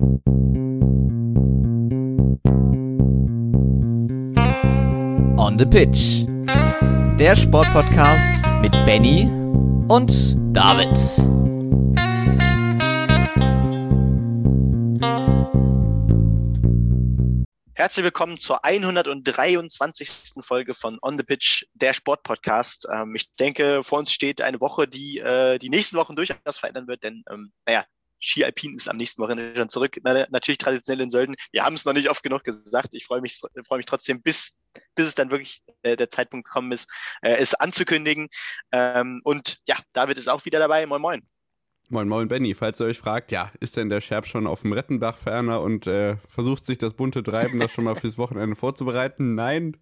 On 0.00 0.06
the 5.58 5.66
Pitch. 5.66 6.24
Der 7.18 7.34
Sportpodcast 7.34 8.44
mit 8.60 8.70
Benny 8.86 9.24
und 9.88 10.36
David. 10.56 10.96
Herzlich 17.74 18.04
willkommen 18.04 18.38
zur 18.38 18.64
123. 18.64 20.10
Folge 20.42 20.74
von 20.74 21.00
On 21.02 21.18
the 21.18 21.24
Pitch, 21.24 21.64
der 21.74 21.92
Sportpodcast. 21.92 22.86
Ähm, 22.92 23.16
ich 23.16 23.34
denke, 23.34 23.82
vor 23.82 23.98
uns 23.98 24.12
steht 24.12 24.42
eine 24.42 24.60
Woche, 24.60 24.86
die 24.86 25.18
äh, 25.18 25.58
die 25.58 25.70
nächsten 25.70 25.96
Wochen 25.96 26.14
durchaus 26.14 26.58
verändern 26.58 26.86
wird, 26.86 27.02
denn 27.02 27.24
ähm, 27.28 27.50
naja, 27.66 27.84
Ski 28.20 28.44
Alpin 28.44 28.74
ist 28.74 28.88
am 28.88 28.96
nächsten 28.96 29.22
Wochenende 29.22 29.58
schon 29.58 29.68
zurück. 29.68 29.96
Na, 30.02 30.26
natürlich 30.30 30.58
traditionell 30.58 31.00
in 31.00 31.10
Sölden. 31.10 31.36
Wir 31.52 31.64
haben 31.64 31.74
es 31.74 31.84
noch 31.84 31.92
nicht 31.92 32.10
oft 32.10 32.22
genug 32.22 32.44
gesagt. 32.44 32.94
Ich 32.94 33.06
freue 33.06 33.20
mich, 33.20 33.40
freue 33.66 33.78
mich 33.78 33.86
trotzdem, 33.86 34.22
bis, 34.22 34.58
bis 34.94 35.06
es 35.06 35.14
dann 35.14 35.30
wirklich 35.30 35.62
äh, 35.82 35.96
der 35.96 36.10
Zeitpunkt 36.10 36.46
gekommen 36.46 36.72
ist, 36.72 36.88
äh, 37.22 37.36
es 37.36 37.54
anzukündigen. 37.54 38.28
Ähm, 38.72 39.20
und 39.24 39.58
ja, 39.66 39.76
David 39.92 40.18
ist 40.18 40.28
auch 40.28 40.44
wieder 40.44 40.58
dabei. 40.58 40.86
Moin, 40.86 41.00
moin. 41.00 41.28
Moin 41.90 42.06
Moin 42.06 42.28
Benny, 42.28 42.54
falls 42.54 42.78
ihr 42.82 42.84
euch 42.84 42.98
fragt, 42.98 43.32
ja, 43.32 43.50
ist 43.60 43.78
denn 43.78 43.88
der 43.88 44.02
Scherb 44.02 44.26
schon 44.26 44.46
auf 44.46 44.60
dem 44.60 44.74
Rettenbach 44.74 45.16
ferner 45.16 45.62
und 45.62 45.86
äh, 45.86 46.16
versucht 46.28 46.66
sich 46.66 46.76
das 46.76 46.92
bunte 46.92 47.22
Treiben 47.22 47.60
das 47.60 47.70
schon 47.70 47.84
mal 47.84 47.94
fürs 47.94 48.18
Wochenende 48.18 48.56
vorzubereiten? 48.56 49.34
Nein, 49.34 49.74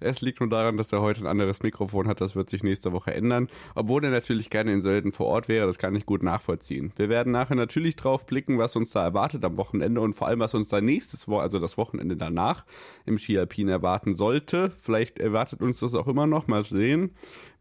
es 0.00 0.22
liegt 0.22 0.40
nur 0.40 0.48
daran, 0.48 0.76
dass 0.76 0.92
er 0.92 1.02
heute 1.02 1.20
ein 1.20 1.28
anderes 1.28 1.62
Mikrofon 1.62 2.08
hat, 2.08 2.20
das 2.20 2.34
wird 2.34 2.50
sich 2.50 2.64
nächste 2.64 2.90
Woche 2.90 3.14
ändern. 3.14 3.46
Obwohl 3.76 4.02
er 4.02 4.10
natürlich 4.10 4.50
gerne 4.50 4.72
in 4.72 4.82
Sölden 4.82 5.12
vor 5.12 5.26
Ort 5.26 5.46
wäre, 5.46 5.68
das 5.68 5.78
kann 5.78 5.94
ich 5.94 6.04
gut 6.04 6.24
nachvollziehen. 6.24 6.92
Wir 6.96 7.08
werden 7.08 7.30
nachher 7.30 7.54
natürlich 7.54 7.94
drauf 7.94 8.26
blicken, 8.26 8.58
was 8.58 8.74
uns 8.74 8.90
da 8.90 9.04
erwartet 9.04 9.44
am 9.44 9.56
Wochenende 9.56 10.00
und 10.00 10.14
vor 10.14 10.26
allem, 10.26 10.40
was 10.40 10.54
uns 10.54 10.66
da 10.66 10.80
nächstes 10.80 11.28
Woche, 11.28 11.42
also 11.42 11.60
das 11.60 11.78
Wochenende 11.78 12.16
danach 12.16 12.64
im 13.06 13.18
Ski 13.18 13.38
Alpin 13.38 13.68
erwarten 13.68 14.16
sollte. 14.16 14.72
Vielleicht 14.78 15.20
erwartet 15.20 15.60
uns 15.60 15.78
das 15.78 15.94
auch 15.94 16.08
immer 16.08 16.26
noch, 16.26 16.48
mal 16.48 16.64
sehen. 16.64 17.12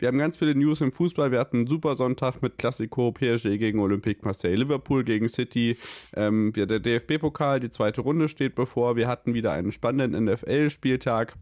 Wir 0.02 0.08
haben 0.08 0.18
ganz 0.18 0.36
viele 0.36 0.56
News 0.56 0.82
im 0.82 0.92
Fußball. 0.92 1.32
Wir 1.32 1.40
hatten 1.40 1.58
einen 1.58 1.68
super 1.68 1.96
Sonntag 1.96 2.42
mit 2.42 2.58
Classico, 2.58 3.12
PSG 3.12 3.60
gegen 3.60 3.80
Olympique 3.80 4.26
Marseille, 4.26 4.56
Liverpool 4.56 5.04
gegen 5.04 5.30
City. 5.30 5.78
Ähm, 6.16 6.52
der 6.54 6.80
DFB-Pokal, 6.80 7.60
die 7.60 7.70
zweite 7.70 8.02
Runde 8.02 8.28
steht 8.28 8.56
bevor. 8.56 8.96
Wir 8.96 9.08
hatten 9.08 9.36
wieder 9.36 9.52
einen 9.52 9.72
spannenden 9.72 10.26
NFL-Spieltag. 10.26 11.36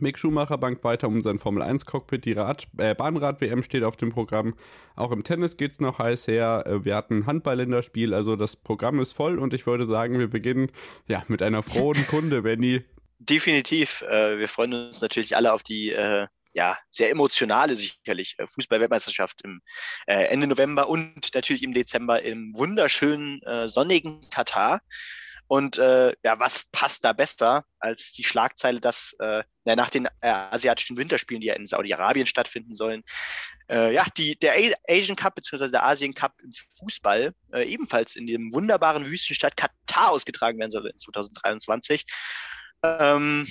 Mick 0.00 0.18
Schumacher 0.18 0.56
bankt 0.56 0.82
weiter 0.82 1.08
um 1.08 1.20
sein 1.20 1.38
Formel 1.38 1.62
1 1.62 1.84
Cockpit. 1.84 2.24
Die 2.24 2.32
Rad, 2.32 2.66
äh, 2.78 2.94
Bahnrad-WM 2.94 3.62
steht 3.62 3.84
auf 3.84 3.96
dem 3.96 4.08
Programm. 4.08 4.54
Auch 4.96 5.12
im 5.12 5.22
Tennis 5.22 5.58
geht 5.58 5.72
es 5.72 5.80
noch 5.80 5.98
heiß 5.98 6.26
her. 6.26 6.64
Äh, 6.66 6.86
wir 6.86 6.96
hatten 6.96 7.26
Handball-Länderspiel. 7.26 8.14
Also 8.14 8.34
das 8.34 8.56
Programm 8.56 8.98
ist 8.98 9.12
voll 9.12 9.38
und 9.38 9.52
ich 9.52 9.66
würde 9.66 9.84
sagen, 9.84 10.18
wir 10.18 10.28
beginnen 10.28 10.70
ja 11.06 11.22
mit 11.28 11.42
einer 11.42 11.62
frohen 11.62 12.06
Kunde, 12.06 12.40
Benny. 12.40 12.82
Definitiv. 13.18 14.00
Äh, 14.08 14.38
wir 14.38 14.48
freuen 14.48 14.72
uns 14.72 15.02
natürlich 15.02 15.36
alle 15.36 15.52
auf 15.52 15.62
die 15.62 15.90
äh, 15.90 16.26
ja, 16.54 16.78
sehr 16.90 17.10
emotionale 17.10 17.76
sicherlich 17.76 18.36
äh, 18.38 18.46
Fußball-Weltmeisterschaft 18.46 19.42
im 19.42 19.60
äh, 20.06 20.24
Ende 20.26 20.46
November 20.46 20.88
und 20.88 21.34
natürlich 21.34 21.62
im 21.62 21.74
Dezember 21.74 22.22
im 22.22 22.54
wunderschönen 22.54 23.42
äh, 23.42 23.68
sonnigen 23.68 24.28
Katar. 24.30 24.80
Und 25.46 25.76
äh, 25.76 26.14
ja, 26.22 26.40
was 26.40 26.64
passt 26.72 27.04
da 27.04 27.12
besser 27.12 27.66
als 27.78 28.12
die 28.12 28.24
Schlagzeile, 28.24 28.80
dass 28.80 29.14
äh, 29.18 29.42
nach 29.64 29.90
den 29.90 30.06
äh, 30.20 30.28
asiatischen 30.28 30.96
Winterspielen, 30.96 31.42
die 31.42 31.48
ja 31.48 31.54
in 31.54 31.66
Saudi-Arabien 31.66 32.26
stattfinden 32.26 32.72
sollen, 32.72 33.02
äh, 33.68 33.92
ja, 33.92 34.06
die, 34.16 34.36
der 34.38 34.54
Asian 34.88 35.16
Cup 35.16 35.34
bzw. 35.34 35.70
der 35.70 35.84
Asien 35.84 36.14
Cup 36.14 36.32
im 36.42 36.50
Fußball 36.78 37.34
äh, 37.52 37.64
ebenfalls 37.64 38.16
in 38.16 38.26
dem 38.26 38.54
wunderbaren 38.54 39.04
Wüstenstadt 39.06 39.56
Katar 39.56 40.12
ausgetragen 40.12 40.58
werden 40.58 40.70
soll 40.70 40.86
in 40.86 40.98
2023. 40.98 42.06
Ähm, 42.82 43.46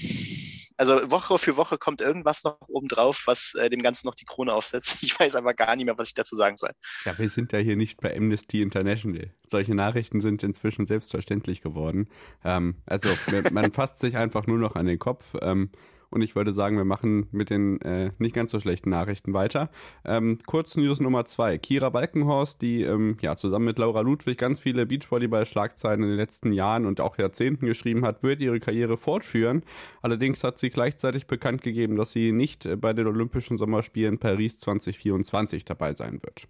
also 0.89 1.11
Woche 1.11 1.37
für 1.37 1.55
Woche 1.55 1.77
kommt 1.77 2.01
irgendwas 2.01 2.43
noch 2.43 2.57
obendrauf, 2.67 3.23
was 3.25 3.53
äh, 3.55 3.69
dem 3.69 3.81
Ganzen 3.81 4.07
noch 4.07 4.15
die 4.15 4.25
Krone 4.25 4.53
aufsetzt. 4.53 4.97
Ich 5.03 5.19
weiß 5.19 5.35
aber 5.35 5.53
gar 5.53 5.75
nicht 5.75 5.85
mehr, 5.85 5.97
was 5.97 6.07
ich 6.07 6.13
dazu 6.13 6.35
sagen 6.35 6.57
soll. 6.57 6.71
Ja, 7.05 7.17
wir 7.17 7.29
sind 7.29 7.51
ja 7.51 7.59
hier 7.59 7.75
nicht 7.75 8.01
bei 8.01 8.15
Amnesty 8.15 8.61
International. 8.61 9.29
Solche 9.47 9.75
Nachrichten 9.75 10.21
sind 10.21 10.43
inzwischen 10.43 10.87
selbstverständlich 10.87 11.61
geworden. 11.61 12.09
Ähm, 12.43 12.75
also 12.85 13.09
man 13.51 13.71
fasst 13.71 13.99
sich 13.99 14.17
einfach 14.17 14.47
nur 14.47 14.57
noch 14.57 14.75
an 14.75 14.85
den 14.85 14.99
Kopf. 14.99 15.35
Ähm, 15.41 15.69
und 16.13 16.21
ich 16.21 16.35
würde 16.35 16.51
sagen, 16.51 16.77
wir 16.77 16.85
machen 16.85 17.27
mit 17.31 17.49
den 17.49 17.81
äh, 17.81 18.11
nicht 18.19 18.35
ganz 18.35 18.51
so 18.51 18.59
schlechten 18.59 18.91
Nachrichten 18.91 19.33
weiter. 19.33 19.69
Ähm, 20.05 20.37
kurz 20.45 20.77
News 20.77 20.99
Nummer 20.99 21.25
zwei. 21.25 21.57
Kira 21.57 21.89
Balkenhorst, 21.89 22.61
die 22.61 22.83
ähm, 22.83 23.17
ja, 23.21 23.35
zusammen 23.35 23.65
mit 23.65 23.79
Laura 23.79 24.01
Ludwig 24.01 24.37
ganz 24.37 24.59
viele 24.59 24.85
Beachvolleyball-Schlagzeilen 24.85 26.03
in 26.03 26.09
den 26.09 26.17
letzten 26.17 26.53
Jahren 26.53 26.85
und 26.85 27.01
auch 27.01 27.17
Jahrzehnten 27.17 27.65
geschrieben 27.65 28.05
hat, 28.05 28.21
wird 28.21 28.41
ihre 28.41 28.59
Karriere 28.59 28.97
fortführen. 28.97 29.63
Allerdings 30.01 30.43
hat 30.43 30.59
sie 30.59 30.69
gleichzeitig 30.69 31.25
bekannt 31.25 31.63
gegeben, 31.63 31.95
dass 31.95 32.11
sie 32.11 32.31
nicht 32.31 32.65
äh, 32.65 32.75
bei 32.75 32.93
den 32.93 33.07
Olympischen 33.07 33.57
Sommerspielen 33.57 34.19
Paris 34.19 34.59
2024 34.59 35.65
dabei 35.65 35.95
sein 35.95 36.21
wird. 36.21 36.47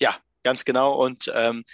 Ja, 0.00 0.16
ganz 0.46 0.64
genau. 0.64 0.94
Und 0.94 1.30
ähm, 1.34 1.64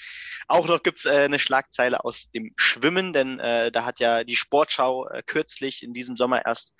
auch 0.48 0.66
noch 0.66 0.82
gibt's 0.82 1.04
äh, 1.04 1.10
eine 1.10 1.38
Schlagzeile 1.38 2.04
aus 2.06 2.30
dem 2.30 2.54
Schwimmen, 2.56 3.12
denn 3.12 3.38
äh, 3.38 3.70
da 3.70 3.84
hat 3.84 4.00
ja 4.00 4.24
die 4.24 4.34
Sportschau 4.34 5.08
äh, 5.08 5.22
kürzlich 5.22 5.82
in 5.82 5.92
diesem 5.92 6.16
Sommer 6.16 6.46
erst 6.46 6.74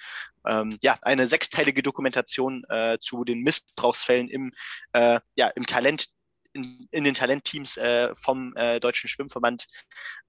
ähm, 0.47 0.79
ja, 0.83 0.99
eine 1.03 1.27
sechsteilige 1.27 1.83
Dokumentation 1.83 2.65
äh, 2.71 2.97
zu 2.99 3.25
den 3.25 3.43
Missbrauchsfällen 3.43 4.31
im, 4.31 4.53
äh, 4.95 5.21
ja, 5.37 5.49
im 5.49 5.67
Talent, 5.67 6.09
in, 6.55 6.89
in 6.91 7.05
den 7.05 7.15
Talentteams 7.15 7.77
äh, 7.77 8.15
vom 8.17 8.57
äh, 8.57 8.81
Deutschen 8.81 9.09
Schwimmverband 9.11 9.67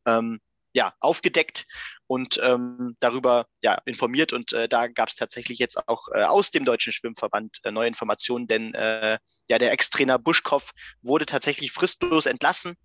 ähm, 0.05 0.41
ja, 0.73 0.93
aufgedeckt 0.99 1.65
und 2.07 2.39
ähm, 2.43 2.95
darüber 2.99 3.47
ja, 3.61 3.75
informiert. 3.85 4.33
Und 4.33 4.53
äh, 4.53 4.67
da 4.67 4.87
gab 4.87 5.09
es 5.09 5.15
tatsächlich 5.15 5.59
jetzt 5.59 5.87
auch 5.87 6.07
äh, 6.13 6.23
aus 6.23 6.51
dem 6.51 6.65
Deutschen 6.65 6.93
Schwimmverband 6.93 7.59
äh, 7.63 7.71
neue 7.71 7.87
Informationen, 7.87 8.47
denn 8.47 8.73
äh, 8.73 9.19
ja, 9.47 9.57
der 9.57 9.71
Ex-Trainer 9.71 10.19
Buschkow 10.19 10.71
wurde 11.01 11.25
tatsächlich 11.25 11.71
fristlos 11.71 12.25
entlassen, 12.25 12.75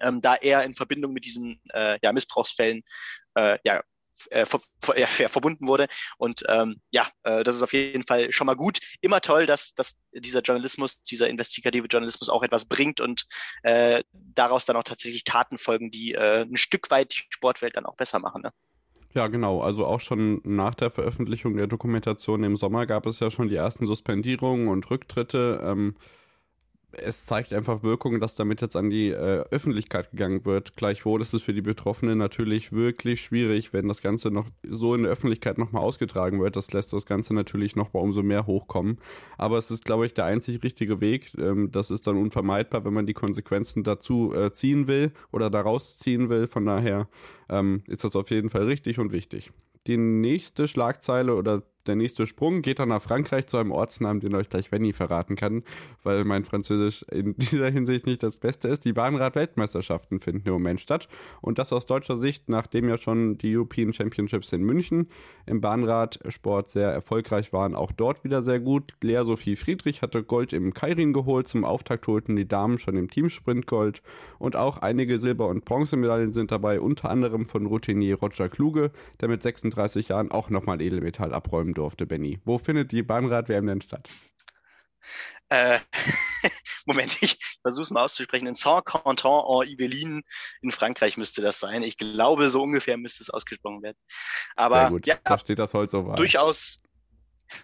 ähm, 0.00 0.20
da 0.20 0.34
er 0.34 0.64
in 0.64 0.74
Verbindung 0.74 1.12
mit 1.12 1.24
diesen 1.24 1.60
äh, 1.72 1.98
ja, 2.02 2.12
Missbrauchsfällen 2.12 2.82
äh, 3.34 3.58
ja, 3.64 3.82
äh, 4.30 4.44
ver, 4.46 4.60
ja, 4.96 5.06
verbunden 5.28 5.66
wurde. 5.66 5.86
Und 6.18 6.44
ähm, 6.48 6.80
ja, 6.90 7.08
äh, 7.22 7.44
das 7.44 7.56
ist 7.56 7.62
auf 7.62 7.72
jeden 7.72 8.06
Fall 8.06 8.32
schon 8.32 8.46
mal 8.46 8.54
gut. 8.54 8.78
Immer 9.00 9.20
toll, 9.20 9.46
dass, 9.46 9.74
dass 9.74 9.98
dieser 10.12 10.40
Journalismus, 10.40 11.02
dieser 11.02 11.28
investigative 11.28 11.86
Journalismus 11.86 12.28
auch 12.28 12.42
etwas 12.42 12.64
bringt 12.64 13.00
und 13.00 13.26
äh, 13.62 14.02
daraus 14.12 14.66
dann 14.66 14.76
auch 14.76 14.84
tatsächlich 14.84 15.24
Taten 15.24 15.58
folgen, 15.58 15.90
die 15.90 16.14
äh, 16.14 16.42
ein 16.42 16.56
Stück 16.56 16.90
weit 16.90 17.14
die 17.14 17.22
Sportwelt 17.30 17.76
dann 17.76 17.86
auch 17.86 17.96
besser 17.96 18.18
machen. 18.18 18.42
Ne? 18.42 18.52
Ja, 19.16 19.28
genau. 19.28 19.62
Also 19.62 19.86
auch 19.86 20.00
schon 20.00 20.42
nach 20.44 20.74
der 20.74 20.90
Veröffentlichung 20.90 21.56
der 21.56 21.66
Dokumentation 21.66 22.44
im 22.44 22.56
Sommer 22.56 22.84
gab 22.84 23.06
es 23.06 23.18
ja 23.18 23.30
schon 23.30 23.48
die 23.48 23.56
ersten 23.56 23.86
Suspendierungen 23.86 24.68
und 24.68 24.90
Rücktritte. 24.90 25.62
Ähm, 25.64 25.96
es 27.02 27.26
zeigt 27.26 27.52
einfach 27.52 27.82
Wirkung, 27.82 28.20
dass 28.20 28.34
damit 28.34 28.60
jetzt 28.60 28.76
an 28.76 28.90
die 28.90 29.08
äh, 29.10 29.44
Öffentlichkeit 29.50 30.10
gegangen 30.10 30.44
wird. 30.44 30.76
Gleichwohl 30.76 31.20
ist 31.22 31.34
es 31.34 31.42
für 31.42 31.54
die 31.54 31.62
Betroffenen 31.62 32.18
natürlich 32.18 32.72
wirklich 32.72 33.22
schwierig, 33.22 33.72
wenn 33.72 33.88
das 33.88 34.02
Ganze 34.02 34.30
noch 34.30 34.46
so 34.68 34.94
in 34.94 35.02
der 35.02 35.12
Öffentlichkeit 35.12 35.58
nochmal 35.58 35.82
ausgetragen 35.82 36.40
wird. 36.40 36.56
Das 36.56 36.72
lässt 36.72 36.92
das 36.92 37.06
Ganze 37.06 37.34
natürlich 37.34 37.76
nochmal 37.76 38.02
umso 38.02 38.22
mehr 38.22 38.46
hochkommen. 38.46 38.98
Aber 39.38 39.58
es 39.58 39.70
ist, 39.70 39.84
glaube 39.84 40.06
ich, 40.06 40.14
der 40.14 40.24
einzig 40.24 40.62
richtige 40.62 41.00
Weg. 41.00 41.32
Ähm, 41.38 41.70
das 41.70 41.90
ist 41.90 42.06
dann 42.06 42.16
unvermeidbar, 42.16 42.84
wenn 42.84 42.94
man 42.94 43.06
die 43.06 43.14
Konsequenzen 43.14 43.84
dazu 43.84 44.34
äh, 44.34 44.52
ziehen 44.52 44.86
will 44.86 45.12
oder 45.32 45.50
daraus 45.50 45.98
ziehen 45.98 46.28
will. 46.28 46.48
Von 46.48 46.66
daher 46.66 47.08
ähm, 47.48 47.82
ist 47.86 48.04
das 48.04 48.16
auf 48.16 48.30
jeden 48.30 48.50
Fall 48.50 48.64
richtig 48.64 48.98
und 48.98 49.12
wichtig. 49.12 49.52
Die 49.86 49.96
nächste 49.96 50.68
Schlagzeile 50.68 51.34
oder 51.34 51.62
der 51.86 51.96
nächste 51.96 52.26
Sprung 52.26 52.62
geht 52.62 52.78
dann 52.78 52.88
nach 52.88 53.02
Frankreich 53.02 53.46
zu 53.46 53.56
einem 53.58 53.70
Ortsnamen, 53.70 54.20
den 54.20 54.34
euch 54.34 54.48
gleich 54.48 54.70
Benny 54.70 54.92
verraten 54.92 55.36
kann, 55.36 55.62
weil 56.02 56.24
mein 56.24 56.44
Französisch 56.44 57.02
in 57.10 57.34
dieser 57.36 57.70
Hinsicht 57.70 58.06
nicht 58.06 58.22
das 58.22 58.36
Beste 58.36 58.68
ist. 58.68 58.84
Die 58.84 58.92
Bahnrad-Weltmeisterschaften 58.92 60.20
finden 60.20 60.46
im 60.46 60.52
Moment 60.54 60.80
statt 60.80 61.08
und 61.40 61.58
das 61.58 61.72
aus 61.72 61.86
deutscher 61.86 62.16
Sicht, 62.16 62.48
nachdem 62.48 62.88
ja 62.88 62.98
schon 62.98 63.38
die 63.38 63.56
European 63.56 63.92
Championships 63.92 64.52
in 64.52 64.62
München 64.62 65.08
im 65.46 65.60
Bahnradsport 65.60 66.68
sehr 66.68 66.90
erfolgreich 66.90 67.52
waren, 67.52 67.74
auch 67.74 67.92
dort 67.92 68.24
wieder 68.24 68.42
sehr 68.42 68.60
gut. 68.60 68.94
Lea 69.02 69.22
Sophie 69.24 69.56
Friedrich 69.56 70.02
hatte 70.02 70.22
Gold 70.22 70.52
im 70.52 70.74
Kairin 70.74 71.12
geholt, 71.12 71.48
zum 71.48 71.64
Auftakt 71.64 72.06
holten 72.06 72.36
die 72.36 72.48
Damen 72.48 72.78
schon 72.78 72.96
im 72.96 73.10
Teamsprint 73.10 73.66
Gold 73.66 74.02
und 74.38 74.56
auch 74.56 74.78
einige 74.78 75.18
Silber- 75.18 75.48
und 75.48 75.64
Bronzemedaillen 75.64 76.32
sind 76.32 76.50
dabei, 76.50 76.80
unter 76.80 77.10
anderem 77.10 77.46
von 77.46 77.66
Routinier 77.66 78.18
Roger 78.18 78.48
Kluge, 78.48 78.90
der 79.20 79.28
mit 79.28 79.42
36 79.42 79.75
Jahren 80.08 80.30
auch 80.30 80.50
nochmal 80.50 80.80
Edelmetall 80.80 81.32
abräumen 81.32 81.74
durfte, 81.74 82.06
Benny. 82.06 82.40
Wo 82.44 82.58
findet 82.58 82.92
die 82.92 83.02
Bahnrad-WM 83.02 83.66
denn 83.66 83.80
statt? 83.80 84.08
Äh, 85.48 85.78
Moment, 86.86 87.22
ich 87.22 87.38
versuche 87.62 87.82
es 87.82 87.90
mal 87.90 88.04
auszusprechen. 88.04 88.46
In 88.46 88.54
Saint-Quentin 88.54 89.30
en 89.30 89.68
Yvelines 89.68 90.24
in 90.62 90.72
Frankreich 90.72 91.16
müsste 91.16 91.42
das 91.42 91.60
sein. 91.60 91.82
Ich 91.82 91.98
glaube, 91.98 92.48
so 92.50 92.62
ungefähr 92.62 92.96
müsste 92.96 93.22
es 93.22 93.30
ausgesprochen 93.30 93.82
werden. 93.82 93.96
Aber 94.56 94.80
Sehr 94.80 94.90
gut. 94.90 95.06
Ja, 95.06 95.16
da 95.22 95.38
steht 95.38 95.58
das 95.58 95.74
Holz 95.74 95.92
so 95.92 96.02
Durchaus, 96.14 96.80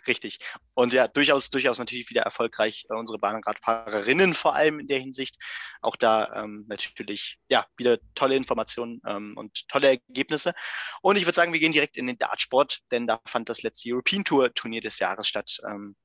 Richtig. 0.06 0.38
Und 0.74 0.92
ja, 0.92 1.08
durchaus, 1.08 1.50
durchaus 1.50 1.78
natürlich 1.78 2.08
wieder 2.10 2.22
erfolgreich 2.22 2.86
äh, 2.88 2.94
unsere 2.94 3.18
Bahnradfahrerinnen 3.18 4.34
vor 4.34 4.54
allem 4.54 4.80
in 4.80 4.86
der 4.86 4.98
Hinsicht. 4.98 5.36
Auch 5.80 5.96
da 5.96 6.42
ähm, 6.42 6.64
natürlich, 6.68 7.38
ja, 7.48 7.66
wieder 7.76 7.98
tolle 8.14 8.36
Informationen 8.36 9.00
ähm, 9.06 9.36
und 9.36 9.68
tolle 9.68 9.88
Ergebnisse. 9.88 10.54
Und 11.02 11.16
ich 11.16 11.24
würde 11.24 11.36
sagen, 11.36 11.52
wir 11.52 11.60
gehen 11.60 11.72
direkt 11.72 11.96
in 11.96 12.06
den 12.06 12.18
Dartsport, 12.18 12.80
denn 12.90 13.06
da 13.06 13.20
fand 13.26 13.48
das 13.48 13.62
letzte 13.62 13.90
European 13.92 14.24
Tour 14.24 14.54
Turnier 14.54 14.80
des 14.80 14.98
Jahres 14.98 15.26
statt. 15.26 15.58
Ähm, 15.66 15.96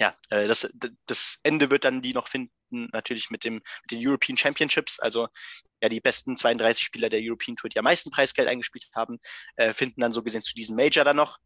ja, 0.00 0.14
äh, 0.30 0.48
das, 0.48 0.72
das 1.06 1.38
Ende 1.42 1.70
wird 1.70 1.84
dann 1.84 2.02
die 2.02 2.14
noch 2.14 2.28
finden, 2.28 2.88
natürlich 2.92 3.30
mit 3.30 3.44
dem 3.44 3.54
mit 3.54 3.90
den 3.90 4.06
European 4.06 4.36
Championships, 4.36 4.98
also 4.98 5.28
ja 5.82 5.88
die 5.88 6.00
besten 6.00 6.36
32 6.36 6.84
Spieler 6.84 7.10
der 7.10 7.20
European 7.22 7.56
Tour, 7.56 7.70
die 7.70 7.78
am 7.78 7.84
meisten 7.84 8.10
Preisgeld 8.10 8.48
eingespielt 8.48 8.88
haben, 8.94 9.18
äh, 9.56 9.72
finden 9.72 10.00
dann 10.00 10.12
so 10.12 10.22
gesehen 10.22 10.42
zu 10.42 10.54
diesem 10.54 10.76
Major 10.76 11.04
dann 11.04 11.16
noch. 11.16 11.38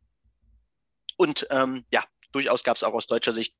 Und 1.16 1.46
ähm, 1.50 1.84
ja, 1.92 2.04
durchaus 2.32 2.64
gab 2.64 2.76
es 2.76 2.84
auch 2.84 2.94
aus 2.94 3.06
deutscher 3.06 3.32
Sicht 3.32 3.54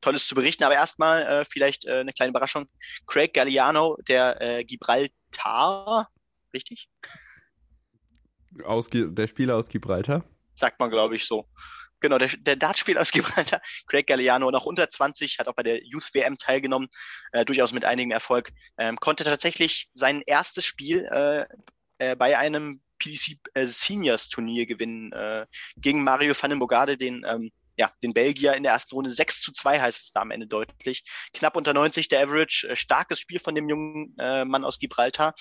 Tolles 0.00 0.26
zu 0.26 0.34
berichten. 0.34 0.64
Aber 0.64 0.74
erstmal 0.74 1.22
äh, 1.22 1.44
vielleicht 1.44 1.86
äh, 1.86 2.00
eine 2.00 2.12
kleine 2.12 2.30
Überraschung. 2.30 2.68
Craig 3.06 3.32
Galliano, 3.34 3.96
der 4.08 4.40
äh, 4.40 4.64
Gibraltar, 4.64 6.10
richtig? 6.52 6.88
Aus, 8.64 8.88
der 8.90 9.26
Spieler 9.26 9.56
aus 9.56 9.68
Gibraltar? 9.68 10.24
Sagt 10.54 10.80
man, 10.80 10.90
glaube 10.90 11.16
ich, 11.16 11.26
so. 11.26 11.48
Genau, 12.00 12.18
der, 12.18 12.28
der 12.28 12.56
Dartspieler 12.56 13.00
aus 13.00 13.12
Gibraltar, 13.12 13.60
Craig 13.86 14.06
Galliano, 14.06 14.50
noch 14.50 14.66
unter 14.66 14.88
20, 14.88 15.38
hat 15.38 15.48
auch 15.48 15.54
bei 15.54 15.62
der 15.62 15.84
Youth 15.84 16.14
WM 16.14 16.38
teilgenommen, 16.38 16.88
äh, 17.32 17.44
durchaus 17.44 17.72
mit 17.72 17.84
einigem 17.84 18.12
Erfolg, 18.12 18.50
ähm, 18.78 18.96
konnte 18.96 19.24
tatsächlich 19.24 19.88
sein 19.94 20.22
erstes 20.26 20.64
Spiel 20.64 21.04
äh, 21.10 21.46
äh, 21.98 22.16
bei 22.16 22.38
einem 22.38 22.80
PDC 22.98 23.38
äh, 23.54 23.66
Seniors 23.66 24.28
Turnier 24.28 24.66
gewinnen 24.66 25.12
äh, 25.12 25.46
gegen 25.76 26.04
Mario 26.04 26.34
van 26.40 26.50
den 26.98 27.24
ähm, 27.26 27.50
ja, 27.78 27.92
den 28.02 28.12
Belgier 28.12 28.54
in 28.54 28.64
der 28.64 28.72
ersten 28.72 28.94
Runde 28.96 29.10
6 29.10 29.40
zu 29.40 29.52
2 29.52 29.80
heißt 29.80 30.02
es 30.02 30.12
da 30.12 30.22
am 30.22 30.32
Ende 30.32 30.48
deutlich. 30.48 31.04
Knapp 31.32 31.56
unter 31.56 31.72
90 31.72 32.08
der 32.08 32.24
Average, 32.24 32.68
äh, 32.68 32.76
starkes 32.76 33.20
Spiel 33.20 33.38
von 33.38 33.54
dem 33.54 33.68
jungen 33.68 34.16
äh, 34.18 34.44
Mann 34.44 34.64
aus 34.64 34.80
Gibraltar. 34.80 35.34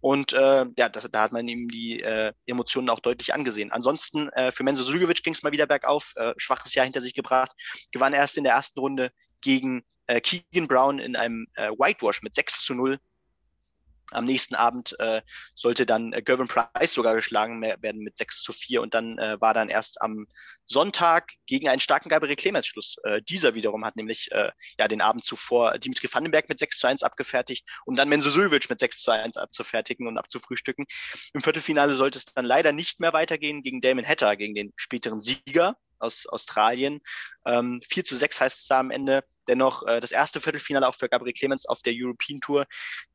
Und 0.00 0.34
äh, 0.34 0.66
ja, 0.76 0.88
das, 0.90 1.10
da 1.10 1.22
hat 1.22 1.32
man 1.32 1.48
ihm 1.48 1.68
die 1.68 2.02
äh, 2.02 2.32
Emotionen 2.44 2.90
auch 2.90 3.00
deutlich 3.00 3.32
angesehen. 3.32 3.72
Ansonsten 3.72 4.28
äh, 4.30 4.52
für 4.52 4.64
Menzo 4.64 4.82
Suljovic 4.82 5.22
ging 5.22 5.32
es 5.32 5.42
mal 5.42 5.52
wieder 5.52 5.66
bergauf, 5.66 6.12
äh, 6.16 6.34
schwaches 6.36 6.74
Jahr 6.74 6.84
hinter 6.84 7.00
sich 7.00 7.14
gebracht, 7.14 7.52
gewann 7.90 8.12
erst 8.12 8.36
in 8.36 8.44
der 8.44 8.52
ersten 8.52 8.78
Runde 8.80 9.10
gegen 9.40 9.82
äh, 10.08 10.20
Keegan 10.20 10.68
Brown 10.68 10.98
in 10.98 11.16
einem 11.16 11.46
äh, 11.54 11.70
Whitewash 11.70 12.20
mit 12.20 12.34
6 12.34 12.64
zu 12.64 12.74
0 12.74 12.98
am 14.10 14.24
nächsten 14.24 14.54
Abend 14.54 14.98
äh, 15.00 15.22
sollte 15.54 15.86
dann 15.86 16.12
äh, 16.12 16.22
Gervin 16.22 16.48
Price 16.48 16.92
sogar 16.92 17.14
geschlagen 17.14 17.60
werden 17.62 18.02
mit 18.02 18.16
6 18.16 18.42
zu 18.42 18.52
4 18.52 18.82
und 18.82 18.94
dann 18.94 19.18
äh, 19.18 19.40
war 19.40 19.54
dann 19.54 19.68
erst 19.68 20.00
am 20.00 20.26
Sonntag 20.66 21.32
gegen 21.46 21.68
einen 21.68 21.80
starken 21.80 22.08
Gabriel 22.08 22.36
Clemens 22.36 22.66
Schluss. 22.66 22.96
Äh, 23.04 23.22
dieser 23.22 23.54
wiederum 23.54 23.84
hat 23.84 23.96
nämlich 23.96 24.30
äh, 24.32 24.50
ja 24.78 24.88
den 24.88 25.00
Abend 25.00 25.24
zuvor 25.24 25.78
Dimitri 25.78 26.08
Vandenberg 26.12 26.48
mit 26.48 26.58
6 26.58 26.78
zu 26.78 26.86
1 26.86 27.02
abgefertigt, 27.02 27.66
um 27.86 27.96
dann 27.96 28.08
Menzo 28.08 28.30
Suljovic 28.30 28.68
mit 28.70 28.78
6 28.78 29.02
zu 29.02 29.10
1 29.10 29.36
abzufertigen 29.36 30.06
und 30.06 30.18
abzufrühstücken. 30.18 30.86
Im 31.32 31.42
Viertelfinale 31.42 31.94
sollte 31.94 32.18
es 32.18 32.26
dann 32.26 32.44
leider 32.44 32.72
nicht 32.72 33.00
mehr 33.00 33.12
weitergehen 33.12 33.62
gegen 33.62 33.80
Damon 33.80 34.06
Hatter, 34.06 34.36
gegen 34.36 34.54
den 34.54 34.72
späteren 34.76 35.20
Sieger 35.20 35.76
aus 35.98 36.26
Australien. 36.26 37.00
Ähm, 37.46 37.80
4 37.88 38.04
zu 38.04 38.16
6 38.16 38.40
heißt 38.40 38.60
es 38.60 38.66
da 38.66 38.80
am 38.80 38.90
Ende. 38.90 39.24
Dennoch 39.48 39.86
äh, 39.86 40.00
das 40.00 40.12
erste 40.12 40.40
Viertelfinale 40.40 40.86
auch 40.86 40.94
für 40.94 41.08
Gabriel 41.08 41.32
Clemens 41.32 41.66
auf 41.66 41.80
der 41.82 41.94
European 41.96 42.40
Tour. 42.40 42.66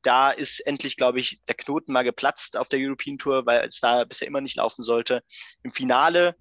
Da 0.01 0.31
ist 0.31 0.59
endlich, 0.61 0.97
glaube 0.97 1.19
ich, 1.19 1.39
der 1.47 1.55
Knoten 1.55 1.93
mal 1.93 2.03
geplatzt 2.03 2.57
auf 2.57 2.69
der 2.69 2.79
European 2.79 3.17
Tour, 3.17 3.45
weil 3.45 3.67
es 3.67 3.79
da 3.79 4.03
bisher 4.03 4.27
immer 4.27 4.41
nicht 4.41 4.57
laufen 4.57 4.83
sollte. 4.83 5.21
Im 5.63 5.71
Finale 5.71 6.35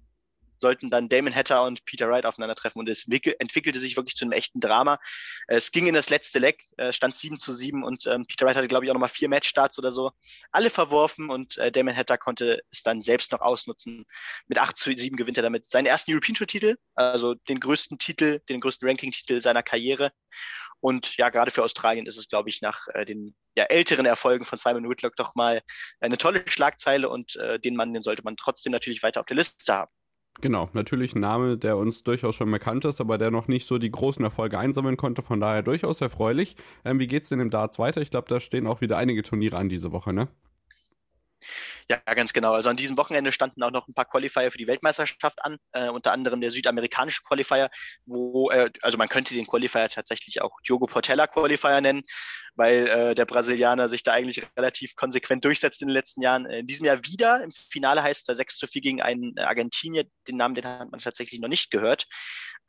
sollten 0.63 0.89
dann 0.89 1.09
Damon 1.09 1.35
Hatter 1.35 1.63
und 1.65 1.83
Peter 1.83 2.09
Wright 2.09 2.25
aufeinandertreffen 2.25 2.79
und 2.79 2.87
es 2.87 3.05
entwickelte 3.07 3.79
sich 3.79 3.97
wirklich 3.97 4.15
zu 4.15 4.23
einem 4.23 4.31
echten 4.31 4.61
Drama. 4.61 4.97
Es 5.47 5.71
ging 5.71 5.87
in 5.87 5.93
das 5.93 6.09
letzte 6.09 6.39
Leck, 6.39 6.63
stand 6.91 7.17
7 7.17 7.37
zu 7.37 7.51
7 7.51 7.83
und 7.83 8.07
ähm, 8.07 8.25
Peter 8.25 8.45
Wright 8.45 8.55
hatte, 8.55 8.69
glaube 8.69 8.85
ich, 8.85 8.91
auch 8.91 8.95
nochmal 8.95 9.09
vier 9.09 9.27
Matchstarts 9.27 9.77
oder 9.77 9.91
so. 9.91 10.11
Alle 10.51 10.69
verworfen 10.69 11.29
und 11.29 11.57
äh, 11.57 11.71
Damon 11.71 11.95
Hatter 11.95 12.17
konnte 12.17 12.61
es 12.71 12.81
dann 12.81 13.01
selbst 13.01 13.33
noch 13.33 13.41
ausnutzen. 13.41 14.05
Mit 14.47 14.57
8 14.57 14.77
zu 14.77 14.95
7 14.95 15.17
gewinnt 15.17 15.37
er 15.37 15.43
damit 15.43 15.65
seinen 15.65 15.85
ersten 15.85 16.11
European 16.11 16.35
Tour 16.35 16.47
Titel, 16.47 16.77
also 16.95 17.33
den 17.35 17.59
größten 17.59 17.97
Titel, 17.97 18.39
den 18.47 18.61
größten 18.61 18.87
Ranking-Titel 18.87 19.41
seiner 19.41 19.63
Karriere. 19.63 20.11
Und 20.79 21.15
ja, 21.15 21.29
gerade 21.29 21.49
für 21.49 21.63
Australien 21.63 22.07
ist 22.07 22.17
es, 22.17 22.27
glaube 22.27 22.49
ich, 22.49 22.61
nach 22.61 22.87
äh, 22.93 23.05
den 23.05 23.35
ja, 23.55 23.63
älteren 23.65 24.05
Erfolgen 24.05 24.43
von 24.43 24.59
Simon 24.59 24.89
Whitlock 24.89 25.15
doch 25.15 25.33
mal 25.33 25.61
eine 26.01 26.17
tolle 26.17 26.43
Schlagzeile 26.45 27.07
und 27.09 27.37
äh, 27.37 27.57
den 27.59 27.75
Mann, 27.75 27.93
den 27.93 28.03
sollte 28.03 28.23
man 28.23 28.35
trotzdem 28.35 28.73
natürlich 28.73 29.01
weiter 29.01 29.21
auf 29.21 29.25
der 29.25 29.37
Liste 29.37 29.73
haben. 29.73 29.91
Genau, 30.41 30.69
natürlich 30.73 31.15
ein 31.15 31.21
Name, 31.21 31.57
der 31.57 31.77
uns 31.77 32.03
durchaus 32.03 32.35
schon 32.35 32.51
bekannt 32.51 32.85
ist, 32.85 32.99
aber 32.99 33.17
der 33.17 33.31
noch 33.31 33.47
nicht 33.47 33.67
so 33.67 33.77
die 33.77 33.91
großen 33.91 34.23
Erfolge 34.23 34.57
einsammeln 34.59 34.97
konnte, 34.97 35.21
von 35.21 35.39
daher 35.39 35.61
durchaus 35.63 36.01
erfreulich. 36.01 36.55
Ähm, 36.83 36.99
wie 36.99 37.07
geht's 37.07 37.29
denn 37.29 37.39
im 37.39 37.49
Darts 37.49 37.79
weiter? 37.79 38.01
Ich 38.01 38.11
glaube, 38.11 38.27
da 38.29 38.39
stehen 38.39 38.67
auch 38.67 38.81
wieder 38.81 38.97
einige 38.97 39.23
Turniere 39.23 39.57
an 39.57 39.69
diese 39.69 39.91
Woche, 39.91 40.11
ne? 40.11 40.27
Ja, 41.89 41.97
ganz 42.13 42.33
genau. 42.33 42.53
Also 42.53 42.69
an 42.69 42.77
diesem 42.77 42.97
Wochenende 42.97 43.31
standen 43.31 43.61
auch 43.63 43.71
noch 43.71 43.87
ein 43.87 43.93
paar 43.93 44.05
Qualifier 44.05 44.51
für 44.51 44.57
die 44.57 44.67
Weltmeisterschaft 44.67 45.43
an, 45.43 45.57
äh, 45.73 45.89
unter 45.89 46.11
anderem 46.11 46.41
der 46.41 46.51
südamerikanische 46.51 47.21
Qualifier, 47.23 47.69
wo, 48.05 48.49
äh, 48.51 48.69
also 48.81 48.97
man 48.97 49.09
könnte 49.09 49.33
den 49.33 49.45
Qualifier 49.45 49.89
tatsächlich 49.89 50.41
auch 50.41 50.51
Diogo 50.67 50.85
Portella 50.85 51.27
Qualifier 51.27 51.81
nennen, 51.81 52.03
weil 52.55 52.87
äh, 52.87 53.15
der 53.15 53.25
Brasilianer 53.25 53.89
sich 53.89 54.03
da 54.03 54.13
eigentlich 54.13 54.45
relativ 54.57 54.95
konsequent 54.95 55.43
durchsetzt 55.43 55.81
in 55.81 55.87
den 55.87 55.93
letzten 55.93 56.21
Jahren. 56.21 56.45
In 56.45 56.67
diesem 56.67 56.85
Jahr 56.85 56.99
wieder. 57.03 57.43
Im 57.43 57.51
Finale 57.51 58.03
heißt 58.03 58.29
es 58.29 58.37
6 58.37 58.57
zu 58.57 58.67
4 58.67 58.81
gegen 58.81 59.01
einen 59.01 59.37
Argentinier. 59.39 60.05
Den 60.27 60.37
Namen, 60.37 60.55
den 60.55 60.65
hat 60.65 60.91
man 60.91 60.99
tatsächlich 60.99 61.41
noch 61.41 61.49
nicht 61.49 61.71
gehört. 61.71 62.05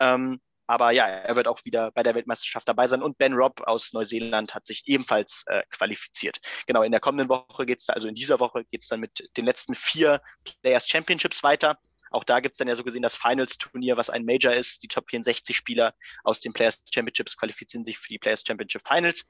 Ähm, 0.01 0.41
aber 0.67 0.91
ja, 0.93 1.07
er 1.07 1.37
wird 1.37 1.49
auch 1.49 1.65
wieder 1.65 1.91
bei 1.91 2.03
der 2.03 2.15
Weltmeisterschaft 2.15 2.69
dabei 2.69 2.89
sein. 2.89 3.03
Und 3.03 3.19
Ben 3.19 3.35
Robb 3.35 3.63
aus 3.63 3.93
Neuseeland 3.93 4.55
hat 4.55 4.67
sich 4.67 4.83
ebenfalls 4.87 5.45
äh, 5.47 5.63
qualifiziert. 5.71 6.41
Genau, 6.67 6.83
in 6.83 6.93
der 6.93 7.01
kommenden 7.01 7.29
Woche 7.29 7.67
geht's 7.67 7.87
da, 7.87 7.93
also 7.93 8.09
in 8.09 8.15
dieser 8.15 8.41
Woche 8.41 8.65
geht's 8.65 8.89
dann 8.89 9.01
mit 9.01 9.29
den 9.37 9.45
letzten 9.45 9.75
vier 9.75 10.21
Players 10.63 10.89
Championships 10.89 11.43
weiter. 11.43 11.79
Auch 12.15 12.23
da 12.23 12.39
gibt's 12.39 12.59
dann 12.59 12.69
ja 12.69 12.77
so 12.77 12.85
gesehen 12.85 13.03
das 13.03 13.17
Finals-Turnier, 13.17 13.97
was 13.97 14.09
ein 14.09 14.25
Major 14.25 14.53
ist. 14.53 14.85
Die 14.85 14.89
Top 14.89 15.11
64 15.11 15.57
Spieler 15.57 15.95
aus 16.23 16.41
den 16.41 16.53
Players 16.53 16.81
Championships 16.95 17.37
qualifizieren 17.37 17.85
sich 17.85 17.99
für 17.99 18.09
die 18.09 18.21
Players 18.21 18.45
Championship 18.47 18.87
Finals. 18.87 19.27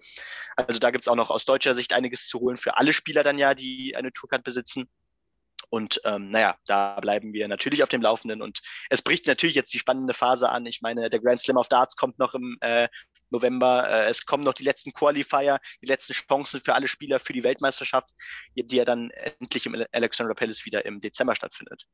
Also 0.56 0.78
da 0.78 0.90
gibt's 0.90 1.08
auch 1.08 1.14
noch 1.14 1.30
aus 1.30 1.46
deutscher 1.46 1.74
Sicht 1.74 1.94
einiges 1.94 2.28
zu 2.28 2.40
holen 2.40 2.58
für 2.58 2.76
alle 2.76 2.92
Spieler 2.92 3.22
dann 3.22 3.38
ja, 3.38 3.54
die 3.54 3.96
eine 3.96 4.12
Tourcard 4.12 4.44
besitzen. 4.44 4.86
Und 5.74 6.00
ähm, 6.04 6.30
naja, 6.30 6.56
da 6.66 7.00
bleiben 7.00 7.32
wir 7.32 7.48
natürlich 7.48 7.82
auf 7.82 7.88
dem 7.88 8.00
Laufenden. 8.00 8.42
Und 8.42 8.60
es 8.90 9.02
bricht 9.02 9.26
natürlich 9.26 9.56
jetzt 9.56 9.74
die 9.74 9.80
spannende 9.80 10.14
Phase 10.14 10.48
an. 10.48 10.66
Ich 10.66 10.82
meine, 10.82 11.10
der 11.10 11.18
Grand 11.18 11.42
Slam 11.42 11.56
of 11.56 11.68
Darts 11.68 11.96
kommt 11.96 12.16
noch 12.20 12.32
im 12.34 12.56
äh, 12.60 12.86
November. 13.30 13.88
Äh, 13.88 14.04
es 14.08 14.24
kommen 14.24 14.44
noch 14.44 14.54
die 14.54 14.62
letzten 14.62 14.92
Qualifier, 14.92 15.58
die 15.82 15.86
letzten 15.86 16.12
Chancen 16.12 16.60
für 16.60 16.76
alle 16.76 16.86
Spieler 16.86 17.18
für 17.18 17.32
die 17.32 17.42
Weltmeisterschaft, 17.42 18.08
die 18.54 18.76
ja 18.76 18.84
dann 18.84 19.10
endlich 19.10 19.66
im 19.66 19.84
Alexandra 19.90 20.34
Palace 20.34 20.64
wieder 20.64 20.84
im 20.84 21.00
Dezember 21.00 21.34
stattfindet. 21.34 21.88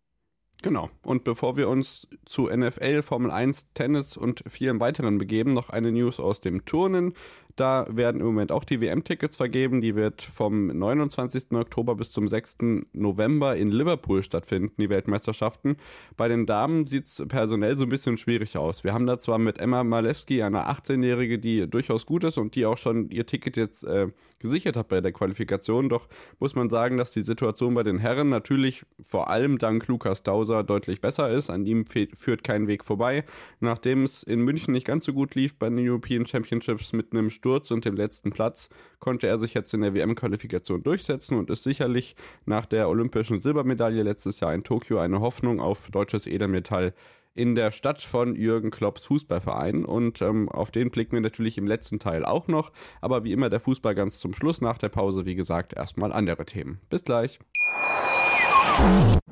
Genau. 0.63 0.91
Und 1.03 1.25
bevor 1.25 1.57
wir 1.57 1.69
uns 1.69 2.07
zu 2.27 2.49
NFL, 2.49 3.03
Formel 3.03 3.31
1, 3.31 3.73
Tennis 3.73 4.17
und 4.17 4.45
vielen 4.47 4.79
weiteren 4.79 5.17
begeben, 5.17 5.55
noch 5.55 5.71
eine 5.71 5.91
News 5.91 6.21
aus 6.21 6.41
dem 6.41 6.67
Turnen. 6.67 7.15
Da 7.57 7.87
werden 7.91 8.23
im 8.23 8.27
Moment 8.27 8.53
auch 8.53 8.65
die 8.65 8.81
WM-Tickets 8.81 9.37
vergeben. 9.37 9.81
Die 9.81 9.95
wird 9.95 10.23
vom 10.23 10.69
29. 10.69 11.53
Oktober 11.53 11.95
bis 11.95 12.11
zum 12.11 12.29
6. 12.29 12.59
November 12.93 13.57
in 13.57 13.71
Liverpool 13.71 14.23
stattfinden, 14.23 14.73
die 14.79 14.89
Weltmeisterschaften. 14.89 15.77
Bei 16.17 16.29
den 16.29 16.47
Damen 16.47 16.87
sieht 16.87 17.07
es 17.07 17.23
personell 17.29 17.75
so 17.75 17.85
ein 17.85 17.91
bisschen 17.91 18.17
schwierig 18.17 18.57
aus. 18.57 18.85
Wir 18.85 18.95
haben 18.95 19.07
da 19.07 19.19
zwar 19.19 19.39
mit 19.39 19.59
Emma 19.59 19.85
Malewski 19.85 20.43
eine 20.43 20.71
18-Jährige, 20.71 21.39
die 21.39 21.69
durchaus 21.69 22.07
gut 22.07 22.25
ist 22.25 22.39
und 22.39 22.55
die 22.55 22.67
auch 22.67 22.79
schon 22.79 23.11
ihr 23.11 23.27
Ticket 23.27 23.57
jetzt 23.57 23.85
äh, 23.85 24.09
gesichert 24.39 24.77
hat 24.77 24.89
bei 24.89 25.01
der 25.01 25.13
Qualifikation. 25.13 25.89
Doch 25.89 26.09
muss 26.39 26.55
man 26.55 26.71
sagen, 26.71 26.97
dass 26.97 27.13
die 27.13 27.23
Situation 27.23 27.75
bei 27.75 27.83
den 27.83 27.99
Herren 27.99 28.31
natürlich 28.31 28.85
vor 29.03 29.29
allem 29.29 29.59
dank 29.59 29.87
Lukas 29.87 30.23
Dauser 30.23 30.50
deutlich 30.51 31.01
besser 31.01 31.31
ist. 31.31 31.51
An 31.51 31.65
ihm 31.67 31.85
führt 31.87 32.45
kein 32.45 32.69
Weg 32.69 32.85
vorbei. 32.85 33.25
Nachdem 33.61 34.05
es 34.05 34.23
in 34.23 34.41
München 34.41 34.73
nicht 34.73 34.87
ganz 34.87 35.05
so 35.05 35.13
gut 35.13 35.35
lief 35.35 35.59
bei 35.59 35.69
den 35.69 35.79
European 35.79 36.27
Championships 36.27 36.93
mit 36.93 37.13
einem 37.13 37.31
Sturz 37.31 37.71
und 37.71 37.85
dem 37.85 37.97
letzten 37.97 38.31
Platz 38.31 38.69
konnte 38.99 39.27
er 39.27 39.39
sich 39.39 39.55
jetzt 39.55 39.73
in 39.75 39.81
der 39.81 39.95
WM-Qualifikation 39.95 40.83
durchsetzen 40.83 41.39
und 41.39 41.51
ist 41.51 41.63
sicherlich 41.63 42.17
nach 42.45 42.67
der 42.67 42.89
olympischen 42.89 43.41
Silbermedaille 43.41 44.03
letztes 44.03 44.41
Jahr 44.41 44.55
in 44.55 44.65
Tokio 44.65 44.99
eine 44.99 45.21
Hoffnung 45.21 45.61
auf 45.61 45.89
deutsches 45.91 46.27
Edelmetall 46.27 46.95
in 47.35 47.55
der 47.55 47.71
Stadt 47.71 48.01
von 48.03 48.35
Jürgen 48.35 48.71
Klopps 48.71 49.07
Fußballverein. 49.07 49.85
Und 49.85 50.21
ähm, 50.23 50.49
auf 50.49 50.71
den 50.71 50.91
blicken 50.91 51.13
wir 51.13 51.21
natürlich 51.21 51.59
im 51.59 51.67
letzten 51.67 51.99
Teil 51.99 52.25
auch 52.25 52.49
noch. 52.49 52.73
Aber 53.01 53.25
wie 53.25 53.33
immer 53.33 53.51
der 53.51 53.61
Fußball 53.61 53.95
ganz 53.95 54.19
zum 54.19 54.33
Schluss 54.33 54.61
nach 54.61 54.79
der 54.79 54.89
Pause, 54.89 55.27
wie 55.27 55.35
gesagt, 55.35 55.73
erstmal 55.73 56.13
andere 56.13 56.45
Themen. 56.45 56.81
Bis 56.91 57.05
gleich. 57.05 57.39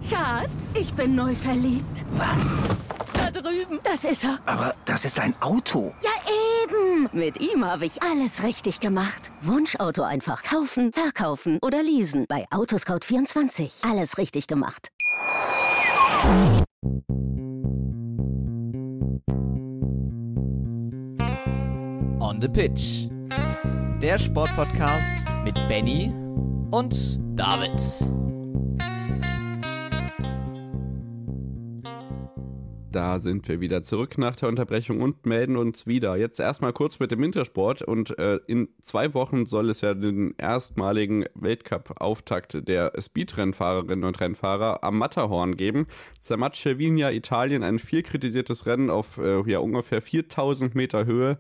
Schatz, 0.09 0.75
ich 0.75 0.93
bin 0.95 1.15
neu 1.15 1.35
verliebt. 1.35 2.05
Was? 2.13 2.57
Da 3.13 3.31
drüben. 3.31 3.81
Das 3.83 4.05
ist 4.05 4.25
er. 4.25 4.39
Aber 4.47 4.75
das 4.85 5.05
ist 5.05 5.19
ein 5.21 5.35
Auto. 5.41 5.95
Ja, 6.03 6.11
eben. 6.65 7.09
Mit 7.13 7.41
ihm 7.41 7.65
habe 7.65 7.87
ich 7.87 8.03
alles 8.03 8.43
richtig 8.43 8.81
gemacht. 8.81 9.31
Wunschauto 9.43 10.03
einfach 10.03 10.43
kaufen, 10.43 10.93
verkaufen 10.93 11.59
oder 11.63 11.83
leasen. 11.83 12.27
Bei 12.29 12.47
Autoscout24. 12.51 13.89
Alles 13.89 14.19
richtig 14.19 14.47
gemacht. 14.47 14.89
On 22.21 22.41
the 22.41 22.49
Pitch. 22.49 23.09
Der 24.01 24.19
Sportpodcast 24.19 25.27
mit 25.45 25.55
Benny 25.69 26.13
und 26.71 27.19
David. 27.39 27.81
Da 32.91 33.19
sind 33.19 33.47
wir 33.49 33.61
wieder 33.61 33.83
zurück 33.83 34.17
nach 34.17 34.35
der 34.35 34.49
Unterbrechung 34.49 35.03
und 35.03 35.27
melden 35.27 35.57
uns 35.59 35.87
wieder. 35.87 36.17
Jetzt 36.17 36.41
erstmal 36.41 36.73
kurz 36.73 36.99
mit 36.99 37.11
dem 37.11 37.21
Wintersport 37.21 37.83
und 37.83 38.19
äh, 38.19 38.41
in 38.47 38.69
zwei 38.81 39.13
Wochen 39.13 39.45
soll 39.45 39.69
es 39.69 39.83
ja 39.83 39.93
den 39.93 40.35
erstmaligen 40.39 41.27
Weltcup-Auftakt 41.35 42.67
der 42.67 42.93
Speedrennfahrerinnen 42.99 44.05
und 44.05 44.19
Rennfahrer 44.19 44.83
am 44.85 44.97
Matterhorn 44.97 45.59
geben. 45.59 45.87
Zermatt 46.21 46.57
Cervinia 46.57 47.11
Italien, 47.11 47.63
ein 47.63 47.79
viel 47.79 48.03
kritisiertes 48.03 48.65
Rennen 48.65 48.89
auf 48.89 49.19
äh, 49.19 49.43
ja, 49.51 49.59
ungefähr 49.59 50.01
4000 50.01 50.75
Meter 50.75 51.05
Höhe. 51.05 51.39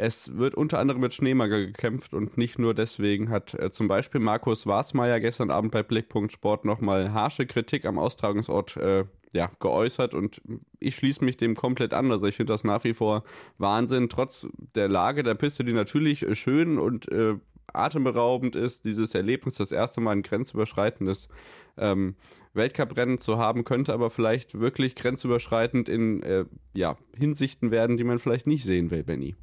Es 0.00 0.36
wird 0.38 0.54
unter 0.54 0.78
anderem 0.78 1.00
mit 1.00 1.12
Schneemangel 1.12 1.66
gekämpft 1.66 2.14
und 2.14 2.38
nicht 2.38 2.56
nur 2.56 2.72
deswegen 2.72 3.30
hat 3.30 3.54
äh, 3.54 3.72
zum 3.72 3.88
Beispiel 3.88 4.20
Markus 4.20 4.64
Wasmeier 4.64 5.18
gestern 5.18 5.50
Abend 5.50 5.72
bei 5.72 5.82
Blickpunkt 5.82 6.30
Sport 6.30 6.64
nochmal 6.64 7.12
harsche 7.12 7.46
Kritik 7.46 7.84
am 7.84 7.98
Austragungsort 7.98 8.76
äh, 8.76 9.06
ja, 9.32 9.50
geäußert 9.58 10.14
und 10.14 10.40
ich 10.78 10.94
schließe 10.94 11.24
mich 11.24 11.36
dem 11.36 11.56
komplett 11.56 11.94
an. 11.94 12.12
Also 12.12 12.28
ich 12.28 12.36
finde 12.36 12.52
das 12.52 12.62
nach 12.62 12.84
wie 12.84 12.94
vor 12.94 13.24
Wahnsinn, 13.58 14.08
trotz 14.08 14.46
der 14.76 14.86
Lage 14.86 15.24
der 15.24 15.34
Piste, 15.34 15.64
die 15.64 15.72
natürlich 15.72 16.24
schön 16.38 16.78
und 16.78 17.10
äh, 17.10 17.34
atemberaubend 17.72 18.54
ist, 18.54 18.84
dieses 18.84 19.16
Erlebnis, 19.16 19.56
das 19.56 19.72
erste 19.72 20.00
Mal 20.00 20.12
ein 20.12 20.22
grenzüberschreitendes 20.22 21.28
ähm, 21.76 22.14
Weltcuprennen 22.54 23.18
zu 23.18 23.38
haben, 23.38 23.64
könnte 23.64 23.92
aber 23.94 24.10
vielleicht 24.10 24.60
wirklich 24.60 24.94
grenzüberschreitend 24.94 25.88
in 25.88 26.22
äh, 26.22 26.44
ja, 26.72 26.96
Hinsichten 27.16 27.72
werden, 27.72 27.96
die 27.96 28.04
man 28.04 28.20
vielleicht 28.20 28.46
nicht 28.46 28.62
sehen 28.62 28.92
will, 28.92 29.02
Benny. 29.02 29.34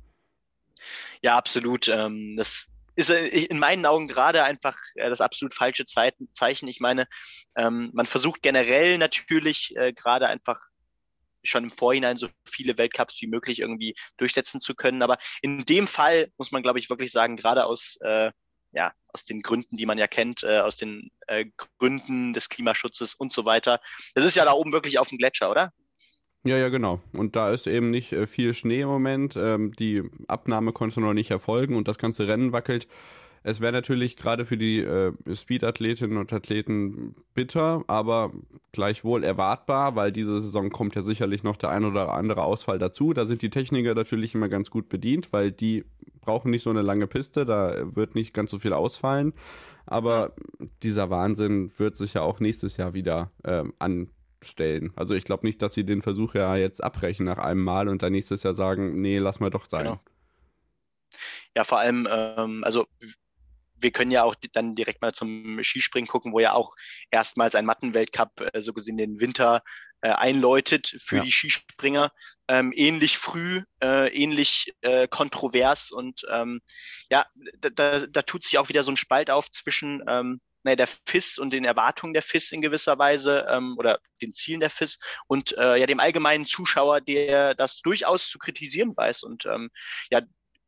Ja, 1.22 1.38
absolut. 1.38 1.88
Ähm, 1.88 2.36
das 2.38 2.68
ist 2.96 3.10
äh, 3.10 3.27
in 3.27 3.60
meinen 3.60 3.86
Augen 3.86 4.08
gerade 4.08 4.44
einfach 4.44 4.77
äh, 4.96 5.10
das 5.10 5.22
absolut 5.22 5.54
falsche 5.54 5.86
Zeichen. 5.86 6.68
Ich 6.68 6.80
meine, 6.80 7.08
ähm, 7.56 7.92
man 7.94 8.06
versucht 8.06 8.42
generell 8.42 8.98
natürlich 8.98 9.75
äh, 9.75 9.94
gerade 9.94 10.27
einfach 10.27 10.60
schon 11.44 11.65
im 11.65 11.72
Vorhinein 11.72 12.18
so 12.18 12.27
viele 12.46 12.77
Weltcups 12.77 13.22
wie 13.22 13.27
möglich 13.27 13.60
irgendwie 13.60 13.96
durchsetzen 14.18 14.60
zu 14.60 14.75
können. 14.75 15.01
Aber 15.01 15.18
in 15.42 15.65
dem 15.65 15.88
Fall 15.88 16.32
muss 16.38 16.51
man, 16.51 16.63
glaube 16.63 16.80
ich, 16.80 16.89
wirklich 16.89 17.12
sagen, 17.12 17.38
gerade 17.38 17.65
aus, 17.65 17.98
äh, 18.01 18.32
ja, 18.72 18.94
aus 19.13 19.25
den 19.25 19.42
Gründen, 19.42 19.77
die 19.77 19.86
man 19.86 19.98
ja 19.98 20.08
kennt, 20.08 20.44
äh, 20.44 20.60
aus 20.60 20.77
den 20.77 21.12
äh, 21.27 21.46
Gründen 21.77 22.34
des 22.34 22.50
Klimaschutzes 22.50 23.13
und 23.13 23.32
so 23.32 23.46
weiter. 23.46 23.80
Das 24.15 24.25
ist 24.25 24.36
ja 24.36 24.46
da 24.46 24.54
oben 24.54 24.74
wirklich 24.74 25.00
auf 25.00 25.10
dem 25.10 25.18
Gletscher, 25.18 25.50
oder? 25.50 25.72
Ja, 26.46 26.58
ja, 26.58 26.70
genau. 26.70 27.02
Und 27.12 27.36
da 27.36 27.50
ist 27.50 27.66
eben 27.66 27.90
nicht 27.90 28.14
äh, 28.14 28.28
viel 28.28 28.54
Schnee 28.54 28.82
im 28.82 28.88
Moment. 28.88 29.36
Ähm, 29.36 29.72
die 29.74 30.04
Abnahme 30.28 30.74
konnte 30.74 31.02
noch 31.02 31.14
nicht 31.14 31.32
erfolgen 31.32 31.75
und 31.75 31.88
das 31.88 31.98
ganze 31.98 32.28
Rennen 32.28 32.52
wackelt. 32.52 32.88
Es 33.42 33.62
wäre 33.62 33.74
natürlich 33.74 34.16
gerade 34.16 34.46
für 34.46 34.58
die 34.58 34.80
äh, 34.80 35.12
Speed-Athletinnen 35.32 36.18
und 36.18 36.32
Athleten 36.34 37.16
bitter, 37.34 37.84
aber 37.88 38.32
gleichwohl 38.72 39.24
erwartbar, 39.24 39.96
weil 39.96 40.12
diese 40.12 40.40
Saison 40.40 40.70
kommt 40.70 40.96
ja 40.96 41.02
sicherlich 41.02 41.44
noch 41.44 41.58
der 41.58 41.70
ein 41.70 41.84
oder 41.84 42.12
andere 42.14 42.44
Ausfall 42.44 42.80
dazu. 42.80 43.14
Da 43.14 43.25
sind 43.25 43.42
die 43.42 43.50
Techniker 43.52 43.96
natürlich 43.96 44.36
immer 44.36 44.50
ganz 44.50 44.70
gut 44.70 44.88
bedient, 44.90 45.34
weil 45.34 45.52
die 45.52 45.84
brauchen 46.22 46.52
nicht 46.52 46.64
so 46.64 46.72
eine 46.72 46.82
lange 46.82 47.08
Piste, 47.08 47.46
da 47.46 47.96
wird 47.96 48.16
nicht 48.16 48.34
ganz 48.34 48.52
so 48.52 48.60
viel 48.60 48.74
ausfallen. 48.74 49.34
Aber 49.86 50.34
dieser 50.82 51.10
Wahnsinn 51.10 51.72
wird 51.78 51.98
sich 51.98 52.16
ja 52.16 52.22
auch 52.22 52.40
nächstes 52.40 52.78
Jahr 52.78 52.96
wieder 52.96 53.32
äh, 53.44 53.64
an 53.78 54.10
stellen. 54.42 54.92
Also 54.96 55.13
ich 55.13 55.24
glaube 55.24 55.46
nicht, 55.46 55.62
dass 55.62 55.74
sie 55.74 55.86
den 55.86 56.01
Versuch 56.01 56.36
ja 56.36 56.56
jetzt 56.56 56.84
abbrechen 56.84 57.25
nach 57.25 57.38
einem 57.38 57.63
Mal 57.63 57.88
und 57.88 58.01
dann 58.01 58.12
nächstes 58.12 58.44
Jahr 58.44 58.54
sagen, 58.54 59.01
nee, 59.01 59.18
lass 59.18 59.39
mal 59.39 59.50
doch 59.50 59.65
sein. 59.68 59.84
Genau. 59.84 60.00
Ja, 61.56 61.63
vor 61.63 61.80
allem, 61.80 62.08
ähm, 62.12 62.63
also 62.63 62.88
wir 63.77 63.92
können 63.92 64.12
ja 64.12 64.24
auch 64.24 64.36
dann 64.54 64.75
direkt 64.75 65.01
mal 65.01 65.13
zum 65.13 65.63
Skispringen 65.63 66.08
gucken, 66.08 66.34
wo 66.34 66.39
ja 66.39 66.54
auch 66.54 66.75
erstmals 67.12 67.56
ein 67.56 67.65
Mattenweltcup 67.65 68.42
äh, 68.54 68.62
so 68.62 68.74
gesehen 68.74 68.98
den 68.98 69.20
Winter 69.20 69.63
äh, 70.01 70.10
einläutet 70.10 70.96
für 71.00 71.18
ja. 71.18 71.24
die 71.24 71.32
Skispringer. 71.32 72.12
Ähm, 72.48 72.74
ähnlich 72.75 73.18
früh, 73.18 73.63
äh, 73.82 74.08
ähnlich 74.10 74.74
äh, 74.82 75.08
kontrovers 75.08 75.92
und 75.92 76.22
ähm, 76.32 76.62
ja, 77.10 77.25
da, 77.60 77.70
da, 77.70 78.06
da, 78.06 78.22
tut 78.22 78.44
sich 78.44 78.60
auch 78.60 78.70
wieder 78.70 78.84
so 78.84 78.92
ein 78.92 78.98
Spalt 78.98 79.32
auf 79.32 79.50
zwischen 79.50 80.04
ähm, 80.08 80.42
naja, 80.66 80.76
der 80.76 80.88
FIS 80.88 81.38
und 81.38 81.52
den 81.52 81.64
Erwartungen 81.64 82.14
der 82.14 82.24
FIS 82.24 82.52
in 82.52 82.62
gewisser 82.62 82.98
Weise 82.98 83.46
ähm, 83.50 83.76
oder 83.78 84.00
den 84.22 84.34
Zielen 84.34 84.60
der 84.60 84.72
FIS 84.72 84.98
und 85.28 85.58
äh, 85.58 85.78
ja 85.78 85.86
dem 85.86 86.00
allgemeinen 86.00 86.46
Zuschauer, 86.46 87.02
der 87.02 87.54
das 87.54 87.82
durchaus 87.82 88.28
zu 88.30 88.40
kritisieren 88.40 88.98
weiß 88.98 89.24
und 89.24 89.46
ähm, 89.46 89.70
ja 90.10 90.22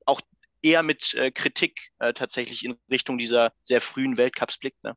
auch 0.05 0.21
eher 0.61 0.83
mit 0.83 1.15
äh, 1.15 1.31
Kritik 1.31 1.89
äh, 1.99 2.13
tatsächlich 2.13 2.63
in 2.63 2.77
Richtung 2.91 3.17
dieser 3.17 3.51
sehr 3.63 3.81
frühen 3.81 4.17
Weltcups 4.17 4.59
blickt. 4.59 4.83
Ne? 4.83 4.95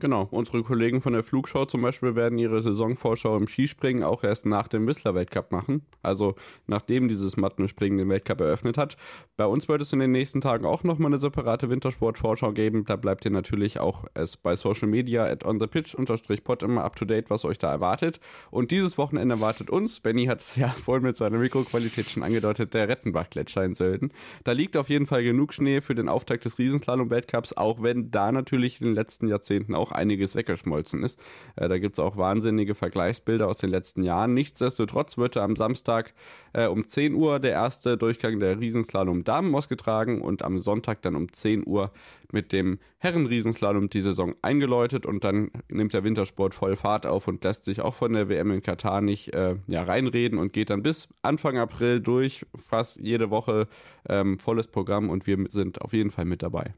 Genau, 0.00 0.26
unsere 0.30 0.62
Kollegen 0.62 1.02
von 1.02 1.12
der 1.12 1.22
Flugschau 1.22 1.66
zum 1.66 1.82
Beispiel 1.82 2.16
werden 2.16 2.38
ihre 2.38 2.62
Saisonvorschau 2.62 3.36
im 3.36 3.46
Skispringen 3.46 4.02
auch 4.02 4.24
erst 4.24 4.46
nach 4.46 4.66
dem 4.66 4.86
Whistler-Weltcup 4.86 5.52
machen. 5.52 5.82
Also 6.02 6.34
nachdem 6.66 7.08
dieses 7.08 7.36
Mattenspringen 7.36 7.98
den 7.98 8.08
Weltcup 8.08 8.40
eröffnet 8.40 8.78
hat. 8.78 8.96
Bei 9.36 9.44
uns 9.44 9.68
wird 9.68 9.82
es 9.82 9.92
in 9.92 9.98
den 9.98 10.10
nächsten 10.10 10.40
Tagen 10.40 10.64
auch 10.64 10.82
nochmal 10.82 11.08
eine 11.08 11.18
separate 11.18 11.68
Wintersport-Vorschau 11.68 12.52
geben. 12.52 12.84
Da 12.86 12.96
bleibt 12.96 13.26
ihr 13.26 13.30
natürlich 13.30 13.80
auch 13.80 14.06
es 14.14 14.38
bei 14.38 14.56
Social 14.56 14.88
Media 14.88 15.24
at 15.24 15.44
on 15.44 15.60
the 15.60 15.66
pitch 15.66 15.94
pod 16.42 16.62
immer 16.62 16.84
up 16.84 16.96
to 16.96 17.04
date, 17.04 17.28
was 17.28 17.44
euch 17.44 17.58
da 17.58 17.70
erwartet. 17.70 18.18
Und 18.50 18.70
dieses 18.70 18.96
Wochenende 18.96 19.34
erwartet 19.34 19.68
uns, 19.68 20.00
Benny 20.00 20.24
hat 20.24 20.40
es 20.40 20.56
ja 20.56 20.68
voll 20.84 21.00
mit 21.00 21.16
seiner 21.16 21.38
Mikroqualität 21.38 22.08
schon 22.08 22.22
angedeutet, 22.22 22.72
der 22.72 22.88
Rettenbach-Gletscher 22.88 23.62
in 23.62 23.74
Sölden. 23.74 24.12
Da 24.44 24.52
liegt 24.52 24.78
auf 24.78 24.88
jeden 24.88 25.06
Fall 25.06 25.22
genug 25.22 25.52
Schnee 25.52 25.82
für 25.82 25.94
den 25.94 26.08
Auftakt 26.08 26.46
des 26.46 26.58
Riesenslalom-Weltcups, 26.58 27.56
auch 27.58 27.82
wenn 27.82 28.10
da 28.10 28.32
natürlich 28.32 28.80
in 28.80 28.86
den 28.86 28.94
letzten 28.94 29.28
Jahrzehnten 29.28 29.74
auch 29.74 29.81
auch 29.82 29.92
einiges 29.92 30.34
weggeschmolzen 30.34 31.02
ist. 31.02 31.20
Äh, 31.56 31.68
da 31.68 31.78
gibt 31.78 31.94
es 31.94 31.98
auch 31.98 32.16
wahnsinnige 32.16 32.74
Vergleichsbilder 32.74 33.48
aus 33.48 33.58
den 33.58 33.70
letzten 33.70 34.02
Jahren. 34.02 34.32
Nichtsdestotrotz 34.34 35.18
wird 35.18 35.36
am 35.36 35.56
Samstag 35.56 36.14
äh, 36.52 36.66
um 36.66 36.86
10 36.86 37.14
Uhr 37.14 37.40
der 37.40 37.52
erste 37.52 37.96
Durchgang 37.96 38.40
der 38.40 38.60
Riesenslalom 38.60 39.24
Damen 39.24 39.54
ausgetragen 39.54 40.22
und 40.22 40.42
am 40.42 40.58
Sonntag 40.58 41.02
dann 41.02 41.16
um 41.16 41.32
10 41.32 41.66
Uhr 41.66 41.92
mit 42.32 42.52
dem 42.52 42.78
Herren-Riesenslalom 42.98 43.90
die 43.90 44.00
Saison 44.00 44.34
eingeläutet 44.42 45.06
und 45.06 45.24
dann 45.24 45.50
nimmt 45.68 45.92
der 45.92 46.04
Wintersport 46.04 46.54
voll 46.54 46.76
Fahrt 46.76 47.06
auf 47.06 47.28
und 47.28 47.44
lässt 47.44 47.64
sich 47.64 47.80
auch 47.80 47.94
von 47.94 48.12
der 48.12 48.28
WM 48.28 48.50
in 48.50 48.62
Katar 48.62 49.00
nicht 49.00 49.34
äh, 49.34 49.56
ja, 49.66 49.82
reinreden 49.82 50.38
und 50.38 50.52
geht 50.52 50.70
dann 50.70 50.82
bis 50.82 51.08
Anfang 51.22 51.58
April 51.58 52.00
durch, 52.00 52.46
fast 52.54 52.98
jede 52.98 53.30
Woche 53.30 53.68
ähm, 54.08 54.38
volles 54.38 54.68
Programm 54.68 55.10
und 55.10 55.26
wir 55.26 55.38
sind 55.48 55.82
auf 55.82 55.92
jeden 55.92 56.10
Fall 56.10 56.24
mit 56.24 56.42
dabei. 56.42 56.74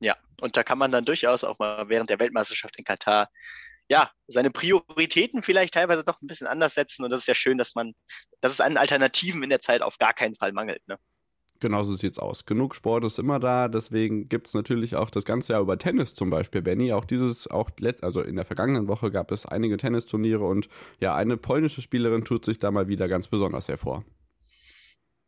Ja, 0.00 0.16
und 0.40 0.56
da 0.56 0.62
kann 0.62 0.78
man 0.78 0.90
dann 0.90 1.04
durchaus 1.04 1.44
auch 1.44 1.58
mal 1.58 1.88
während 1.88 2.10
der 2.10 2.18
Weltmeisterschaft 2.18 2.76
in 2.76 2.84
Katar 2.84 3.28
ja, 3.90 4.08
seine 4.28 4.50
Prioritäten 4.50 5.42
vielleicht 5.42 5.74
teilweise 5.74 6.04
noch 6.06 6.22
ein 6.22 6.28
bisschen 6.28 6.46
anders 6.46 6.74
setzen. 6.74 7.04
Und 7.04 7.10
das 7.10 7.22
ist 7.22 7.26
ja 7.26 7.34
schön, 7.34 7.58
dass 7.58 7.74
man, 7.74 7.92
dass 8.40 8.52
es 8.52 8.60
an 8.60 8.76
Alternativen 8.76 9.42
in 9.42 9.50
der 9.50 9.60
Zeit 9.60 9.82
auf 9.82 9.98
gar 9.98 10.14
keinen 10.14 10.36
Fall 10.36 10.52
mangelt. 10.52 10.86
Ne? 10.86 10.96
Genauso 11.58 11.96
sieht 11.96 12.12
es 12.12 12.18
aus. 12.20 12.46
Genug 12.46 12.76
Sport 12.76 13.04
ist 13.04 13.18
immer 13.18 13.40
da, 13.40 13.66
deswegen 13.66 14.28
gibt 14.28 14.46
es 14.46 14.54
natürlich 14.54 14.94
auch 14.94 15.10
das 15.10 15.24
ganze 15.24 15.52
Jahr 15.52 15.60
über 15.60 15.76
Tennis 15.76 16.14
zum 16.14 16.30
Beispiel, 16.30 16.62
Benny. 16.62 16.92
Auch 16.92 17.04
dieses, 17.04 17.48
auch 17.48 17.68
letzt, 17.80 18.04
also 18.04 18.22
in 18.22 18.36
der 18.36 18.44
vergangenen 18.44 18.86
Woche 18.86 19.10
gab 19.10 19.32
es 19.32 19.44
einige 19.44 19.76
Tennisturniere 19.76 20.44
und 20.44 20.68
ja, 21.00 21.14
eine 21.16 21.36
polnische 21.36 21.82
Spielerin 21.82 22.24
tut 22.24 22.44
sich 22.44 22.58
da 22.58 22.70
mal 22.70 22.86
wieder 22.86 23.08
ganz 23.08 23.26
besonders 23.26 23.68
hervor. 23.68 24.04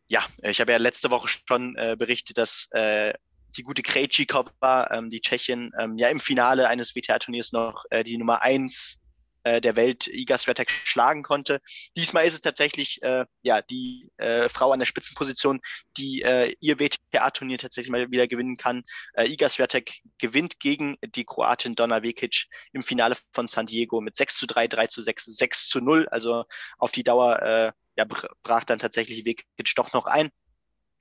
Ja, 0.06 0.24
ich 0.42 0.60
habe 0.60 0.72
ja 0.72 0.78
letzte 0.78 1.10
Woche 1.10 1.28
schon 1.28 1.74
äh, 1.76 1.96
berichtet, 1.98 2.38
dass 2.38 2.68
äh, 2.70 3.12
die 3.56 3.62
gute 3.62 3.82
Krejcikova, 3.82 4.90
ähm, 4.90 5.10
die 5.10 5.20
Tschechin, 5.20 5.72
ähm, 5.78 5.98
ja 5.98 6.08
im 6.08 6.20
Finale 6.20 6.68
eines 6.68 6.94
WTA-Turniers 6.94 7.52
noch 7.52 7.84
äh, 7.90 8.04
die 8.04 8.18
Nummer 8.18 8.42
eins 8.42 8.98
äh, 9.44 9.60
der 9.60 9.76
Welt 9.76 10.06
Iga 10.06 10.38
Swiatek 10.38 10.70
schlagen 10.84 11.22
konnte. 11.22 11.60
Diesmal 11.96 12.26
ist 12.26 12.34
es 12.34 12.40
tatsächlich 12.40 13.02
äh, 13.02 13.26
ja 13.42 13.62
die 13.62 14.10
äh, 14.18 14.48
Frau 14.48 14.72
an 14.72 14.78
der 14.78 14.86
Spitzenposition, 14.86 15.60
die 15.96 16.22
äh, 16.22 16.54
ihr 16.60 16.78
WTA-Turnier 16.78 17.58
tatsächlich 17.58 17.90
mal 17.90 18.10
wieder 18.10 18.28
gewinnen 18.28 18.56
kann. 18.56 18.84
Äh, 19.14 19.26
Iga 19.26 19.48
Swiatek 19.48 20.00
gewinnt 20.18 20.60
gegen 20.60 20.96
die 21.02 21.24
Kroatin 21.24 21.74
Donna 21.74 22.02
Vekic 22.02 22.46
im 22.72 22.82
Finale 22.82 23.16
von 23.32 23.48
San 23.48 23.66
Diego 23.66 24.00
mit 24.00 24.16
6 24.16 24.36
zu 24.36 24.46
3, 24.46 24.68
3 24.68 24.86
zu 24.86 25.00
6, 25.00 25.24
6 25.24 25.68
zu 25.68 25.80
0. 25.80 26.08
Also 26.10 26.44
auf 26.78 26.92
die 26.92 27.04
Dauer 27.04 27.42
äh, 27.42 27.72
ja, 27.96 28.06
brach 28.42 28.64
dann 28.64 28.78
tatsächlich 28.78 29.24
Vekic 29.24 29.74
doch 29.76 29.92
noch 29.92 30.06
ein. 30.06 30.30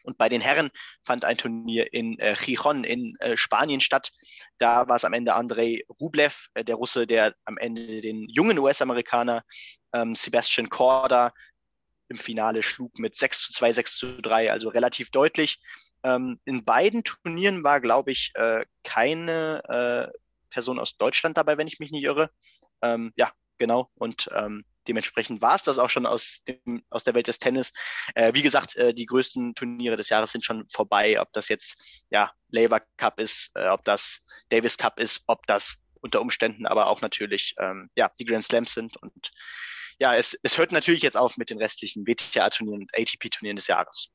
Und 0.04 0.18
bei 0.18 0.30
den 0.30 0.42
Herren 0.42 0.70
fand 1.04 1.26
ein 1.26 1.38
Turnier 1.38 1.94
in 1.94 2.18
äh, 2.20 2.36
Gijon 2.40 2.84
in 2.84 3.16
äh, 3.20 3.38
Spanien 3.38 3.82
statt. 3.82 4.12
Da 4.58 4.88
war 4.88 4.96
es 4.96 5.06
am 5.06 5.14
Ende 5.14 5.34
Andrei 5.34 5.84
Rublev, 6.00 6.48
äh, 6.54 6.64
der 6.64 6.76
Russe, 6.76 7.08
der 7.08 7.36
am 7.46 7.58
Ende 7.58 8.02
den 8.02 8.28
jungen 8.30 8.60
US-Amerikaner 8.60 9.44
ähm, 9.94 10.16
Sebastian 10.16 10.70
Korda 10.70 11.34
im 12.10 12.18
Finale 12.18 12.62
schlug 12.62 13.00
mit 13.00 13.16
6 13.16 13.42
zu 13.48 13.54
2, 13.54 13.74
6 13.74 13.98
zu 13.98 14.22
3, 14.22 14.52
also 14.52 14.70
relativ 14.70 15.12
deutlich. 15.12 15.60
Ähm, 16.04 16.40
in 16.46 16.66
beiden 16.66 17.04
Turnieren 17.04 17.64
war, 17.64 17.80
glaube 17.80 18.12
ich, 18.12 18.32
äh, 18.36 18.66
keine 18.84 20.12
äh, 20.12 20.18
Person 20.50 20.80
aus 20.80 20.98
Deutschland 20.98 21.38
dabei, 21.38 21.58
wenn 21.58 21.68
ich 21.68 21.80
mich 21.80 21.92
nicht 21.92 22.04
irre. 22.04 22.30
Ähm, 22.82 23.14
ja, 23.16 23.32
genau. 23.58 23.90
Und 23.96 24.30
ähm, 24.34 24.66
dementsprechend 24.88 25.42
war 25.42 25.56
es 25.56 25.64
das 25.64 25.80
auch 25.80 25.90
schon 25.90 26.06
aus, 26.06 26.40
dem, 26.48 26.84
aus 26.90 27.04
der 27.04 27.14
Welt 27.14 27.28
des 27.28 27.40
Tennis. 27.40 27.72
Äh, 28.16 28.34
wie 28.34 28.42
gesagt, 28.42 28.76
äh, 28.76 28.94
die 28.94 29.06
größten 29.06 29.56
Turniere 29.56 29.98
des 29.98 30.10
Jahres 30.10 30.32
sind 30.32 30.46
schon 30.46 30.68
vorbei. 30.70 31.20
Ob 31.20 31.32
das 31.34 31.50
jetzt 31.50 31.82
ja 32.10 32.32
Labour 32.50 32.82
Cup 32.98 33.20
ist, 33.20 33.52
äh, 33.56 33.68
ob 33.68 33.84
das 33.86 34.24
Davis 34.50 34.78
Cup 34.78 35.00
ist, 35.00 35.24
ob 35.28 35.46
das 35.48 35.84
unter 36.02 36.22
Umständen 36.22 36.66
aber 36.66 36.88
auch 36.88 37.02
natürlich 37.02 37.54
ähm, 37.60 37.90
ja 37.96 38.12
die 38.18 38.26
Grand 38.26 38.44
Slams 38.44 38.74
sind 38.74 38.98
und 38.98 39.32
ja, 40.02 40.16
es, 40.16 40.36
es 40.42 40.58
hört 40.58 40.72
natürlich 40.72 41.04
jetzt 41.04 41.16
auf 41.16 41.38
mit 41.38 41.52
den 41.52 41.60
restlichen 41.60 42.08
WTA-Turnieren 42.08 42.82
und 42.82 42.92
ATP-Turnieren 42.96 43.56
des 43.56 43.68
Jahres. 43.68 44.10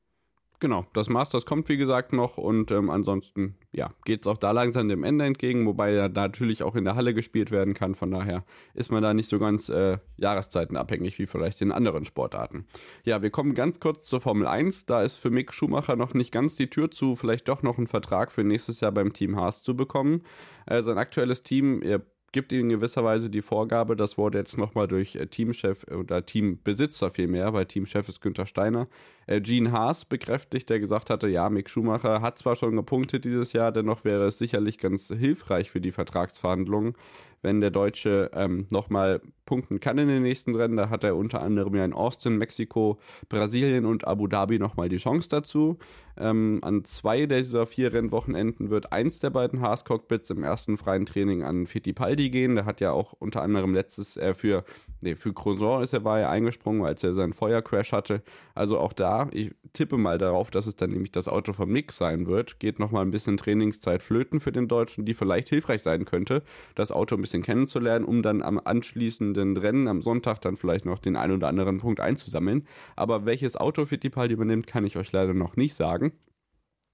Genau, 0.59 0.87
das 0.93 1.07
Masters 1.07 1.45
kommt 1.45 1.69
wie 1.69 1.77
gesagt 1.77 2.13
noch 2.13 2.39
und 2.39 2.71
ähm, 2.71 2.89
ansonsten 2.89 3.55
ja, 3.71 3.91
geht 4.05 4.21
es 4.21 4.27
auch 4.27 4.37
da 4.37 4.49
langsam 4.49 4.89
dem 4.89 5.03
Ende 5.03 5.25
entgegen, 5.25 5.67
wobei 5.67 5.93
er 5.93 6.09
natürlich 6.09 6.63
auch 6.63 6.75
in 6.75 6.83
der 6.83 6.95
Halle 6.95 7.13
gespielt 7.13 7.51
werden 7.51 7.75
kann. 7.75 7.93
Von 7.93 8.09
daher 8.09 8.43
ist 8.73 8.91
man 8.91 9.03
da 9.03 9.13
nicht 9.13 9.29
so 9.29 9.37
ganz 9.37 9.69
äh, 9.69 9.99
jahreszeitenabhängig 10.15 11.19
wie 11.19 11.27
vielleicht 11.27 11.61
in 11.61 11.71
anderen 11.71 12.05
Sportarten. 12.05 12.65
Ja, 13.03 13.21
wir 13.21 13.29
kommen 13.29 13.53
ganz 13.53 13.79
kurz 13.79 14.05
zur 14.05 14.19
Formel 14.19 14.47
1. 14.47 14.87
Da 14.87 15.03
ist 15.03 15.17
für 15.17 15.29
Mick 15.29 15.53
Schumacher 15.53 15.95
noch 15.95 16.15
nicht 16.15 16.31
ganz 16.31 16.55
die 16.55 16.71
Tür 16.71 16.89
zu, 16.89 17.15
vielleicht 17.15 17.47
doch 17.49 17.61
noch 17.61 17.77
einen 17.77 17.85
Vertrag 17.85 18.31
für 18.31 18.43
nächstes 18.43 18.79
Jahr 18.79 18.91
beim 18.91 19.13
Team 19.13 19.35
Haas 19.35 19.61
zu 19.61 19.75
bekommen. 19.75 20.23
Äh, 20.65 20.81
sein 20.81 20.97
aktuelles 20.97 21.43
Team, 21.43 21.83
er 21.83 22.01
gibt 22.31 22.51
ihnen 22.51 22.63
in 22.63 22.69
gewisser 22.69 23.03
Weise 23.03 23.29
die 23.29 23.41
Vorgabe, 23.41 23.95
das 23.95 24.17
wurde 24.17 24.37
jetzt 24.37 24.57
nochmal 24.57 24.87
durch 24.87 25.15
äh, 25.15 25.27
Teamchef 25.27 25.85
oder 25.85 26.25
Teambesitzer 26.25 27.11
vielmehr, 27.11 27.53
weil 27.53 27.65
Teamchef 27.65 28.09
ist 28.09 28.21
Günther 28.21 28.45
Steiner, 28.45 28.87
äh, 29.27 29.41
Gene 29.41 29.71
Haas 29.71 30.05
bekräftigt, 30.05 30.69
der 30.69 30.79
gesagt 30.79 31.09
hatte, 31.09 31.27
ja, 31.27 31.49
Mick 31.49 31.69
Schumacher 31.69 32.21
hat 32.21 32.37
zwar 32.37 32.55
schon 32.55 32.75
gepunktet 32.75 33.25
dieses 33.25 33.53
Jahr, 33.53 33.71
dennoch 33.71 34.03
wäre 34.03 34.27
es 34.27 34.37
sicherlich 34.37 34.77
ganz 34.77 35.07
hilfreich 35.07 35.71
für 35.71 35.81
die 35.81 35.91
Vertragsverhandlungen, 35.91 36.95
wenn 37.41 37.61
der 37.61 37.71
Deutsche 37.71 38.31
ähm, 38.33 38.67
nochmal 38.69 39.21
punkten 39.47 39.79
kann 39.79 39.97
in 39.97 40.07
den 40.07 40.21
nächsten 40.21 40.53
Rennen. 40.53 40.77
Da 40.77 40.91
hat 40.91 41.03
er 41.03 41.15
unter 41.15 41.41
anderem 41.41 41.73
ja 41.73 41.83
in 41.83 41.93
Austin, 41.93 42.37
Mexiko, 42.37 42.99
Brasilien 43.29 43.87
und 43.87 44.07
Abu 44.07 44.27
Dhabi 44.27 44.59
nochmal 44.59 44.89
die 44.89 44.97
Chance 44.97 45.29
dazu. 45.29 45.79
Ähm, 46.19 46.59
an 46.63 46.83
zwei 46.83 47.25
dieser 47.27 47.67
vier 47.67 47.93
Rennwochenenden 47.93 48.69
wird 48.69 48.91
eins 48.91 49.19
der 49.19 49.29
beiden 49.29 49.61
Haas-Cockpits 49.61 50.29
im 50.31 50.43
ersten 50.43 50.77
freien 50.77 51.05
Training 51.05 51.43
an 51.43 51.67
Fittipaldi 51.67 52.29
gehen. 52.29 52.55
Der 52.55 52.65
hat 52.65 52.81
ja 52.81 52.91
auch 52.91 53.13
unter 53.13 53.43
anderem 53.43 53.73
letztes 53.73 54.17
äh, 54.17 54.33
für, 54.33 54.63
nee, 55.01 55.15
für 55.15 55.33
Crozon 55.33 55.83
ist 55.83 55.93
er, 55.93 56.03
war 56.03 56.19
er 56.19 56.29
eingesprungen, 56.29 56.85
als 56.85 57.03
er 57.03 57.13
seinen 57.13 57.33
Feuercrash 57.33 57.91
hatte. 57.91 58.23
Also 58.55 58.79
auch 58.79 58.93
da, 58.93 59.29
ich 59.31 59.53
tippe 59.73 59.97
mal 59.97 60.17
darauf, 60.17 60.49
dass 60.49 60.65
es 60.65 60.75
dann 60.75 60.89
nämlich 60.89 61.11
das 61.11 61.27
Auto 61.27 61.53
vom 61.53 61.71
Nick 61.71 61.91
sein 61.91 62.25
wird. 62.25 62.59
Geht 62.59 62.79
nochmal 62.79 63.03
ein 63.03 63.11
bisschen 63.11 63.37
Trainingszeit 63.37 64.01
flöten 64.01 64.39
für 64.39 64.51
den 64.51 64.67
Deutschen, 64.67 65.05
die 65.05 65.13
vielleicht 65.13 65.49
hilfreich 65.49 65.83
sein 65.83 66.05
könnte, 66.05 66.41
das 66.73 66.91
Auto 66.91 67.15
ein 67.15 67.21
bisschen 67.21 67.43
kennenzulernen, 67.43 68.05
um 68.05 68.23
dann 68.23 68.41
am 68.41 68.59
anschließenden 68.63 69.36
Rennen 69.37 69.87
am 69.87 70.01
Sonntag 70.01 70.39
dann 70.41 70.55
vielleicht 70.55 70.85
noch 70.85 70.99
den 70.99 71.15
einen 71.15 71.33
oder 71.33 71.47
anderen 71.47 71.77
Punkt 71.77 71.99
einzusammeln. 71.99 72.67
Aber 72.95 73.25
welches 73.25 73.55
Auto 73.57 73.85
Fittipaldi 73.85 74.33
übernimmt, 74.33 74.67
kann 74.67 74.85
ich 74.85 74.97
euch 74.97 75.11
leider 75.11 75.33
noch 75.33 75.55
nicht 75.55 75.75
sagen. 75.75 76.13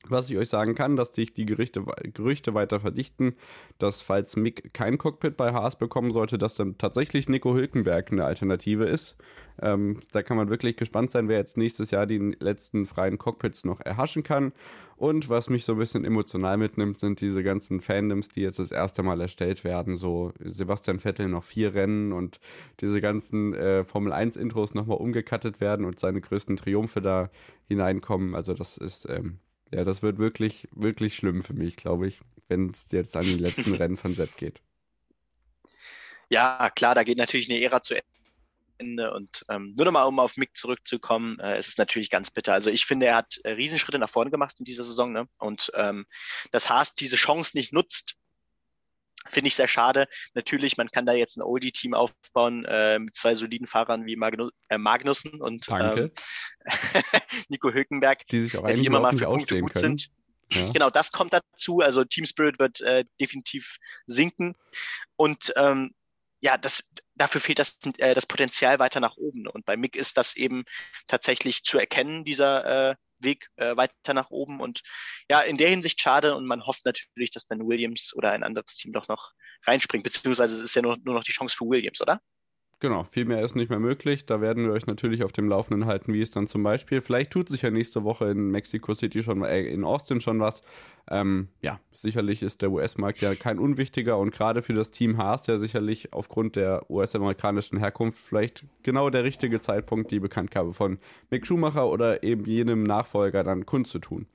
Was 0.10 0.30
ich 0.30 0.38
euch 0.38 0.50
sagen 0.50 0.76
kann, 0.76 0.98
dass 0.98 1.16
sich 1.16 1.34
die 1.34 1.46
Gerüchte, 1.46 1.86
Gerüchte 2.14 2.54
weiter 2.54 2.82
verdichten, 2.82 3.36
dass 3.78 4.02
falls 4.02 4.36
Mick 4.36 4.74
kein 4.74 4.98
Cockpit 4.98 5.38
bei 5.38 5.54
Haas 5.54 5.78
bekommen 5.78 6.12
sollte, 6.12 6.38
dass 6.38 6.56
dann 6.56 6.78
tatsächlich 6.78 7.30
Nico 7.30 7.54
Hülkenberg 7.54 8.12
eine 8.12 8.26
Alternative 8.26 8.84
ist. 8.84 9.16
Ähm, 9.62 10.00
da 10.12 10.22
kann 10.22 10.36
man 10.36 10.50
wirklich 10.50 10.76
gespannt 10.76 11.10
sein, 11.10 11.30
wer 11.30 11.38
jetzt 11.38 11.56
nächstes 11.56 11.92
Jahr 11.92 12.06
die 12.06 12.36
letzten 12.40 12.86
freien 12.86 13.18
Cockpits 13.18 13.64
noch 13.64 13.80
erhaschen 13.80 14.24
kann. 14.24 14.52
Und 14.98 15.30
was 15.30 15.50
mich 15.50 15.64
so 15.64 15.74
ein 15.74 15.80
bisschen 15.80 16.04
emotional 16.04 16.58
mitnimmt, 16.58 17.00
sind 17.00 17.22
diese 17.22 17.42
ganzen 17.42 17.80
Fandoms, 17.80 18.28
die 18.28 18.42
jetzt 18.42 18.60
das 18.60 18.72
erste 18.72 19.04
Mal 19.04 19.22
erstellt 19.22 19.64
werden. 19.64 19.96
So 19.96 20.34
Sebastian 20.40 21.00
Vettel 21.00 21.30
noch 21.30 21.46
vier 21.46 21.74
Rennen 21.74 22.12
und 22.12 22.40
diese 22.82 23.00
ganzen 23.00 23.54
äh, 23.54 23.86
Formel 23.86 24.12
1 24.12 24.36
Intros 24.36 24.74
nochmal 24.74 24.98
umgekattet 24.98 25.62
werden 25.62 25.86
und 25.86 26.00
seine 26.00 26.20
größten 26.20 26.58
Triumphe 26.58 27.02
da 27.02 27.30
hineinkommen. 27.68 28.36
Also 28.36 28.54
das 28.54 28.76
ist... 28.76 29.08
Ähm, 29.10 29.40
ja, 29.74 29.84
das 29.84 30.04
wird 30.04 30.20
wirklich, 30.20 30.68
wirklich 30.72 31.16
schlimm 31.16 31.44
für 31.44 31.54
mich, 31.54 31.76
glaube 31.76 32.08
ich, 32.08 32.20
wenn 32.48 32.70
es 32.70 32.92
jetzt 32.92 33.18
an 33.18 33.24
die 33.24 33.38
letzten 33.38 33.74
Rennen 33.76 33.98
von 33.98 34.14
Sepp 34.14 34.38
geht. 34.38 34.62
Ja, 36.30 36.70
klar, 36.70 36.96
da 36.96 37.04
geht 37.04 37.18
natürlich 37.18 37.50
eine 37.50 37.60
Ära 37.60 37.82
zu 37.82 37.96
Ende. 38.78 39.14
Und 39.14 39.46
ähm, 39.50 39.74
nur 39.76 39.86
nochmal, 39.86 40.06
um 40.06 40.20
auf 40.20 40.38
Mick 40.38 40.56
zurückzukommen, 40.56 41.40
äh, 41.40 41.58
es 41.58 41.68
ist 41.68 41.78
natürlich 41.78 42.10
ganz 42.10 42.30
bitter. 42.30 42.54
Also 42.54 42.70
ich 42.70 42.86
finde, 42.86 43.08
er 43.08 43.16
hat 43.16 43.38
äh, 43.44 43.52
Riesenschritte 43.52 44.00
nach 44.00 44.10
vorne 44.10 44.32
gemacht 44.32 44.56
in 44.60 44.66
dieser 44.66 44.84
Saison. 44.84 45.12
Ne? 45.12 45.28
Und 45.38 45.72
ähm, 45.76 46.06
dass 46.52 46.70
Haas 46.70 46.94
diese 46.96 47.16
Chance 47.16 47.58
nicht 47.58 47.74
nutzt, 47.74 48.16
Finde 49.30 49.48
ich 49.48 49.56
sehr 49.56 49.68
schade. 49.68 50.08
Natürlich, 50.34 50.78
man 50.78 50.90
kann 50.90 51.06
da 51.06 51.14
jetzt 51.14 51.38
ein 51.38 51.42
Oldie-Team 51.42 51.94
aufbauen 51.94 52.66
äh, 52.66 53.00
mit 53.00 53.16
zwei 53.16 53.36
soliden 53.36 53.68
Fahrern 53.68 54.06
wie 54.06 54.16
Magnu 54.16 54.50
äh, 54.70 54.78
Magnussen 54.78 55.42
und 55.42 55.68
ähm, 55.70 56.12
Nico 57.50 57.72
Hülkenberg, 57.72 58.28
die 58.28 58.40
sich 58.40 58.58
auch 58.58 58.68
die 58.68 58.86
immer 58.86 59.00
mal 59.00 59.18
für 59.18 59.26
Punkte 59.26 59.60
gut 59.60 59.74
können. 59.74 59.98
sind. 59.98 60.10
Ja. 60.52 60.70
Genau, 60.72 60.90
das 60.90 61.12
kommt 61.12 61.34
dazu. 61.34 61.80
Also 61.80 62.04
Team 62.04 62.26
Spirit 62.26 62.60
wird 62.60 62.82
äh, 62.82 63.06
definitiv 63.20 63.78
sinken. 64.06 64.56
Und 65.16 65.54
ähm, 65.56 65.94
ja, 66.42 66.58
das, 66.58 66.84
dafür 67.16 67.42
fehlt 67.42 67.60
das, 67.60 67.78
äh, 67.98 68.14
das 68.14 68.26
Potenzial 68.26 68.80
weiter 68.80 69.00
nach 69.00 69.16
oben. 69.16 69.48
Und 69.48 69.66
bei 69.66 69.78
Mick 69.78 69.96
ist 69.96 70.18
das 70.18 70.36
eben 70.36 70.66
tatsächlich 71.08 71.64
zu 71.64 71.80
erkennen, 71.80 72.26
dieser 72.26 72.92
äh, 72.92 72.96
Weg 73.24 73.50
äh, 73.56 73.76
weiter 73.76 74.14
nach 74.14 74.30
oben. 74.30 74.60
Und 74.60 74.82
ja, 75.30 75.42
in 75.42 75.58
der 75.58 75.70
Hinsicht 75.70 76.02
schade 76.02 76.36
und 76.36 76.46
man 76.46 76.66
hofft 76.66 76.86
natürlich, 76.86 77.32
dass 77.32 77.48
dann 77.48 77.68
Williams 77.68 78.14
oder 78.16 78.32
ein 78.32 78.44
anderes 78.44 78.76
Team 78.76 78.94
doch 78.94 79.08
noch 79.08 79.32
reinspringt, 79.66 80.04
beziehungsweise 80.04 80.56
es 80.56 80.62
ist 80.62 80.76
ja 80.76 80.82
nur, 80.82 80.98
nur 81.04 81.16
noch 81.16 81.24
die 81.24 81.32
Chance 81.32 81.56
für 81.56 81.66
Williams, 81.66 82.02
oder? 82.02 82.22
Genau, 82.80 83.06
viel 83.06 83.24
mehr 83.24 83.42
ist 83.42 83.56
nicht 83.56 83.70
mehr 83.70 83.80
möglich. 83.80 84.26
Da 84.26 84.42
werden 84.42 84.66
wir 84.66 84.74
euch 84.74 84.88
natürlich 84.88 85.24
auf 85.24 85.32
dem 85.32 85.48
Laufenden 85.48 85.86
halten, 85.86 86.14
wie 86.14 86.22
es 86.22 86.32
dann 86.32 86.48
zum 86.48 86.64
Beispiel, 86.64 87.00
vielleicht 87.00 87.32
tut 87.32 87.48
sich 87.48 87.62
ja 87.62 87.72
nächste 87.72 88.04
Woche 88.04 88.26
in 88.26 88.52
Mexico 88.52 88.94
City 88.94 89.24
schon, 89.24 89.44
äh, 89.44 89.62
in 89.62 89.86
Austin 89.86 90.20
schon 90.20 90.42
was. 90.42 90.64
Ähm, 91.10 91.48
ja, 91.62 91.80
sicherlich 91.94 92.44
ist 92.44 92.62
der 92.62 92.72
US-Markt 92.72 93.22
ja 93.22 93.36
kein 93.36 93.58
unwichtiger 93.58 94.18
und 94.18 94.32
gerade 94.32 94.62
für 94.62 94.74
das 94.74 94.92
Team 94.92 95.18
Haas 95.18 95.48
ja 95.48 95.58
sicherlich 95.58 96.12
aufgrund 96.12 96.58
der 96.58 96.90
US-amerikanischen 96.90 97.78
Herkunft 97.78 98.20
vielleicht 98.20 98.66
genau 98.84 99.10
der 99.10 99.24
richtige 99.24 99.62
Zeitpunkt, 99.62 100.12
die 100.12 100.20
Bekanntgabe 100.20 100.74
von 100.74 100.98
Mick 101.30 101.48
Schumacher 101.48 101.88
oder 101.88 102.24
eben 102.24 102.46
jenem 102.46 102.84
Nachfolger 102.84 103.44
dann 103.44 103.66
kundzutun. 103.66 104.24
tun. 104.24 104.28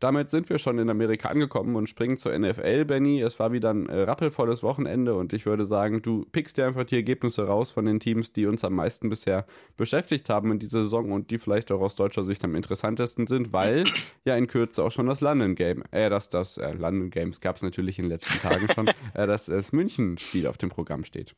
Damit 0.00 0.30
sind 0.30 0.48
wir 0.48 0.58
schon 0.58 0.78
in 0.78 0.90
Amerika 0.90 1.28
angekommen 1.28 1.76
und 1.76 1.88
springen 1.88 2.16
zur 2.16 2.36
NFL, 2.36 2.84
Benny. 2.84 3.20
Es 3.20 3.38
war 3.38 3.52
wieder 3.52 3.70
ein 3.70 3.88
äh, 3.88 4.02
rappelvolles 4.02 4.62
Wochenende 4.62 5.14
und 5.14 5.32
ich 5.32 5.46
würde 5.46 5.64
sagen, 5.64 6.02
du 6.02 6.24
pickst 6.32 6.56
dir 6.56 6.66
einfach 6.66 6.84
die 6.84 6.96
Ergebnisse 6.96 7.46
raus 7.46 7.70
von 7.70 7.86
den 7.86 8.00
Teams, 8.00 8.32
die 8.32 8.46
uns 8.46 8.64
am 8.64 8.74
meisten 8.74 9.08
bisher 9.08 9.46
beschäftigt 9.76 10.28
haben 10.28 10.52
in 10.52 10.58
dieser 10.58 10.84
Saison 10.84 11.12
und 11.12 11.30
die 11.30 11.38
vielleicht 11.38 11.72
auch 11.72 11.80
aus 11.80 11.96
deutscher 11.96 12.24
Sicht 12.24 12.44
am 12.44 12.54
interessantesten 12.54 13.26
sind, 13.26 13.52
weil 13.52 13.84
ja 14.24 14.36
in 14.36 14.46
Kürze 14.46 14.82
auch 14.82 14.92
schon 14.92 15.06
das 15.06 15.20
London 15.20 15.54
Game, 15.54 15.82
äh, 15.90 16.10
das, 16.10 16.28
das 16.28 16.58
äh, 16.58 16.72
London 16.72 17.10
Games 17.10 17.40
gab 17.40 17.56
es 17.56 17.62
natürlich 17.62 17.98
in 17.98 18.04
den 18.06 18.10
letzten 18.10 18.38
Tagen 18.40 18.68
schon, 18.72 18.88
äh, 19.14 19.26
dass 19.26 19.46
das 19.46 19.72
München-Spiel 19.72 20.46
auf 20.46 20.58
dem 20.58 20.70
Programm 20.70 21.04
steht. 21.04 21.34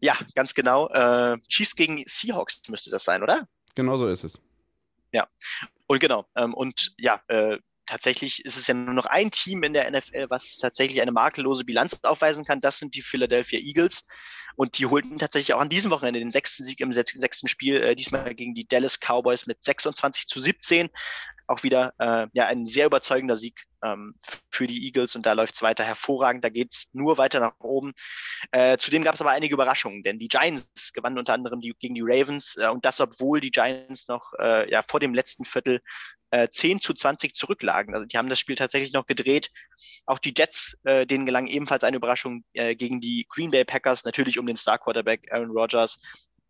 Ja, 0.00 0.14
ganz 0.34 0.54
genau. 0.54 0.88
Äh, 0.88 1.38
Chiefs 1.48 1.76
gegen 1.76 2.02
Seahawks 2.06 2.60
müsste 2.68 2.90
das 2.90 3.04
sein, 3.04 3.22
oder? 3.22 3.46
Genau 3.74 3.96
so 3.96 4.06
ist 4.06 4.24
es. 4.24 4.40
Ja, 5.12 5.26
und 5.90 5.98
genau. 5.98 6.24
Ähm, 6.36 6.54
und 6.54 6.94
ja, 6.98 7.20
äh, 7.26 7.58
tatsächlich 7.84 8.44
ist 8.44 8.56
es 8.56 8.68
ja 8.68 8.74
nur 8.74 8.94
noch 8.94 9.06
ein 9.06 9.32
Team 9.32 9.64
in 9.64 9.72
der 9.72 9.90
NFL, 9.90 10.26
was 10.28 10.56
tatsächlich 10.56 11.02
eine 11.02 11.10
makellose 11.10 11.64
Bilanz 11.64 11.98
aufweisen 12.04 12.44
kann. 12.44 12.60
Das 12.60 12.78
sind 12.78 12.94
die 12.94 13.02
Philadelphia 13.02 13.58
Eagles. 13.58 14.06
Und 14.56 14.78
die 14.78 14.86
holten 14.86 15.18
tatsächlich 15.18 15.54
auch 15.54 15.60
an 15.60 15.68
diesem 15.68 15.90
Wochenende 15.90 16.20
den 16.20 16.30
sechsten 16.30 16.64
Sieg 16.64 16.80
im 16.80 16.92
sechsten 16.92 17.48
Spiel, 17.48 17.82
äh, 17.82 17.96
diesmal 17.96 18.34
gegen 18.34 18.54
die 18.54 18.66
Dallas 18.66 18.98
Cowboys 18.98 19.46
mit 19.46 19.62
26 19.64 20.26
zu 20.26 20.40
17 20.40 20.90
auch 21.50 21.64
wieder 21.64 21.92
äh, 21.98 22.28
ja, 22.32 22.46
ein 22.46 22.64
sehr 22.64 22.86
überzeugender 22.86 23.36
Sieg 23.36 23.64
ähm, 23.84 24.14
für 24.50 24.68
die 24.68 24.86
Eagles 24.86 25.16
und 25.16 25.26
da 25.26 25.32
läuft 25.32 25.56
es 25.56 25.62
weiter 25.62 25.84
hervorragend. 25.84 26.44
Da 26.44 26.48
geht 26.48 26.72
es 26.72 26.86
nur 26.92 27.18
weiter 27.18 27.40
nach 27.40 27.58
oben. 27.58 27.92
Äh, 28.52 28.78
zudem 28.78 29.02
gab 29.02 29.16
es 29.16 29.20
aber 29.20 29.30
einige 29.30 29.54
Überraschungen, 29.54 30.04
denn 30.04 30.20
die 30.20 30.28
Giants 30.28 30.92
gewannen 30.92 31.18
unter 31.18 31.34
anderem 31.34 31.60
die, 31.60 31.74
gegen 31.78 31.96
die 31.96 32.04
Ravens 32.04 32.56
äh, 32.56 32.68
und 32.68 32.84
das, 32.84 33.00
obwohl 33.00 33.40
die 33.40 33.50
Giants 33.50 34.06
noch 34.06 34.32
äh, 34.38 34.70
ja, 34.70 34.82
vor 34.86 35.00
dem 35.00 35.12
letzten 35.12 35.44
Viertel 35.44 35.80
äh, 36.30 36.48
10 36.48 36.80
zu 36.80 36.94
20 36.94 37.34
zurücklagen. 37.34 37.94
Also 37.94 38.06
die 38.06 38.16
haben 38.16 38.28
das 38.28 38.38
Spiel 38.38 38.54
tatsächlich 38.54 38.92
noch 38.92 39.06
gedreht. 39.06 39.50
Auch 40.06 40.18
die 40.18 40.34
Jets, 40.36 40.78
äh, 40.84 41.06
denen 41.06 41.26
gelang 41.26 41.48
ebenfalls 41.48 41.82
eine 41.82 41.96
Überraschung 41.96 42.44
äh, 42.52 42.76
gegen 42.76 43.00
die 43.00 43.26
Green 43.28 43.50
Bay 43.50 43.64
Packers, 43.64 44.04
natürlich 44.04 44.38
um 44.40 44.46
den 44.46 44.56
Star 44.56 44.78
Quarterback 44.78 45.32
Aaron 45.32 45.50
Rodgers 45.50 45.98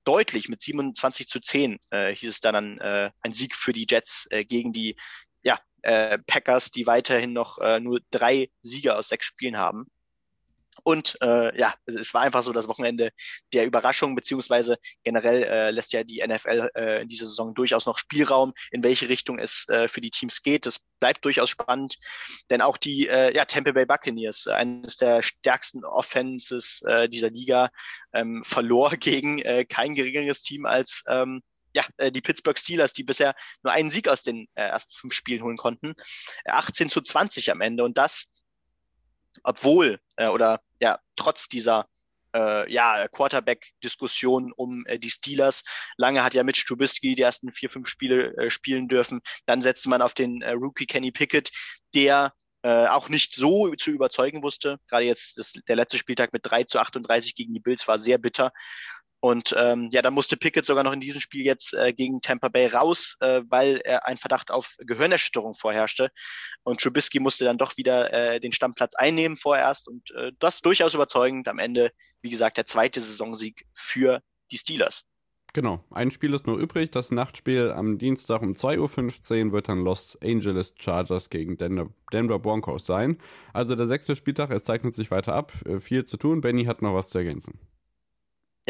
deutlich 0.05 0.49
mit 0.49 0.63
27 0.63 1.29
zu 1.29 1.41
10 1.41 1.79
äh, 1.91 2.15
hieß 2.15 2.31
es 2.31 2.41
dann 2.41 2.79
äh, 2.79 3.11
ein 3.21 3.33
Sieg 3.33 3.55
für 3.55 3.73
die 3.73 3.87
Jets 3.89 4.27
äh, 4.31 4.45
gegen 4.45 4.73
die 4.73 4.97
ja, 5.43 5.59
äh, 5.83 6.19
Packers, 6.27 6.71
die 6.71 6.87
weiterhin 6.87 7.33
noch 7.33 7.59
äh, 7.59 7.81
nur 7.81 8.01
drei 8.11 8.51
Sieger 8.63 8.99
aus 8.99 9.09
sechs 9.09 9.27
Spielen 9.27 9.59
haben. 9.59 9.87
Und 10.85 11.17
äh, 11.23 11.59
ja, 11.59 11.75
es 11.87 12.15
war 12.15 12.23
einfach 12.23 12.43
so 12.43 12.53
das 12.53 12.69
Wochenende 12.69 13.11
der 13.53 13.67
Überraschung, 13.67 14.15
beziehungsweise 14.15 14.79
generell 15.05 15.43
äh, 15.43 15.71
lässt 15.71 15.93
ja 15.93 16.05
die 16.05 16.23
NFL 16.27 16.71
äh, 16.75 17.03
in 17.03 17.09
dieser 17.09 17.27
Saison 17.27 17.55
durchaus 17.55 17.87
noch 17.87 17.99
Spielraum, 17.99 18.53
in 18.71 18.83
welche 18.83 19.09
Richtung 19.09 19.39
es 19.39 19.69
äh, 19.69 19.89
für 19.89 20.01
die 20.01 20.11
Teams 20.11 20.43
geht. 20.43 20.67
Das 20.67 20.81
bleibt 21.01 21.25
durchaus 21.25 21.51
spannend, 21.51 21.97
denn 22.51 22.61
auch 22.61 22.77
die 22.77 23.09
äh, 23.09 23.35
ja, 23.35 23.45
Tampa 23.45 23.73
Bay 23.73 23.87
Buccaneers, 23.87 24.47
eines 24.47 24.97
der 24.97 25.23
stärksten 25.23 25.85
Offenses 25.85 26.83
äh, 26.87 27.09
dieser 27.09 27.31
Liga, 27.31 27.71
ähm, 28.13 28.43
verlor 28.45 28.91
gegen 28.97 29.41
äh, 29.41 29.65
kein 29.65 29.95
geringeres 29.95 30.43
Team 30.43 30.67
als 30.67 31.05
ähm, 31.09 31.43
ja, 31.73 31.85
äh, 31.99 32.11
die 32.11 32.21
Pittsburgh 32.21 32.59
Steelers, 32.59 32.93
die 32.93 33.05
bisher 33.05 33.35
nur 33.63 33.73
einen 33.73 33.91
Sieg 33.91 34.09
aus 34.09 34.23
den 34.23 34.49
äh, 34.55 34.63
ersten 34.63 34.93
fünf 34.93 35.15
Spielen 35.15 35.43
holen 35.43 35.57
konnten. 35.57 35.95
18 36.45 36.91
zu 36.91 37.01
20 37.01 37.51
am 37.51 37.61
Ende. 37.61 37.85
Und 37.85 37.99
das 37.99 38.27
obwohl 39.43 40.01
äh, 40.17 40.29
oder 40.29 40.61
ja, 40.81 40.99
trotz 41.17 41.49
dieser 41.49 41.87
äh, 42.35 42.73
ja, 42.73 43.09
Quarterback-Diskussion 43.09 44.53
um 44.53 44.85
äh, 44.87 44.99
die 44.99 45.11
Steelers. 45.11 45.65
Lange 45.97 46.23
hat 46.23 46.35
ja 46.35 46.43
Mitch 46.43 46.65
Trubisky 46.67 47.15
die 47.15 47.23
ersten 47.23 47.53
vier, 47.53 47.71
fünf 47.71 47.89
Spiele 47.89 48.37
äh, 48.37 48.51
spielen 48.51 48.89
dürfen. 48.89 49.21
Dann 49.47 49.63
setzte 49.63 49.89
man 49.89 50.03
auf 50.03 50.15
den 50.15 50.43
äh, 50.43 50.53
Rookie 50.53 50.87
Kenny 50.87 51.11
Pickett, 51.11 51.51
der 51.95 52.33
äh, 52.63 52.87
auch 52.87 53.09
nicht 53.09 53.35
so 53.35 53.75
zu 53.75 53.91
überzeugen 53.91 54.43
wusste. 54.43 54.79
Gerade 54.89 55.07
jetzt 55.07 55.39
das, 55.39 55.53
der 55.67 55.77
letzte 55.77 55.99
Spieltag 55.99 56.33
mit 56.33 56.43
3 56.45 56.65
zu 56.65 56.79
38 56.79 57.35
gegen 57.35 57.55
die 57.55 57.61
Bills 57.61 57.89
war 57.89 57.99
sehr 57.99 58.19
bitter. 58.19 58.53
Und 59.21 59.55
ähm, 59.59 59.91
ja, 59.93 60.01
dann 60.01 60.15
musste 60.15 60.39
Pickett 60.39 60.65
sogar 60.65 60.83
noch 60.83 60.93
in 60.93 61.01
diesem 61.01 61.21
Spiel 61.21 61.45
jetzt 61.45 61.75
äh, 61.75 61.93
gegen 61.93 62.23
Tampa 62.23 62.49
Bay 62.49 62.67
raus, 62.67 63.17
äh, 63.21 63.43
weil 63.49 63.83
er 63.85 64.07
ein 64.07 64.17
Verdacht 64.17 64.51
auf 64.51 64.77
Gehirnerschütterung 64.79 65.55
vorherrschte. 65.55 66.11
Und 66.63 66.81
Trubisky 66.81 67.21
musste 67.21 67.45
dann 67.45 67.59
doch 67.59 67.77
wieder 67.77 68.13
äh, 68.13 68.41
den 68.41 68.53
Stammplatz 68.53 68.95
einnehmen 68.95 69.37
vorerst. 69.37 69.89
Und 69.89 70.11
äh, 70.13 70.33
das 70.39 70.63
durchaus 70.63 70.95
überzeugend. 70.95 71.49
Am 71.49 71.59
Ende, 71.59 71.93
wie 72.23 72.31
gesagt, 72.31 72.57
der 72.57 72.67
zweite 72.67 73.03
Saisonsieg 73.03 73.67
für 73.75 74.23
die 74.51 74.59
Steelers. 74.59 75.05
Genau, 75.53 75.85
ein 75.91 76.13
Spiel 76.13 76.33
ist 76.33 76.47
nur 76.47 76.59
übrig. 76.59 76.91
Das 76.93 77.11
Nachtspiel 77.11 77.73
am 77.73 77.99
Dienstag 77.99 78.41
um 78.41 78.53
2.15 78.53 79.47
Uhr 79.47 79.53
wird 79.53 79.69
dann 79.69 79.83
Los 79.83 80.17
Angeles 80.23 80.75
Chargers 80.79 81.29
gegen 81.29 81.59
Denver, 81.59 81.91
Denver 82.13 82.39
Broncos 82.39 82.87
sein. 82.87 83.19
Also 83.53 83.75
der 83.75 83.87
sechste 83.87 84.15
Spieltag, 84.15 84.51
es 84.51 84.63
zeichnet 84.65 84.95
sich 84.95 85.11
weiter 85.11 85.35
ab. 85.35 85.53
Äh, 85.67 85.81
viel 85.81 86.05
zu 86.05 86.17
tun. 86.17 86.41
Benny 86.41 86.65
hat 86.65 86.83
noch 86.83 86.95
was 86.95 87.11
zu 87.11 87.19
ergänzen. 87.19 87.59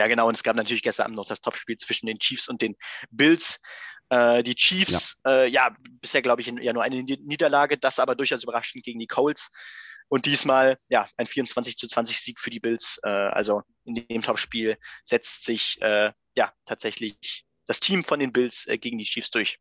Ja, 0.00 0.06
genau. 0.06 0.28
Und 0.28 0.34
es 0.34 0.42
gab 0.42 0.56
natürlich 0.56 0.82
gestern 0.82 1.04
Abend 1.04 1.16
noch 1.16 1.26
das 1.26 1.42
Topspiel 1.42 1.76
zwischen 1.76 2.06
den 2.06 2.18
Chiefs 2.18 2.48
und 2.48 2.62
den 2.62 2.74
Bills. 3.10 3.60
Äh, 4.08 4.42
die 4.42 4.54
Chiefs, 4.54 5.20
ja, 5.26 5.42
äh, 5.42 5.48
ja 5.50 5.76
bisher 6.00 6.22
glaube 6.22 6.40
ich 6.40 6.46
ja 6.46 6.72
nur 6.72 6.82
eine 6.82 7.02
Niederlage, 7.02 7.76
das 7.76 7.98
aber 7.98 8.14
durchaus 8.14 8.42
überraschend 8.42 8.82
gegen 8.82 8.98
die 8.98 9.06
Colts. 9.06 9.50
Und 10.08 10.24
diesmal, 10.24 10.78
ja, 10.88 11.06
ein 11.18 11.26
24 11.26 11.76
zu 11.76 11.86
20 11.86 12.18
Sieg 12.18 12.40
für 12.40 12.48
die 12.48 12.60
Bills. 12.60 12.98
Äh, 13.02 13.10
also 13.10 13.60
in 13.84 13.94
dem 13.94 14.22
Topspiel 14.22 14.78
setzt 15.02 15.44
sich 15.44 15.76
äh, 15.82 16.12
ja 16.34 16.50
tatsächlich 16.64 17.44
das 17.66 17.80
Team 17.80 18.02
von 18.02 18.20
den 18.20 18.32
Bills 18.32 18.66
äh, 18.68 18.78
gegen 18.78 18.96
die 18.96 19.04
Chiefs 19.04 19.30
durch. 19.30 19.58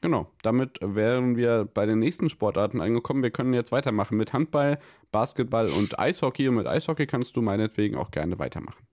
Genau, 0.00 0.34
damit 0.42 0.78
wären 0.80 1.36
wir 1.36 1.64
bei 1.64 1.86
den 1.86 2.00
nächsten 2.00 2.28
Sportarten 2.28 2.80
angekommen. 2.80 3.22
Wir 3.22 3.30
können 3.30 3.54
jetzt 3.54 3.70
weitermachen 3.70 4.16
mit 4.16 4.32
Handball, 4.32 4.80
Basketball 5.12 5.68
und 5.68 5.96
Eishockey. 5.96 6.48
Und 6.48 6.56
mit 6.56 6.66
Eishockey 6.66 7.06
kannst 7.06 7.36
du 7.36 7.42
meinetwegen 7.42 7.96
auch 7.96 8.10
gerne 8.10 8.36
weitermachen 8.40 8.89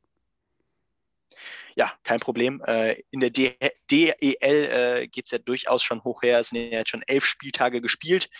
ja, 1.77 1.93
kein 2.03 2.19
Problem. 2.19 2.59
Äh, 2.65 3.03
in 3.11 3.19
der 3.19 3.29
DEL 3.29 3.71
äh, 3.91 5.07
geht 5.07 5.25
es 5.25 5.31
ja 5.31 5.37
durchaus 5.37 5.83
schon 5.83 6.03
hoch 6.03 6.23
her. 6.23 6.39
Es 6.39 6.49
sind 6.49 6.71
ja 6.71 6.79
jetzt 6.79 6.89
schon 6.89 7.03
elf 7.05 7.23
Spieltage 7.23 7.81
gespielt. 7.81 8.31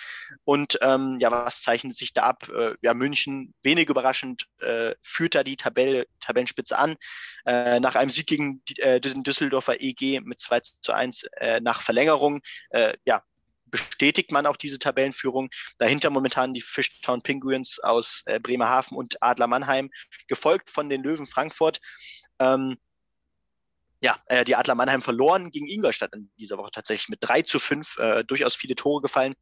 Und 0.43 0.79
ähm, 0.81 1.17
ja, 1.19 1.29
was 1.29 1.61
zeichnet 1.61 1.95
sich 1.95 2.13
da 2.13 2.23
ab? 2.23 2.49
Äh, 2.49 2.73
ja, 2.81 2.95
München, 2.95 3.53
wenig 3.61 3.89
überraschend, 3.89 4.47
äh, 4.59 4.95
führt 5.03 5.35
da 5.35 5.43
die 5.43 5.55
Tabelle, 5.55 6.07
Tabellenspitze 6.19 6.79
an. 6.79 6.95
Äh, 7.45 7.79
nach 7.79 7.93
einem 7.93 8.09
Sieg 8.09 8.25
gegen 8.25 8.63
die, 8.65 8.81
äh, 8.81 8.99
den 8.99 9.21
Düsseldorfer 9.21 9.81
EG 9.81 10.19
mit 10.21 10.41
2 10.41 10.59
zu 10.81 10.93
1 10.93 11.25
äh, 11.39 11.59
nach 11.59 11.81
Verlängerung. 11.81 12.41
Ja, 13.05 13.23
bestätigt 13.69 14.31
man 14.31 14.47
auch 14.47 14.57
diese 14.57 14.79
Tabellenführung. 14.79 15.49
Dahinter 15.77 16.09
momentan 16.09 16.55
die 16.55 16.61
Fishtown 16.61 17.21
Penguins 17.21 17.79
aus 17.79 18.23
äh, 18.25 18.39
Bremerhaven 18.39 18.97
und 18.97 19.21
Adler 19.21 19.47
Mannheim, 19.47 19.91
gefolgt 20.27 20.71
von 20.71 20.89
den 20.89 21.03
Löwen 21.03 21.27
Frankfurt. 21.27 21.79
Ähm, 22.39 22.77
ja, 24.01 24.19
äh, 24.27 24.43
die 24.43 24.55
Adler 24.55 24.75
Mannheim 24.75 25.01
verloren 25.01 25.51
gegen 25.51 25.67
Ingolstadt 25.67 26.13
in 26.13 26.31
dieser 26.37 26.57
Woche 26.57 26.71
tatsächlich 26.71 27.09
mit 27.09 27.19
3 27.21 27.41
zu 27.43 27.59
5, 27.59 27.97
äh, 27.97 28.23
durchaus 28.23 28.55
viele 28.55 28.75
Tore 28.75 29.01
gefallen, 29.01 29.33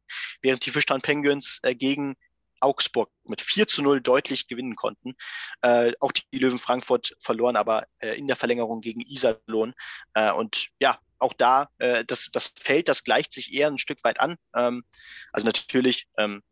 während 0.42 0.64
die 0.64 0.70
Fischtown 0.70 1.02
Penguins 1.02 1.60
äh, 1.62 1.74
gegen 1.74 2.16
Augsburg 2.60 3.10
mit 3.24 3.40
4 3.40 3.68
zu 3.68 3.82
0 3.82 4.00
deutlich 4.00 4.48
gewinnen 4.48 4.76
konnten. 4.76 5.14
Äh, 5.60 5.92
auch 6.00 6.12
die 6.12 6.38
Löwen 6.38 6.58
Frankfurt 6.58 7.14
verloren 7.20 7.56
aber 7.56 7.86
äh, 7.98 8.16
in 8.18 8.26
der 8.26 8.36
Verlängerung 8.36 8.80
gegen 8.80 9.00
Iserlohn. 9.00 9.74
Äh, 10.14 10.32
und 10.32 10.68
ja, 10.78 10.98
auch 11.18 11.32
da, 11.32 11.68
äh, 11.78 12.04
das, 12.04 12.28
das 12.32 12.52
Feld, 12.58 12.88
das 12.88 13.04
gleicht 13.04 13.32
sich 13.32 13.52
eher 13.52 13.68
ein 13.68 13.78
Stück 13.78 14.02
weit 14.04 14.20
an. 14.20 14.36
Ähm, 14.54 14.84
also 15.32 15.46
natürlich, 15.46 16.08
ähm, 16.18 16.42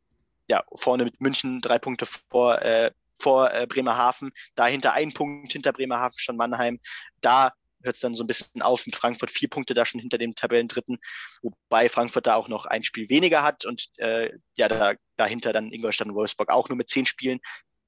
ja, 0.46 0.62
vorne 0.74 1.04
mit 1.04 1.20
München 1.20 1.60
drei 1.60 1.78
Punkte 1.78 2.06
vor, 2.06 2.60
äh, 2.62 2.92
vor 3.18 3.52
äh, 3.52 3.66
Bremerhaven, 3.66 4.32
dahinter 4.54 4.92
ein 4.92 5.14
Punkt 5.14 5.52
hinter 5.52 5.72
Bremerhaven 5.72 6.18
schon 6.18 6.36
Mannheim. 6.36 6.80
Da 7.20 7.52
hört 7.84 7.94
es 7.96 8.00
dann 8.00 8.14
so 8.14 8.24
ein 8.24 8.26
bisschen 8.26 8.62
auf 8.62 8.86
mit 8.86 8.96
Frankfurt 8.96 9.30
vier 9.30 9.48
Punkte 9.48 9.74
da 9.74 9.86
schon 9.86 10.00
hinter 10.00 10.18
dem 10.18 10.34
Tabellendritten, 10.34 10.98
wobei 11.42 11.88
Frankfurt 11.88 12.26
da 12.26 12.34
auch 12.34 12.48
noch 12.48 12.66
ein 12.66 12.82
Spiel 12.82 13.08
weniger 13.08 13.42
hat 13.42 13.64
und 13.64 13.88
äh, 13.98 14.30
ja, 14.56 14.68
da, 14.68 14.94
dahinter 15.16 15.52
dann 15.52 15.72
Ingolstadt 15.72 16.08
und 16.08 16.14
Wolfsburg 16.14 16.50
auch 16.50 16.68
nur 16.68 16.76
mit 16.76 16.88
zehn 16.88 17.06
Spielen, 17.06 17.40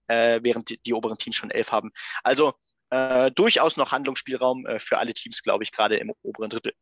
äh, 0.09 0.41
während 0.43 0.71
die, 0.71 0.79
die, 0.79 0.95
oberen 0.95 1.19
Teams 1.19 1.37
schon 1.37 1.51
elf 1.51 1.73
haben. 1.73 1.91
Also 2.23 2.55
äh, 2.91 3.31
durchaus 3.33 3.77
noch 3.77 3.93
Handlungsspielraum 3.93 4.67
äh, 4.67 4.79
für 4.79 4.99
alle 4.99 5.15
Teams, 5.15 5.43
glaube 5.43 5.65
ich, 5.65 5.73
gerade 5.73 5.97
im 5.97 6.13
oberen 6.23 6.51
Drittel. 6.51 6.73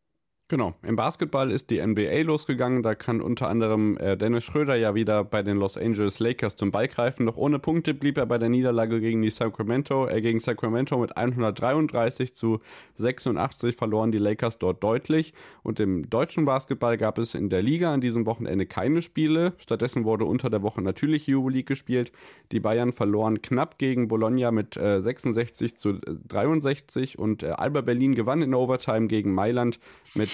Genau, 0.55 0.73
im 0.85 0.95
Basketball 0.95 1.51
ist 1.51 1.71
die 1.71 1.85
NBA 1.85 2.23
losgegangen. 2.23 2.85
Da 2.85 2.95
kann 2.95 3.21
unter 3.21 3.49
anderem 3.49 3.97
äh, 3.97 4.17
Dennis 4.17 4.45
Schröder 4.45 4.77
ja 4.77 4.95
wieder 4.95 5.25
bei 5.25 5.43
den 5.43 5.57
Los 5.57 5.77
Angeles 5.77 6.21
Lakers 6.21 6.55
zum 6.55 6.71
Ball 6.71 6.87
greifen. 6.87 7.25
Noch 7.25 7.37
ohne 7.37 7.59
Punkte 7.59 7.93
blieb 7.93 8.19
er 8.19 8.27
bei 8.27 8.39
der 8.39 8.49
Niederlage 8.49 9.01
gegen 9.01 9.21
die 9.21 9.31
Sacramento, 9.31 10.07
äh, 10.07 10.21
gegen 10.21 10.39
Sacramento 10.39 10.97
mit 10.97 11.17
133 11.17 12.37
zu 12.37 12.61
86 12.99 13.75
verloren 13.75 14.13
die 14.13 14.19
Lakers 14.19 14.61
dort 14.61 14.81
deutlich. 14.85 15.35
Und 15.65 15.81
im 15.81 16.09
deutschen 16.09 16.45
Basketball 16.45 16.99
gab 16.99 17.19
es 17.19 17.35
in 17.35 17.51
der 17.51 17.61
Liga 17.61 17.93
an 17.93 18.01
diesem 18.01 18.25
Wochenende 18.25 18.65
keine 18.65 19.03
Spiele. 19.03 19.55
Stattdessen 19.59 20.05
wurde 20.05 20.25
unter 20.25 20.51
der 20.51 20.63
Woche 20.63 20.83
natürlich 20.83 21.29
Euroleague 21.29 21.65
gespielt. 21.65 22.13
Die 22.53 22.61
Bayern 22.61 22.93
verloren 22.93 23.43
knapp 23.43 23.77
gegen 23.77 24.07
Bologna 24.07 24.53
mit 24.53 24.77
äh, 24.77 25.01
66 25.01 25.77
zu 25.77 25.95
63 26.29 27.19
und 27.19 27.43
äh, 27.43 27.49
Alba 27.49 27.81
Berlin 27.81 28.15
gewann 28.15 28.41
in 28.41 28.55
Overtime 28.55 29.09
gegen 29.09 29.35
Mailand 29.35 29.81
mit 30.15 30.31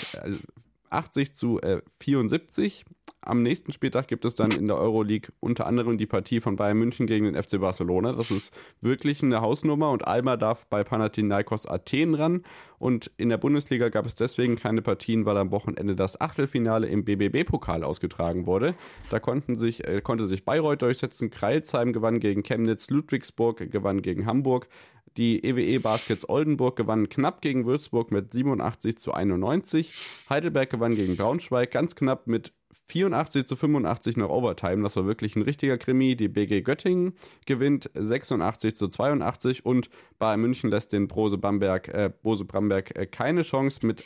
80 0.91 1.29
äh, 1.29 1.33
zu 1.33 1.61
äh, 1.61 1.83
74. 2.01 2.85
Am 3.23 3.43
nächsten 3.43 3.73
Spieltag 3.73 4.09
gibt 4.09 4.25
es 4.25 4.35
dann 4.35 4.51
in 4.51 4.67
der 4.67 4.79
Euroleague 4.79 5.31
unter 5.41 5.67
anderem 5.67 5.99
die 5.99 6.07
Partie 6.07 6.41
von 6.41 6.57
Bayern 6.57 6.79
München 6.79 7.07
gegen 7.07 7.27
den 7.27 7.41
FC 7.41 7.61
Barcelona. 7.61 8.13
Das 8.13 8.31
ist 8.31 8.53
wirklich 8.81 9.23
eine 9.23 9.43
Hausnummer 9.43 9.91
und 9.91 10.07
Alba 10.07 10.37
darf 10.39 10.67
bei 10.67 10.85
Panathinaikos 10.85 11.67
Athen 11.67 12.15
ran. 12.15 12.43
Und 12.79 13.11
in 13.19 13.29
der 13.29 13.37
Bundesliga 13.37 13.91
gab 13.91 14.07
es 14.07 14.15
deswegen 14.15 14.57
keine 14.57 14.81
Partien, 14.81 15.27
weil 15.27 15.37
am 15.37 15.53
Wochenende 15.53 15.95
das 15.95 16.19
Achtelfinale 16.19 16.87
im 16.87 17.05
BBB-Pokal 17.05 17.85
ausgetragen 17.85 18.47
wurde. 18.47 18.75
Da 19.11 19.21
konnten 19.21 19.57
sich, 19.57 19.87
äh, 19.87 20.01
konnte 20.01 20.27
sich 20.27 20.47
Bayreuth 20.47 20.81
durchsetzen, 20.81 21.29
Kreilsheim 21.29 21.93
gewann 21.93 22.21
gegen 22.21 22.43
Chemnitz, 22.43 22.89
Ludwigsburg 22.89 23.71
gewann 23.71 24.01
gegen 24.01 24.25
Hamburg. 24.25 24.69
Die 25.17 25.45
EWE 25.45 25.81
Baskets 25.81 26.29
Oldenburg 26.29 26.77
gewann 26.77 27.09
knapp 27.09 27.41
gegen 27.41 27.67
Würzburg 27.67 28.11
mit 28.11 28.33
87 28.33 28.97
zu 28.97 29.13
91. 29.13 29.93
Heidelberg 30.29 30.71
gewann 30.71 30.95
gegen 30.95 31.17
Braunschweig 31.17 31.71
ganz 31.71 31.97
knapp 31.97 32.27
mit 32.27 32.53
84 32.89 33.47
zu 33.47 33.57
85 33.57 34.17
nach 34.17 34.29
Overtime. 34.29 34.83
Das 34.83 34.97
war 34.97 35.07
wirklich 35.07 35.37
ein 35.37 35.43
richtiger 35.43 35.79
Krimi. 35.79 36.17
Die 36.17 36.29
BG 36.29 36.63
Göttingen 36.63 37.15
gewinnt 37.47 37.91
86 37.95 38.77
zu 38.77 38.89
82 38.89 39.67
und 39.67 39.91
Bayern 40.19 40.41
München 40.41 40.71
lässt 40.71 40.93
den 40.93 41.09
Brose 41.09 41.39
Bamberg, 41.39 41.89
äh, 41.89 42.13
Bose 42.23 42.45
Bramberg 42.45 42.97
äh, 42.97 43.07
keine 43.07 43.43
Chance. 43.43 43.85
Mit 43.85 44.05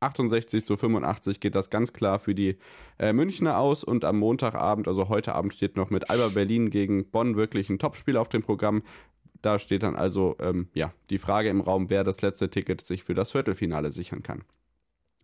68 0.00 0.64
zu 0.64 0.76
85 0.76 1.40
geht 1.40 1.54
das 1.54 1.70
ganz 1.70 1.92
klar 1.92 2.18
für 2.18 2.34
die 2.34 2.58
äh, 2.98 3.12
Münchner 3.12 3.58
aus 3.58 3.84
und 3.84 4.04
am 4.04 4.18
Montagabend, 4.18 4.86
also 4.86 5.08
heute 5.08 5.34
Abend, 5.34 5.54
steht 5.54 5.76
noch 5.76 5.90
mit 5.90 6.10
Alba 6.10 6.28
Berlin 6.28 6.70
gegen 6.70 7.10
Bonn 7.10 7.36
wirklich 7.36 7.70
ein 7.70 7.78
Topspiel 7.78 8.16
auf 8.16 8.28
dem 8.28 8.42
Programm. 8.42 8.82
Da 9.44 9.58
steht 9.58 9.82
dann 9.82 9.94
also 9.94 10.36
ähm, 10.40 10.68
ja, 10.72 10.94
die 11.10 11.18
Frage 11.18 11.50
im 11.50 11.60
Raum, 11.60 11.90
wer 11.90 12.02
das 12.02 12.22
letzte 12.22 12.48
Ticket 12.48 12.80
sich 12.80 13.04
für 13.04 13.12
das 13.12 13.32
Viertelfinale 13.32 13.92
sichern 13.92 14.22
kann. 14.22 14.42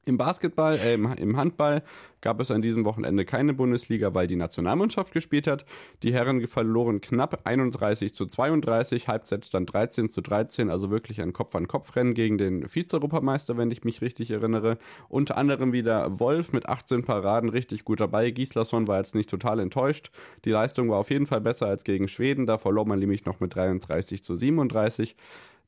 Im 0.06 0.16
Basketball, 0.16 0.78
äh, 0.78 0.94
im 0.94 1.36
Handball 1.36 1.82
gab 2.22 2.40
es 2.40 2.50
an 2.50 2.62
diesem 2.62 2.86
Wochenende 2.86 3.26
keine 3.26 3.52
Bundesliga, 3.52 4.14
weil 4.14 4.26
die 4.26 4.36
Nationalmannschaft 4.36 5.12
gespielt 5.12 5.46
hat. 5.46 5.66
Die 6.02 6.12
Herren 6.12 6.46
verloren 6.46 7.02
knapp 7.02 7.42
31 7.44 8.14
zu 8.14 8.24
32, 8.24 9.08
Halbzeitstand 9.08 9.72
13 9.72 10.08
zu 10.08 10.22
13, 10.22 10.70
also 10.70 10.90
wirklich 10.90 11.20
ein 11.20 11.34
Kopf-an-Kopf-Rennen 11.34 12.14
gegen 12.14 12.38
den 12.38 12.66
Vize-Europameister, 12.66 13.58
wenn 13.58 13.70
ich 13.70 13.84
mich 13.84 14.00
richtig 14.00 14.30
erinnere. 14.30 14.78
Unter 15.10 15.36
anderem 15.36 15.72
wieder 15.72 16.18
Wolf 16.18 16.52
mit 16.52 16.66
18 16.66 17.04
Paraden 17.04 17.50
richtig 17.50 17.84
gut 17.84 18.00
dabei. 18.00 18.30
Gislason 18.30 18.88
war 18.88 18.98
jetzt 18.98 19.14
nicht 19.14 19.28
total 19.28 19.60
enttäuscht. 19.60 20.10
Die 20.46 20.50
Leistung 20.50 20.88
war 20.88 20.98
auf 20.98 21.10
jeden 21.10 21.26
Fall 21.26 21.42
besser 21.42 21.66
als 21.66 21.84
gegen 21.84 22.08
Schweden, 22.08 22.46
da 22.46 22.56
verlor 22.56 22.86
man 22.86 22.98
nämlich 22.98 23.26
noch 23.26 23.40
mit 23.40 23.54
33 23.54 24.24
zu 24.24 24.34
37. 24.34 25.14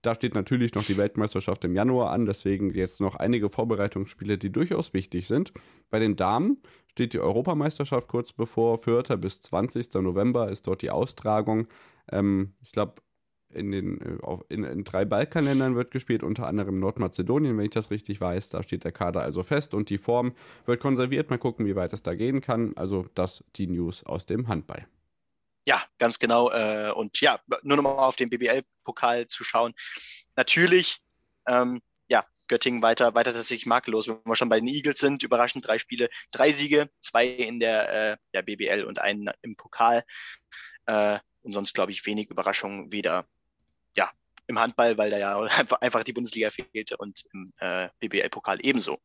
Da 0.02 0.16
steht 0.16 0.34
natürlich 0.34 0.74
noch 0.74 0.84
die 0.84 0.96
Weltmeisterschaft 0.96 1.64
im 1.64 1.76
Januar 1.76 2.10
an, 2.10 2.26
deswegen 2.26 2.74
jetzt 2.74 3.00
noch 3.00 3.14
einige 3.14 3.48
Vorbereitungsspiele, 3.48 4.36
die 4.36 4.50
durchaus 4.50 4.92
wichtig 4.92 5.28
sind. 5.28 5.52
Bei 5.90 6.00
den 6.00 6.16
Damen 6.16 6.58
steht 6.90 7.12
die 7.12 7.20
Europameisterschaft 7.20 8.08
kurz 8.08 8.32
bevor, 8.32 8.78
4. 8.78 9.02
bis 9.16 9.40
20. 9.40 9.94
November 9.94 10.50
ist 10.50 10.66
dort 10.66 10.82
die 10.82 10.90
Austragung. 10.90 11.68
Ähm, 12.10 12.52
ich 12.60 12.72
glaube, 12.72 12.94
in 13.54 13.70
den 13.70 14.00
äh, 14.00 14.18
in, 14.48 14.64
in, 14.64 14.84
drei 14.84 15.04
Balkanländern 15.04 15.76
wird 15.76 15.90
gespielt, 15.90 16.22
unter 16.22 16.46
anderem 16.46 16.80
Nordmazedonien, 16.80 17.56
wenn 17.56 17.66
ich 17.66 17.70
das 17.70 17.90
richtig 17.90 18.20
weiß. 18.20 18.48
Da 18.48 18.62
steht 18.62 18.84
der 18.84 18.92
Kader 18.92 19.22
also 19.22 19.42
fest 19.42 19.72
und 19.72 19.88
die 19.88 19.98
Form 19.98 20.32
wird 20.66 20.80
konserviert. 20.80 21.30
Mal 21.30 21.38
gucken, 21.38 21.66
wie 21.66 21.76
weit 21.76 21.92
es 21.92 22.02
da 22.02 22.14
gehen 22.14 22.40
kann. 22.40 22.72
Also 22.76 23.06
das 23.14 23.44
die 23.56 23.68
News 23.68 24.04
aus 24.04 24.26
dem 24.26 24.48
Handball. 24.48 24.86
Ja, 25.64 25.82
ganz 25.98 26.18
genau. 26.18 26.50
Äh, 26.50 26.92
und 26.92 27.20
ja, 27.20 27.40
nur 27.62 27.76
nochmal 27.76 27.98
auf 27.98 28.16
den 28.16 28.30
BBL-Pokal 28.30 29.28
zu 29.28 29.44
schauen. 29.44 29.74
Natürlich, 30.34 31.00
ähm, 31.46 31.80
ja, 32.08 32.26
Göttingen 32.48 32.82
weiter, 32.82 33.14
weiter 33.14 33.32
tatsächlich 33.32 33.66
makellos. 33.66 34.08
Wenn 34.08 34.18
wir 34.24 34.36
schon 34.36 34.48
bei 34.48 34.58
den 34.58 34.68
Eagles 34.68 34.98
sind, 34.98 35.22
überraschend 35.22 35.66
drei 35.66 35.78
Spiele, 35.78 36.10
drei 36.32 36.52
Siege, 36.52 36.90
zwei 37.00 37.26
in 37.26 37.60
der, 37.60 38.12
äh, 38.12 38.16
der 38.34 38.42
BBL 38.42 38.84
und 38.84 38.98
einen 38.98 39.30
im 39.42 39.56
Pokal. 39.56 40.04
Äh, 40.86 41.18
und 41.42 41.52
sonst, 41.52 41.74
glaube 41.74 41.92
ich, 41.92 42.04
wenig 42.06 42.30
Überraschungen 42.30 42.92
weder 42.92 43.26
ja, 43.96 44.10
im 44.46 44.58
Handball, 44.58 44.98
weil 44.98 45.10
da 45.10 45.18
ja 45.18 45.40
einfach 45.80 46.02
die 46.04 46.12
Bundesliga 46.12 46.50
fehlte 46.50 46.96
und 46.96 47.24
im 47.32 47.52
äh, 47.58 47.88
BBL-Pokal 48.00 48.58
ebenso. 48.62 48.98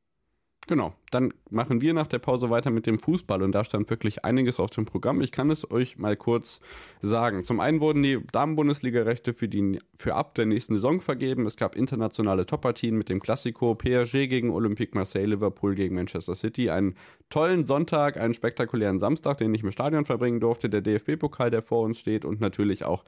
Genau, 0.68 0.94
dann 1.12 1.34
machen 1.50 1.80
wir 1.80 1.94
nach 1.94 2.08
der 2.08 2.20
Pause 2.20 2.50
weiter 2.50 2.72
mit 2.72 2.86
dem 2.88 3.00
Fußball 3.00 3.42
und 3.42 3.54
da 3.54 3.64
stand 3.64 3.90
wirklich 3.90 4.26
einiges 4.26 4.60
auf 4.60 4.70
dem 4.70 4.84
Programm. 4.84 5.22
Ich 5.22 5.32
kann 5.32 5.50
es 5.50 5.72
euch 5.72 5.98
mal 5.98 6.18
kurz 6.18 6.60
sagen. 7.02 7.46
Zum 7.46 7.62
einen 7.62 7.80
wurden 7.80 8.04
die 8.04 8.20
Damen-Bundesliga-Rechte 8.34 9.34
für, 9.34 9.48
für 9.96 10.16
ab 10.16 10.36
der 10.36 10.46
nächsten 10.46 10.74
Saison 10.74 11.00
vergeben. 11.00 11.46
Es 11.46 11.56
gab 11.56 11.78
internationale 11.78 12.46
Top-Partien 12.46 12.98
mit 12.98 13.08
dem 13.08 13.22
Klassiko 13.22 13.76
PSG 13.76 14.28
gegen 14.28 14.50
Olympique 14.50 14.94
Marseille, 14.94 15.24
Liverpool 15.24 15.74
gegen 15.74 15.96
Manchester 15.96 16.36
City. 16.36 16.70
Einen 16.70 16.96
tollen 17.30 17.66
Sonntag, 17.66 18.18
einen 18.18 18.34
spektakulären 18.34 19.00
Samstag, 19.00 19.38
den 19.38 19.54
ich 19.54 19.64
im 19.64 19.72
Stadion 19.72 20.04
verbringen 20.04 20.42
durfte. 20.42 20.70
Der 20.70 20.82
DFB-Pokal, 20.82 21.50
der 21.50 21.62
vor 21.62 21.84
uns 21.84 21.98
steht 21.98 22.26
und 22.26 22.42
natürlich 22.42 22.84
auch 22.84 23.06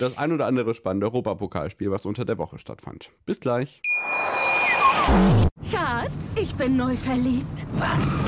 das 0.00 0.18
ein 0.18 0.32
oder 0.32 0.46
andere 0.46 0.74
spannende 0.74 1.06
Europapokalspiel, 1.06 1.92
was 1.92 2.04
unter 2.04 2.24
der 2.24 2.36
Woche 2.36 2.58
stattfand. 2.58 3.12
Bis 3.26 3.38
gleich. 3.38 3.80
Schatz, 5.70 6.34
ich 6.36 6.54
bin 6.54 6.76
neu 6.76 6.96
verliebt. 6.96 7.66
Was? 7.74 8.18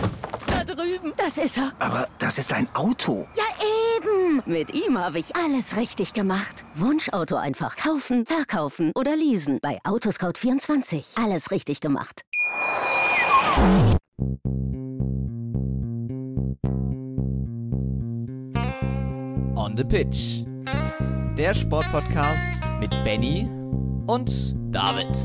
Da 0.47 0.65
drüben. 0.65 1.13
Das 1.17 1.39
ist 1.39 1.59
er. 1.59 1.73
Aber 1.79 2.09
das 2.19 2.39
ist 2.39 2.53
ein 2.53 2.69
Auto. 2.75 3.27
Ja, 3.37 3.45
eben. 3.97 4.43
Mit 4.47 4.73
ihm 4.75 4.99
habe 4.99 5.19
ich 5.19 5.35
alles 5.37 5.77
richtig 5.77 6.13
gemacht. 6.13 6.65
Wunschauto 6.75 7.37
einfach 7.37 7.77
kaufen, 7.77 8.27
verkaufen 8.27 8.93
oder 8.95 9.17
leasen. 9.17 9.59
Bei 9.61 9.79
Autoscout24. 9.85 11.23
Alles 11.23 11.51
richtig 11.51 11.81
gemacht. 11.81 12.23
On 19.57 19.77
the 19.77 19.85
Pitch. 19.85 20.45
Der 21.37 21.55
Sportpodcast 21.55 22.63
mit 22.81 22.91
Benny 23.05 23.49
und 24.07 24.55
David. 24.75 25.17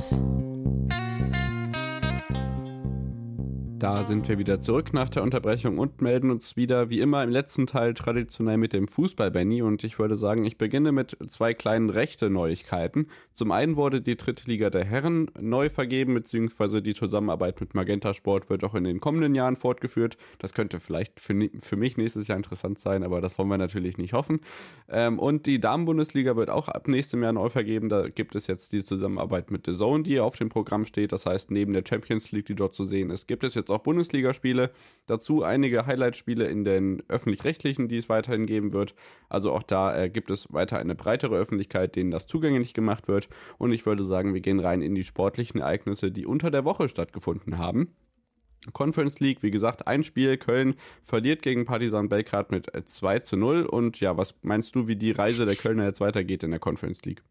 Da 3.84 4.02
sind 4.06 4.30
wir 4.30 4.38
wieder 4.38 4.62
zurück 4.62 4.94
nach 4.94 5.10
der 5.10 5.24
Unterbrechung 5.24 5.78
und 5.78 6.02
melden 6.02 6.32
uns 6.32 6.56
wieder 6.56 6.90
wie 6.90 7.02
immer 7.02 7.22
im 7.22 7.30
letzten 7.30 7.68
Teil 7.68 7.94
traditionell 7.94 8.56
mit 8.56 8.72
dem 8.72 8.88
Fußball, 8.88 9.30
Benny. 9.30 9.62
Und 9.62 9.84
ich 9.84 10.00
würde 10.00 10.16
sagen, 10.16 10.46
ich 10.46 10.58
beginne 10.58 10.94
mit 10.94 11.18
zwei 11.28 11.54
kleinen 11.54 11.90
rechte 11.90 12.30
Neuigkeiten. 12.30 13.08
Zum 13.34 13.52
einen 13.52 13.76
wurde 13.76 14.00
die 14.00 14.16
dritte 14.16 14.50
Liga 14.50 14.70
der 14.70 14.86
Herren 14.86 15.30
neu 15.38 15.68
vergeben, 15.68 16.14
beziehungsweise 16.14 16.82
die 16.82 16.94
Zusammenarbeit 16.94 17.60
mit 17.60 17.74
Magenta 17.74 18.14
Sport 18.14 18.50
wird 18.50 18.64
auch 18.64 18.74
in 18.74 18.86
den 18.86 19.02
kommenden 19.02 19.36
Jahren 19.36 19.58
fortgeführt. 19.58 20.16
Das 20.40 20.54
könnte 20.54 20.80
vielleicht 20.80 21.20
für, 21.20 21.50
für 21.60 21.76
mich 21.76 21.98
nächstes 21.98 22.30
Jahr 22.30 22.38
interessant 22.38 22.80
sein, 22.80 23.04
aber 23.04 23.20
das 23.20 23.38
wollen 23.38 23.50
wir 23.50 23.58
natürlich 23.58 23.98
nicht 23.98 24.14
hoffen. 24.14 24.40
Ähm, 24.88 25.20
und 25.20 25.46
die 25.46 25.60
Damen-Bundesliga 25.60 26.38
wird 26.38 26.50
auch 26.50 26.70
ab 26.70 26.88
nächstem 26.88 27.22
Jahr 27.22 27.34
neu 27.34 27.50
vergeben. 27.50 27.90
Da 27.90 28.08
gibt 28.08 28.36
es 28.36 28.48
jetzt 28.48 28.72
die 28.72 28.86
Zusammenarbeit 28.86 29.52
mit 29.52 29.66
The 29.66 29.74
Zone, 29.74 30.04
die 30.04 30.22
auf 30.22 30.38
dem 30.38 30.48
Programm 30.48 30.86
steht. 30.86 31.12
Das 31.12 31.26
heißt, 31.26 31.52
neben 31.52 31.74
der 31.74 31.84
Champions 31.86 32.32
League, 32.32 32.46
die 32.46 32.56
dort 32.56 32.76
zu 32.76 32.86
sehen 32.86 33.10
ist, 33.10 33.28
gibt 33.28 33.44
es 33.44 33.56
jetzt 33.56 33.73
auch 33.74 33.84
Bundesligaspiele. 33.84 34.72
Dazu 35.06 35.44
einige 35.44 35.86
Highlight-Spiele 35.86 36.46
in 36.46 36.64
den 36.64 37.04
öffentlich-rechtlichen, 37.08 37.88
die 37.88 37.98
es 37.98 38.10
weiterhin 38.10 38.46
geben 38.46 38.74
wird. 38.74 38.96
Also 39.30 39.52
auch 39.52 39.64
da 39.64 39.96
äh, 39.96 40.10
gibt 40.10 40.30
es 40.32 40.52
weiter 40.54 40.78
eine 40.80 40.96
breitere 40.96 41.36
Öffentlichkeit, 41.36 41.96
denen 41.96 42.12
das 42.12 42.28
zugänglich 42.28 42.74
gemacht 42.74 43.08
wird. 43.08 43.30
Und 43.58 43.72
ich 43.74 43.86
würde 43.86 44.04
sagen, 44.04 44.34
wir 44.34 44.42
gehen 44.42 44.60
rein 44.60 44.82
in 44.82 44.96
die 44.96 45.04
sportlichen 45.04 45.62
Ereignisse, 45.62 46.12
die 46.12 46.26
unter 46.26 46.52
der 46.52 46.66
Woche 46.66 46.90
stattgefunden 46.90 47.58
haben. 47.58 47.96
Conference 48.72 49.20
League, 49.20 49.44
wie 49.44 49.52
gesagt, 49.52 49.88
ein 49.88 50.04
Spiel. 50.04 50.38
Köln 50.38 50.76
verliert 51.02 51.42
gegen 51.42 51.66
Partizan 51.66 52.08
Belgrad 52.08 52.52
mit 52.52 52.72
2 52.86 53.16
äh, 53.16 53.24
zu 53.24 53.36
0. 53.36 53.64
Und 53.64 54.00
ja, 54.00 54.16
was 54.16 54.36
meinst 54.42 54.76
du, 54.76 54.88
wie 54.88 54.96
die 54.96 55.12
Reise 55.12 55.46
der 55.46 55.56
Kölner 55.56 55.86
jetzt 55.86 56.00
weitergeht 56.00 56.44
in 56.44 56.52
der 56.52 56.60
Conference 56.60 57.02
League? 57.04 57.24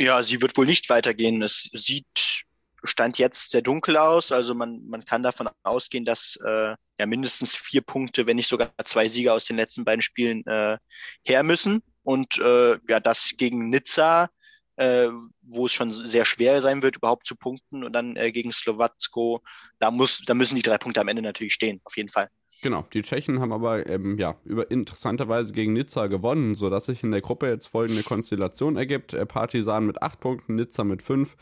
Ja, 0.00 0.22
sie 0.22 0.40
wird 0.42 0.56
wohl 0.56 0.66
nicht 0.66 0.90
weitergehen. 0.90 1.42
Es 1.42 1.70
sieht 1.72 2.44
Stand 2.84 3.18
jetzt 3.18 3.50
sehr 3.50 3.62
dunkel 3.62 3.96
aus. 3.96 4.32
Also 4.32 4.54
man, 4.54 4.86
man 4.88 5.04
kann 5.04 5.22
davon 5.22 5.48
ausgehen, 5.62 6.04
dass 6.04 6.38
äh, 6.44 6.74
ja 6.98 7.06
mindestens 7.06 7.54
vier 7.54 7.82
Punkte, 7.82 8.26
wenn 8.26 8.36
nicht 8.36 8.48
sogar 8.48 8.70
zwei 8.84 9.08
Siege 9.08 9.32
aus 9.32 9.46
den 9.46 9.56
letzten 9.56 9.84
beiden 9.84 10.02
Spielen 10.02 10.46
äh, 10.46 10.78
her 11.24 11.42
müssen. 11.42 11.82
Und 12.02 12.38
äh, 12.38 12.78
ja, 12.88 13.00
das 13.00 13.34
gegen 13.36 13.68
Nizza, 13.70 14.30
äh, 14.76 15.08
wo 15.42 15.66
es 15.66 15.72
schon 15.72 15.92
sehr 15.92 16.24
schwer 16.24 16.60
sein 16.62 16.82
wird, 16.82 16.96
überhaupt 16.96 17.26
zu 17.26 17.36
punkten. 17.36 17.84
Und 17.84 17.92
dann 17.92 18.16
äh, 18.16 18.32
gegen 18.32 18.52
Slowacko, 18.52 19.42
da, 19.78 19.90
muss, 19.90 20.22
da 20.24 20.34
müssen 20.34 20.56
die 20.56 20.62
drei 20.62 20.78
Punkte 20.78 21.00
am 21.00 21.08
Ende 21.08 21.22
natürlich 21.22 21.54
stehen, 21.54 21.80
auf 21.84 21.96
jeden 21.96 22.10
Fall. 22.10 22.28
Genau, 22.60 22.84
die 22.92 23.02
Tschechen 23.02 23.40
haben 23.40 23.52
aber 23.52 23.86
ähm, 23.88 24.18
ja, 24.18 24.36
über, 24.44 24.68
interessanterweise 24.70 25.52
gegen 25.52 25.74
Nizza 25.74 26.08
gewonnen, 26.08 26.56
sodass 26.56 26.86
sich 26.86 27.04
in 27.04 27.12
der 27.12 27.20
Gruppe 27.20 27.48
jetzt 27.48 27.68
folgende 27.68 28.02
Konstellation 28.02 28.76
ergibt. 28.76 29.12
Äh, 29.12 29.26
Partisan 29.26 29.86
mit 29.86 30.02
acht 30.02 30.18
Punkten, 30.18 30.56
Nizza 30.56 30.82
mit 30.82 31.02
fünf. 31.02 31.36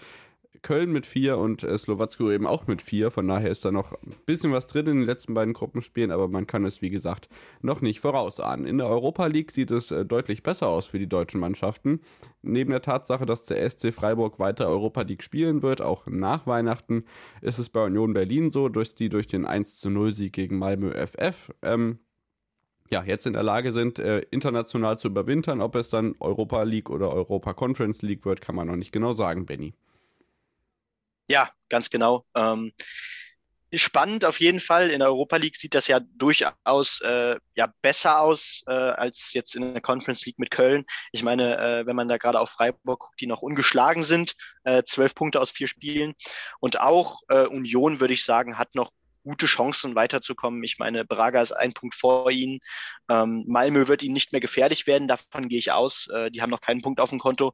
Köln 0.62 0.92
mit 0.92 1.07
vier 1.07 1.38
und 1.38 1.62
äh, 1.62 1.77
Slowacko 1.77 2.31
eben 2.31 2.47
auch 2.47 2.66
mit 2.66 2.83
vier. 2.83 3.11
Von 3.11 3.29
daher 3.29 3.51
ist 3.51 3.64
da 3.64 3.71
noch 3.71 3.92
ein 3.92 4.14
bisschen 4.27 4.53
was 4.53 4.66
drin 4.66 4.87
in 4.87 4.97
den 4.97 5.07
letzten 5.07 5.35
beiden 5.35 5.55
Gruppenspielen, 5.55 6.11
aber 6.11 6.29
man 6.29 6.47
kann 6.47 6.64
es, 6.64 6.83
wie 6.83 6.90
gesagt, 6.90 7.29
noch 7.62 7.81
nicht 7.81 8.01
vorausahnen. 8.01 8.66
In 8.66 8.79
der 8.79 8.88
Europa 8.88 9.27
League 9.27 9.53
sieht 9.53 9.71
es 9.71 9.90
äh, 9.90 10.05
deutlich 10.05 10.42
besser 10.42 10.69
aus 10.69 10.87
für 10.87 10.99
die 10.99 11.09
deutschen 11.09 11.40
Mannschaften. 11.40 12.01
Neben 12.42 12.71
der 12.71 12.83
Tatsache, 12.83 13.27
dass 13.27 13.45
der 13.47 13.69
SC 13.69 13.92
Freiburg 13.92 14.38
weiter 14.38 14.69
Europa 14.69 15.03
League 15.03 15.23
spielen 15.23 15.62
wird, 15.62 15.81
auch 15.81 16.07
nach 16.07 16.47
Weihnachten, 16.47 17.05
ist 17.42 17.59
es 17.59 17.69
bei 17.69 17.85
Union 17.85 18.12
Berlin 18.12 18.51
so, 18.51 18.69
dass 18.69 18.95
die 18.95 19.09
durch 19.09 19.27
den 19.27 19.45
1 19.45 19.77
zu 19.77 19.90
0 19.90 20.12
Sieg 20.12 20.33
gegen 20.33 20.59
Malmö 20.59 20.92
FF 20.92 21.53
ähm, 21.62 21.99
ja, 22.90 23.03
jetzt 23.05 23.27
in 23.27 23.33
der 23.33 23.42
Lage 23.42 23.73
sind, 23.73 23.99
äh, 23.99 24.21
international 24.31 24.99
zu 24.99 25.09
überwintern. 25.09 25.61
Ob 25.61 25.75
es 25.75 25.90
dann 25.90 26.14
Europa 26.21 26.62
League 26.62 26.90
oder 26.90 27.12
Europa 27.12 27.53
Conference 27.53 28.03
League 28.03 28.25
wird, 28.25 28.40
kann 28.40 28.55
man 28.55 28.69
noch 28.69 28.77
nicht 28.77 28.92
genau 28.92 29.12
sagen, 29.12 29.47
Benny. 29.47 29.75
Ja, 31.29 31.51
ganz 31.69 31.91
genau. 31.91 32.25
Ähm, 32.37 32.73
spannend 33.75 34.25
auf 34.25 34.41
jeden 34.41 34.61
Fall. 34.61 34.91
In 34.91 35.01
der 35.01 35.09
Europa 35.09 35.37
League 35.37 35.57
sieht 35.57 35.75
das 35.75 35.89
ja 35.89 36.01
durchaus 36.01 37.01
äh, 37.01 37.37
ja, 37.55 37.73
besser 37.83 38.21
aus 38.21 38.62
äh, 38.69 38.73
als 38.73 39.33
jetzt 39.33 39.57
in 39.57 39.73
der 39.73 39.83
Conference 39.83 40.25
League 40.25 40.39
mit 40.39 40.51
Köln. 40.51 40.85
Ich 41.12 41.23
meine, 41.23 41.59
äh, 41.59 41.87
wenn 41.87 41.97
man 41.97 42.09
da 42.09 42.17
gerade 42.17 42.41
auf 42.41 42.51
Freiburg 42.51 43.01
guckt, 43.01 43.21
die 43.21 43.27
noch 43.27 43.43
ungeschlagen 43.43 44.05
sind, 44.05 44.35
äh, 44.65 44.83
zwölf 44.85 45.15
Punkte 45.15 45.41
aus 45.41 45.51
vier 45.51 45.69
Spielen. 45.69 46.15
Und 46.61 46.81
auch 46.81 47.21
äh, 47.29 47.47
Union, 47.47 48.01
würde 48.01 48.15
ich 48.15 48.25
sagen, 48.25 48.57
hat 48.59 48.75
noch 48.75 48.93
gute 49.25 49.47
Chancen 49.47 49.97
weiterzukommen. 49.97 50.62
Ich 50.62 50.79
meine, 50.79 51.05
Braga 51.05 51.43
ist 51.43 51.51
ein 51.51 51.73
Punkt 51.73 51.97
vor 51.97 52.31
ihnen. 52.31 52.61
Ähm, 53.11 53.45
Malmö 53.49 53.89
wird 53.89 54.05
ihnen 54.05 54.15
nicht 54.15 54.31
mehr 54.31 54.41
gefährlich 54.41 54.87
werden, 54.87 55.09
davon 55.09 55.49
gehe 55.49 55.59
ich 55.59 55.73
aus. 55.73 56.07
Äh, 56.15 56.31
die 56.31 56.41
haben 56.41 56.51
noch 56.51 56.61
keinen 56.61 56.81
Punkt 56.83 57.01
auf 57.01 57.11
dem 57.11 57.19
Konto. 57.19 57.53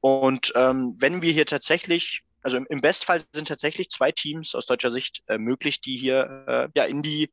Und 0.00 0.52
ähm, 0.56 0.96
wenn 0.98 1.22
wir 1.22 1.32
hier 1.32 1.46
tatsächlich 1.46 2.22
also 2.42 2.56
im, 2.56 2.66
im 2.68 2.80
Bestfall 2.80 3.22
sind 3.32 3.48
tatsächlich 3.48 3.90
zwei 3.90 4.12
Teams 4.12 4.54
aus 4.54 4.66
deutscher 4.66 4.90
Sicht 4.90 5.22
äh, 5.26 5.38
möglich, 5.38 5.80
die 5.80 5.96
hier 5.96 6.44
äh, 6.46 6.68
ja 6.74 6.84
in 6.84 7.02
die, 7.02 7.30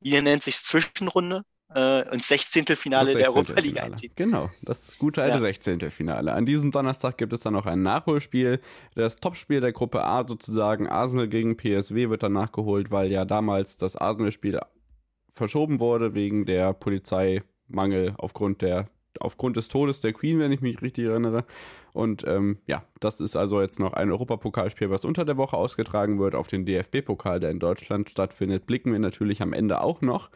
wie 0.00 0.20
nennt 0.20 0.42
sich 0.42 0.56
Zwischenrunde 0.56 1.42
äh, 1.74 2.08
ins 2.14 2.28
Sechzehntelfinale 2.28 3.14
der 3.14 3.28
Europa 3.28 3.60
League 3.60 3.80
einzieht. 3.80 4.16
Genau, 4.16 4.50
das 4.62 4.98
gute 4.98 5.22
alte 5.22 5.36
ja. 5.36 5.40
Sechzehntelfinale. 5.40 6.32
An 6.32 6.46
diesem 6.46 6.70
Donnerstag 6.70 7.18
gibt 7.18 7.32
es 7.32 7.40
dann 7.40 7.54
noch 7.54 7.66
ein 7.66 7.82
Nachholspiel. 7.82 8.60
Das 8.94 9.16
Topspiel 9.16 9.60
der 9.60 9.72
Gruppe 9.72 10.04
A 10.04 10.26
sozusagen, 10.26 10.86
Arsenal 10.86 11.28
gegen 11.28 11.56
PSW, 11.56 12.08
wird 12.08 12.22
dann 12.22 12.32
nachgeholt, 12.32 12.90
weil 12.90 13.10
ja 13.10 13.24
damals 13.24 13.76
das 13.76 13.96
Arsenal-Spiel 13.96 14.60
verschoben 15.32 15.80
wurde 15.80 16.14
wegen 16.14 16.46
der 16.46 16.72
Polizeimangel 16.72 18.14
aufgrund 18.16 18.62
der 18.62 18.88
aufgrund 19.20 19.56
des 19.56 19.68
Todes 19.68 20.00
der 20.00 20.12
Queen, 20.12 20.38
wenn 20.38 20.52
ich 20.52 20.60
mich 20.60 20.82
richtig 20.82 21.06
erinnere. 21.06 21.44
Und 21.96 22.24
ähm, 22.26 22.58
ja, 22.66 22.84
das 23.00 23.20
ist 23.20 23.36
also 23.36 23.62
jetzt 23.62 23.80
noch 23.80 23.94
ein 23.94 24.10
Europapokalspiel, 24.10 24.90
was 24.90 25.06
unter 25.06 25.24
der 25.24 25.38
Woche 25.38 25.56
ausgetragen 25.56 26.18
wird. 26.18 26.34
Auf 26.34 26.46
den 26.46 26.66
DFB-Pokal, 26.66 27.40
der 27.40 27.50
in 27.50 27.58
Deutschland 27.58 28.10
stattfindet, 28.10 28.66
blicken 28.66 28.92
wir 28.92 28.98
natürlich 28.98 29.40
am 29.40 29.54
Ende 29.54 29.80
auch 29.80 30.02
noch. 30.02 30.28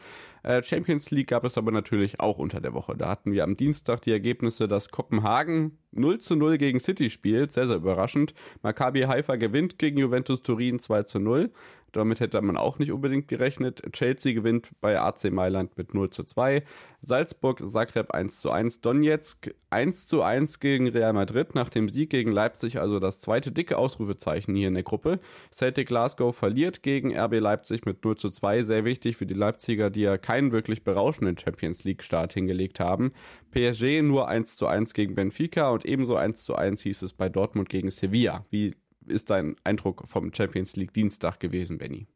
Äh, 0.43 0.63
Champions 0.63 1.11
League 1.11 1.29
gab 1.29 1.45
es 1.45 1.59
aber 1.59 1.71
natürlich 1.71 2.19
auch 2.19 2.39
unter 2.39 2.63
der 2.63 2.73
Woche. 2.73 2.97
Da 2.97 3.11
hatten 3.11 3.33
wir 3.33 3.45
am 3.45 3.57
Dienstag 3.57 4.01
die 4.01 4.11
Ergebnisse, 4.11 4.69
dass 4.69 4.89
Kopenhagen 4.89 5.77
0 5.93 6.19
zu 6.21 6.35
0 6.35 6.57
gegen 6.57 6.81
City 6.81 7.11
spielt. 7.11 7.53
Sehr, 7.53 7.67
sehr 7.67 7.77
überraschend. 7.77 8.33
Maccabi 8.63 9.03
Haifa 9.03 9.37
gewinnt 9.37 9.79
gegen 9.79 9.99
Juventus 9.99 10.43
Turin 10.43 10.79
2 10.79 11.03
zu 11.03 11.19
0. 11.19 11.51
Damit 11.93 12.21
hätte 12.21 12.41
man 12.41 12.57
auch 12.57 12.79
nicht 12.79 12.93
unbedingt 12.93 13.29
gerechnet. 13.29 13.83
Chelsea 13.93 14.33
gewinnt 14.33 14.71
bei 14.81 15.01
AC 15.01 15.31
Mailand 15.31 15.77
mit 15.77 15.95
0 15.95 16.11
zu 16.11 16.25
2. 16.25 16.63
Salzburg, 17.01 17.61
Zagreb 17.65 18.13
1 18.13 18.41
zu 18.41 18.51
1. 18.51 18.81
Donetsk 18.81 19.55
1 19.71 20.09
zu 20.09 20.23
1 20.23 20.61
gegen 20.61 20.89
Real 20.89 21.13
Madrid 21.13 21.55
nach 21.55 21.71
dem 21.71 21.89
Sieg 21.89 22.11
gegen 22.11 22.33
Leipzig, 22.33 22.81
also 22.81 22.99
das 22.99 23.21
zweite 23.21 23.53
dicke 23.53 23.79
Ausrufezeichen 23.79 24.55
hier 24.55 24.69
in 24.69 24.75
der 24.75 24.83
Gruppe. 24.83 25.21
Celtic 25.53 25.89
Glasgow 25.89 26.35
verliert 26.35 26.83
gegen 26.83 27.17
RB 27.17 27.39
Leipzig 27.39 27.87
mit 27.87 28.05
0 28.05 28.17
zu 28.17 28.31
2. 28.31 28.63
Sehr 28.63 28.85
wichtig 28.85 29.17
für 29.17 29.27
die 29.27 29.35
Leipziger, 29.35 29.91
die 29.91 30.03
ja 30.03 30.19
keinen 30.19 30.53
wirklich 30.53 30.85
berauschenden 30.85 31.39
Champions 31.39 31.85
League 31.85 32.03
Start 32.03 32.33
hingelegt 32.33 32.81
haben. 32.81 33.13
PSG 33.53 34.03
nur 34.03 34.29
1 34.29 34.57
zu 34.57 34.67
1 34.67 34.95
gegen 34.95 35.15
Benfica 35.15 35.71
und 35.71 35.85
ebenso 35.85 36.17
1 36.17 36.45
zu 36.45 36.55
1 36.55 36.83
hieß 36.83 37.03
es 37.03 37.13
bei 37.13 37.29
Dortmund 37.29 37.69
gegen 37.69 37.91
Sevilla. 37.91 38.43
Wie 38.51 38.75
ist 39.07 39.31
dein 39.31 39.57
Eindruck 39.65 40.07
vom 40.07 40.33
Champions 40.33 40.77
League 40.77 40.93
Dienstag 40.93 41.41
gewesen, 41.41 41.79
Benny? 41.79 42.07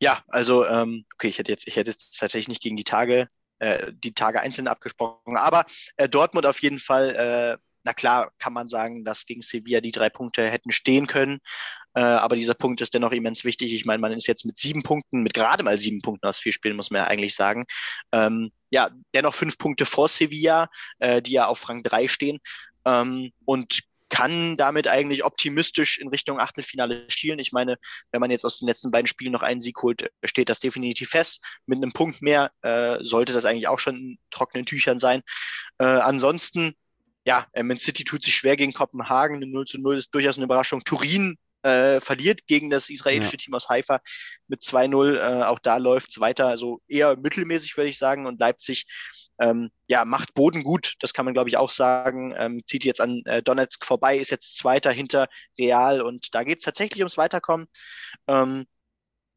Ja, 0.00 0.22
also 0.28 0.66
ähm, 0.66 1.04
okay, 1.14 1.28
ich 1.28 1.38
hätte 1.38 1.52
jetzt, 1.52 1.66
ich 1.66 1.76
hätte 1.76 1.90
jetzt 1.90 2.18
tatsächlich 2.18 2.48
nicht 2.48 2.62
gegen 2.62 2.76
die 2.76 2.84
Tage, 2.84 3.28
äh, 3.58 3.92
die 3.92 4.12
Tage 4.12 4.40
einzeln 4.40 4.68
abgesprochen, 4.68 5.36
aber 5.36 5.64
äh, 5.96 6.08
Dortmund 6.08 6.46
auf 6.46 6.60
jeden 6.60 6.78
Fall. 6.78 7.14
Äh, 7.14 7.62
na 7.84 7.92
klar, 7.92 8.32
kann 8.38 8.52
man 8.52 8.68
sagen, 8.68 9.04
dass 9.04 9.26
gegen 9.26 9.42
Sevilla 9.42 9.80
die 9.80 9.92
drei 9.92 10.10
Punkte 10.10 10.50
hätten 10.50 10.72
stehen 10.72 11.06
können. 11.06 11.38
Äh, 11.94 12.00
aber 12.00 12.34
dieser 12.34 12.54
Punkt 12.54 12.80
ist 12.80 12.92
dennoch 12.92 13.12
immens 13.12 13.44
wichtig. 13.44 13.72
Ich 13.72 13.84
meine, 13.84 14.00
man 14.00 14.12
ist 14.12 14.26
jetzt 14.26 14.44
mit 14.44 14.58
sieben 14.58 14.82
Punkten, 14.82 15.22
mit 15.22 15.34
gerade 15.34 15.62
mal 15.62 15.78
sieben 15.78 16.02
Punkten 16.02 16.26
aus 16.26 16.38
vier 16.38 16.52
Spielen, 16.52 16.76
muss 16.76 16.90
man 16.90 17.02
ja 17.02 17.06
eigentlich 17.06 17.36
sagen. 17.36 17.64
Ähm, 18.12 18.50
ja, 18.70 18.90
dennoch 19.14 19.34
fünf 19.34 19.56
Punkte 19.56 19.86
vor 19.86 20.08
Sevilla, 20.08 20.68
äh, 20.98 21.22
die 21.22 21.32
ja 21.32 21.46
auf 21.46 21.66
Rang 21.68 21.84
drei 21.84 22.08
stehen. 22.08 22.38
Ähm, 22.84 23.30
und 23.44 23.80
kann 24.16 24.56
damit 24.56 24.88
eigentlich 24.88 25.24
optimistisch 25.24 25.98
in 25.98 26.08
Richtung 26.08 26.40
Achtelfinale 26.40 27.04
schielen. 27.08 27.38
Ich 27.38 27.52
meine, 27.52 27.76
wenn 28.12 28.20
man 28.20 28.30
jetzt 28.30 28.46
aus 28.46 28.58
den 28.58 28.66
letzten 28.66 28.90
beiden 28.90 29.06
Spielen 29.06 29.32
noch 29.32 29.42
einen 29.42 29.60
Sieg 29.60 29.82
holt, 29.82 30.10
steht 30.24 30.48
das 30.48 30.58
definitiv 30.60 31.10
fest. 31.10 31.44
Mit 31.66 31.76
einem 31.76 31.92
Punkt 31.92 32.22
mehr 32.22 32.50
äh, 32.62 32.96
sollte 33.02 33.34
das 33.34 33.44
eigentlich 33.44 33.68
auch 33.68 33.78
schon 33.78 33.96
in 33.96 34.18
trockenen 34.30 34.64
Tüchern 34.64 34.98
sein. 34.98 35.20
Äh, 35.76 35.84
ansonsten, 35.84 36.72
ja, 37.26 37.46
äh, 37.52 37.62
Man 37.62 37.78
City 37.78 38.04
tut 38.04 38.24
sich 38.24 38.34
schwer 38.34 38.56
gegen 38.56 38.72
Kopenhagen. 38.72 39.36
Eine 39.36 39.48
0 39.48 39.66
zu 39.66 39.78
0 39.78 39.98
ist 39.98 40.14
durchaus 40.14 40.38
eine 40.38 40.46
Überraschung. 40.46 40.82
Turin 40.82 41.36
äh, 41.66 42.00
verliert 42.00 42.46
gegen 42.46 42.70
das 42.70 42.88
israelische 42.88 43.32
ja. 43.32 43.38
Team 43.38 43.54
aus 43.54 43.68
Haifa 43.68 44.00
mit 44.48 44.62
2-0. 44.62 45.16
Äh, 45.16 45.44
auch 45.44 45.58
da 45.58 45.76
läuft 45.78 46.10
es 46.10 46.20
weiter, 46.20 46.46
also 46.46 46.80
eher 46.88 47.16
mittelmäßig, 47.16 47.76
würde 47.76 47.88
ich 47.88 47.98
sagen. 47.98 48.26
Und 48.26 48.40
Leipzig 48.40 48.86
ähm, 49.40 49.70
ja, 49.86 50.04
macht 50.04 50.34
Boden 50.34 50.62
gut, 50.62 50.94
das 51.00 51.12
kann 51.12 51.24
man, 51.24 51.34
glaube 51.34 51.48
ich, 51.48 51.56
auch 51.56 51.70
sagen. 51.70 52.34
Ähm, 52.36 52.62
zieht 52.66 52.84
jetzt 52.84 53.00
an 53.00 53.22
äh, 53.26 53.42
Donetsk 53.42 53.84
vorbei, 53.84 54.16
ist 54.16 54.30
jetzt 54.30 54.56
Zweiter 54.56 54.92
hinter 54.92 55.28
Real 55.58 56.00
und 56.00 56.34
da 56.34 56.44
geht 56.44 56.58
es 56.58 56.64
tatsächlich 56.64 57.00
ums 57.00 57.18
Weiterkommen. 57.18 57.66
Ähm, 58.28 58.66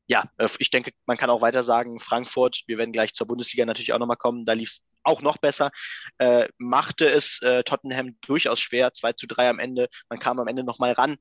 ja, 0.07 0.25
äh, 0.37 0.47
ich 0.59 0.71
denke, 0.71 0.91
man 1.05 1.17
kann 1.17 1.29
auch 1.29 1.41
weiter 1.41 1.63
sagen, 1.63 1.99
Frankfurt, 1.99 2.63
wir 2.67 2.77
werden 2.77 2.93
gleich 2.93 3.13
zur 3.13 3.27
Bundesliga 3.27 3.65
natürlich 3.65 3.93
auch 3.93 3.99
nochmal 3.99 4.17
kommen, 4.17 4.45
da 4.45 4.53
lief 4.53 4.69
es 4.69 4.81
auch 5.03 5.21
noch 5.21 5.37
besser, 5.37 5.71
äh, 6.17 6.47
machte 6.57 7.09
es 7.09 7.41
äh, 7.41 7.63
Tottenham 7.63 8.17
durchaus 8.21 8.59
schwer, 8.59 8.93
2 8.93 9.13
zu 9.13 9.27
3 9.27 9.49
am 9.49 9.59
Ende, 9.59 9.89
man 10.09 10.19
kam 10.19 10.39
am 10.39 10.47
Ende 10.47 10.63
nochmal 10.63 10.91
ran. 10.93 11.17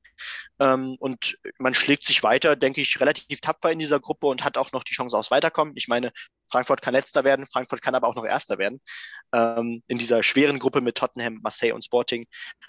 Ähm, 0.59 0.95
und 0.99 1.37
man 1.57 1.73
schlägt 1.73 2.05
sich 2.05 2.23
weiter, 2.23 2.55
denke 2.55 2.81
ich, 2.81 2.99
relativ 2.99 3.41
tapfer 3.41 3.71
in 3.71 3.79
dieser 3.79 3.99
Gruppe 3.99 4.27
und 4.27 4.43
hat 4.43 4.57
auch 4.57 4.71
noch 4.71 4.83
die 4.83 4.93
Chance 4.93 5.17
aufs 5.17 5.31
Weiterkommen. 5.31 5.73
Ich 5.75 5.87
meine, 5.87 6.11
Frankfurt 6.51 6.81
kann 6.81 6.93
letzter 6.93 7.23
werden, 7.23 7.45
Frankfurt 7.51 7.81
kann 7.81 7.95
aber 7.95 8.07
auch 8.07 8.15
noch 8.15 8.25
erster 8.25 8.57
werden 8.57 8.81
ähm, 9.33 9.83
in 9.87 9.97
dieser 9.97 10.23
schweren 10.23 10.59
Gruppe 10.59 10.81
mit 10.81 10.95
Tottenham, 10.95 11.39
Marseille 11.41 11.73
und 11.73 11.85
Sporting. 11.85 12.27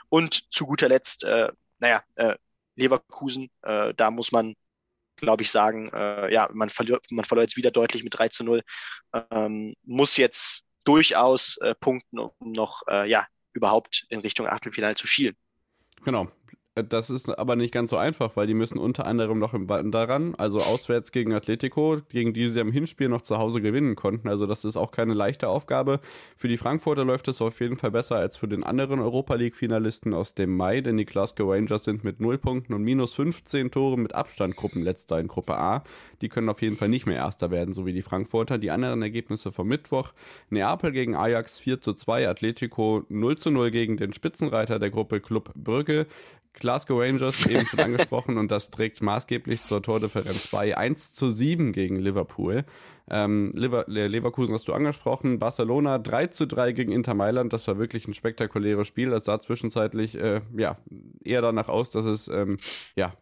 Und 0.09 0.53
zu 0.53 0.67
guter 0.67 0.89
Letzt, 0.89 1.25
äh, 1.25 1.51
naja, 1.79 2.03
äh, 2.17 2.37
Leverkusen, 2.77 3.51
äh, 3.63 3.95
da 3.95 4.11
muss 4.11 4.33
man 4.33 4.55
glaube 5.21 5.43
ich, 5.43 5.51
sagen, 5.51 5.91
äh, 5.93 6.33
ja, 6.33 6.49
man 6.53 6.71
verlor, 6.71 6.99
man 7.11 7.25
verlor 7.25 7.43
jetzt 7.43 7.57
wieder 7.57 7.71
deutlich 7.71 8.03
mit 8.03 8.19
3 8.19 8.29
zu 8.29 8.43
0, 8.43 8.63
ähm, 9.31 9.75
muss 9.85 10.17
jetzt 10.17 10.65
durchaus 10.85 11.57
äh, 11.59 11.75
punkten, 11.75 12.19
um 12.19 12.53
noch 12.53 12.83
äh, 12.89 13.09
ja, 13.09 13.27
überhaupt 13.53 14.07
in 14.09 14.21
Richtung 14.21 14.47
Achtelfinale 14.47 14.95
zu 14.95 15.07
schielen. 15.07 15.37
Genau, 16.05 16.31
das 16.83 17.11
ist 17.11 17.39
aber 17.39 17.57
nicht 17.57 17.73
ganz 17.73 17.91
so 17.91 17.97
einfach, 17.97 18.37
weil 18.37 18.47
die 18.47 18.55
müssen 18.55 18.79
unter 18.79 19.07
anderem 19.07 19.39
noch 19.39 19.55
im 19.55 19.67
daran, 19.91 20.35
also 20.37 20.59
auswärts 20.59 21.13
gegen 21.13 21.33
Atletico, 21.33 21.99
gegen 22.09 22.33
die 22.35 22.49
sie 22.49 22.61
am 22.61 22.73
Hinspiel 22.73 23.09
noch 23.09 23.23
zu 23.23 23.39
Hause 23.39 23.61
gewinnen 23.61 23.95
konnten. 23.97 24.29
Also 24.29 24.47
das 24.47 24.65
ist 24.65 24.77
auch 24.77 24.91
keine 24.91 25.15
leichte 25.15 25.49
Aufgabe. 25.49 26.01
Für 26.37 26.49
die 26.49 26.57
Frankfurter 26.57 27.05
läuft 27.05 27.29
es 27.29 27.41
auf 27.41 27.61
jeden 27.61 27.77
Fall 27.77 27.91
besser 27.91 28.17
als 28.17 28.37
für 28.37 28.49
den 28.49 28.65
anderen 28.65 29.01
Europa 29.01 29.35
League-Finalisten 29.35 30.13
aus 30.13 30.35
dem 30.35 30.57
Mai, 30.57 30.81
denn 30.81 30.97
die 30.97 31.07
Glasgow 31.07 31.51
Rangers 31.51 31.85
sind 31.85 32.05
mit 32.05 32.21
0 32.21 32.39
Punkten 32.39 32.75
und 32.75 32.83
minus 32.83 33.15
15 33.15 33.71
Toren 33.71 34.03
mit 34.03 34.15
Abstand 34.15 34.57
Gruppenletzter 34.57 35.19
in 35.19 35.29
Gruppe 35.29 35.57
A. 35.57 35.85
Die 36.21 36.29
können 36.29 36.49
auf 36.49 36.63
jeden 36.63 36.77
Fall 36.77 36.89
nicht 36.89 37.07
mehr 37.07 37.17
Erster 37.17 37.51
werden, 37.51 37.73
so 37.75 37.87
wie 37.87 37.93
die 37.93 38.03
Frankfurter. 38.03 38.59
Die 38.59 38.71
anderen 38.71 39.03
Ergebnisse 39.03 39.53
vom 39.53 39.69
Mittwoch: 39.69 40.13
Neapel 40.51 40.93
gegen 40.93 41.15
Ajax 41.15 41.59
4 41.61 41.81
zu 41.81 41.95
2, 41.95 42.29
Atletico 42.29 43.05
0 43.09 43.39
zu 43.39 43.51
0 43.51 43.71
gegen 43.71 43.97
den 43.97 44.13
Spitzenreiter 44.13 44.79
der 44.79 44.91
Gruppe 44.91 45.21
Club 45.21 45.53
Brügge. 45.55 46.07
Glasgow 46.55 47.01
Rangers, 47.01 47.47
eben 47.47 47.67
schon 47.67 47.81
angesprochen, 47.81 48.37
und 48.39 48.51
das 48.51 48.71
trägt 48.71 49.03
maßgeblich 49.03 49.65
zur 49.65 49.83
Tordifferenz 49.83 50.49
bei. 50.49 50.77
1 50.77 51.15
zu 51.15 51.31
7 51.31 51.73
gegen 51.73 51.97
Liverpool. 51.97 52.65
Ähm, 53.09 53.51
Lever 53.55 53.85
Leverkusen 53.89 54.55
hast 54.55 54.69
du 54.69 54.73
angesprochen. 54.73 55.39
Barcelona 55.39 55.99
3 55.99 56.29
zu 56.29 56.47
3 56.47 56.73
gegen 56.73 56.93
Inter 56.93 57.15
Mailand. 57.15 57.53
Das 57.53 57.67
war 57.67 57.79
wirklich 57.79 58.07
ein 58.07 58.15
spektakuläres 58.15 58.87
Spiel. 58.87 59.11
Das 59.11 59.25
sah 59.25 59.41
zwischenzeitlich 59.41 60.17
äh, 60.17 60.43
ja, 60.57 60.79
eher 61.25 61.43
danach 61.43 61.69
aus, 61.69 61.91
dass 61.91 62.05
es 62.05 62.29
ähm, 62.29 62.59
ja, 62.95 63.15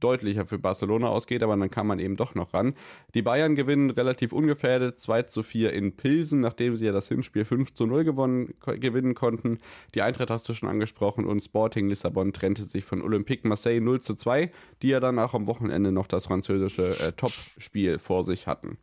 deutlicher 0.00 0.46
für 0.46 0.58
Barcelona 0.58 1.08
ausgeht, 1.08 1.42
aber 1.42 1.56
dann 1.56 1.70
kam 1.70 1.86
man 1.86 1.98
eben 1.98 2.16
doch 2.16 2.34
noch 2.34 2.54
ran. 2.54 2.74
Die 3.14 3.22
Bayern 3.22 3.54
gewinnen 3.54 3.90
relativ 3.90 4.32
ungefährdet 4.32 5.00
2 5.00 5.22
zu 5.22 5.42
4 5.42 5.72
in 5.72 5.96
Pilsen, 5.96 6.40
nachdem 6.40 6.76
sie 6.76 6.86
ja 6.86 6.92
das 6.92 7.08
Hinspiel 7.08 7.44
5 7.44 7.72
zu 7.72 7.86
0 7.86 8.04
gewonnen, 8.04 8.54
gewinnen 8.60 9.14
konnten. 9.14 9.58
Die 9.94 10.02
Eintracht 10.02 10.30
hast 10.30 10.48
du 10.48 10.54
schon 10.54 10.68
angesprochen 10.68 11.24
und 11.24 11.42
Sporting 11.42 11.88
Lissabon 11.88 12.32
trennte 12.32 12.64
sich 12.64 12.84
von 12.84 13.02
Olympique 13.02 13.48
Marseille 13.48 13.80
0 13.80 14.00
zu 14.00 14.14
2, 14.14 14.50
die 14.82 14.88
ja 14.88 15.00
dann 15.00 15.18
auch 15.18 15.34
am 15.34 15.46
Wochenende 15.46 15.92
noch 15.92 16.06
das 16.06 16.26
französische 16.26 16.98
äh, 17.00 17.12
Top-Spiel 17.12 17.98
vor 17.98 18.24
sich 18.24 18.46
hatten. 18.46 18.78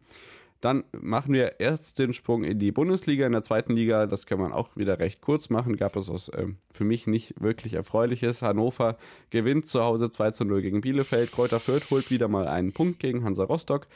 Dann 0.63 0.85
machen 0.93 1.33
wir 1.33 1.59
erst 1.59 1.99
den 1.99 2.13
Sprung 2.13 2.45
in 2.45 2.57
die 2.57 2.71
Bundesliga. 2.71 3.25
In 3.25 3.33
der 3.33 3.41
zweiten 3.41 3.73
Liga, 3.73 4.05
das 4.05 4.25
kann 4.25 4.39
man 4.39 4.53
auch 4.53 4.77
wieder 4.77 4.97
recht 4.97 5.19
kurz 5.19 5.49
machen, 5.49 5.75
gab 5.75 5.97
es 5.97 6.07
was 6.07 6.31
ähm, 6.37 6.55
für 6.71 6.85
mich 6.85 7.05
nicht 7.05 7.33
wirklich 7.41 7.73
Erfreuliches. 7.73 8.41
Hannover 8.41 8.95
gewinnt 9.29 9.67
zu 9.67 9.83
Hause 9.83 10.09
2 10.09 10.31
zu 10.31 10.45
0 10.45 10.61
gegen 10.61 10.79
Bielefeld. 10.79 11.33
Kräuter 11.33 11.59
Fürth 11.59 11.91
holt 11.91 12.09
wieder 12.09 12.29
mal 12.29 12.47
einen 12.47 12.71
Punkt 12.71 13.01
gegen 13.01 13.25
Hansa 13.25 13.43
Rostock. 13.43 13.87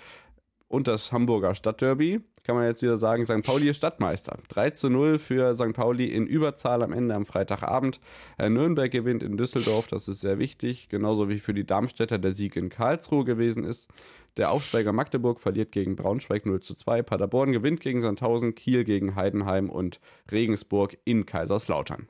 Und 0.67 0.89
das 0.89 1.13
Hamburger 1.13 1.55
Stadtderby, 1.55 2.19
kann 2.43 2.57
man 2.57 2.65
jetzt 2.65 2.81
wieder 2.81 2.97
sagen, 2.97 3.23
St. 3.23 3.43
Pauli 3.43 3.69
ist 3.69 3.77
Stadtmeister. 3.77 4.37
3 4.49 4.71
zu 4.71 4.89
0 4.89 5.19
für 5.19 5.53
St. 5.53 5.71
Pauli 5.71 6.07
in 6.07 6.27
Überzahl 6.27 6.83
am 6.83 6.91
Ende 6.91 7.15
am 7.15 7.25
Freitagabend. 7.25 8.01
Äh, 8.37 8.49
Nürnberg 8.49 8.91
gewinnt 8.91 9.23
in 9.23 9.37
Düsseldorf, 9.37 9.87
das 9.87 10.09
ist 10.09 10.19
sehr 10.19 10.37
wichtig, 10.37 10.89
genauso 10.89 11.29
wie 11.29 11.39
für 11.39 11.53
die 11.53 11.65
Darmstädter 11.65 12.17
der 12.17 12.33
Sieg 12.33 12.57
in 12.57 12.67
Karlsruhe 12.67 13.23
gewesen 13.23 13.63
ist. 13.63 13.89
Der 14.37 14.51
Aufsteiger 14.51 14.93
Magdeburg 14.93 15.39
verliert 15.39 15.71
gegen 15.71 15.95
Braunschweig 15.95 16.45
0 16.45 16.61
zu 16.61 16.75
2. 16.75 17.01
Paderborn 17.01 17.51
gewinnt 17.51 17.79
gegen 17.79 18.01
Sandhausen, 18.01 18.53
Kiel 18.53 18.83
gegen 18.83 19.15
Heidenheim 19.15 19.67
und 19.67 19.99
Regensburg 20.31 20.95
in 21.05 21.25
Kaiserslautern. 21.25 22.07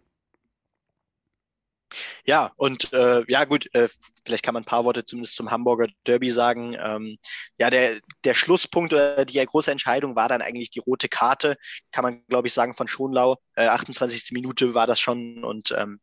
Ja, 2.29 2.51
und 2.57 2.91
äh, 2.91 3.23
ja 3.29 3.45
gut, 3.45 3.73
äh, 3.73 3.87
vielleicht 4.25 4.43
kann 4.43 4.53
man 4.53 4.63
ein 4.63 4.65
paar 4.65 4.83
Worte 4.83 5.05
zumindest 5.05 5.35
zum 5.35 5.49
Hamburger 5.49 5.87
Derby 6.05 6.29
sagen. 6.29 6.75
Ähm, 6.77 7.17
ja, 7.57 7.69
der, 7.69 8.01
der 8.25 8.33
Schlusspunkt 8.33 8.91
oder 8.91 9.23
die 9.23 9.43
große 9.45 9.71
Entscheidung 9.71 10.17
war 10.17 10.27
dann 10.27 10.41
eigentlich 10.41 10.69
die 10.69 10.79
rote 10.79 11.07
Karte, 11.07 11.55
kann 11.93 12.03
man 12.03 12.25
glaube 12.27 12.47
ich 12.49 12.53
sagen, 12.53 12.73
von 12.73 12.89
Schonlau. 12.89 13.37
Äh, 13.55 13.67
28. 13.67 14.33
Minute 14.33 14.73
war 14.73 14.87
das 14.87 14.99
schon 14.99 15.45
und 15.45 15.73
ähm, 15.77 16.01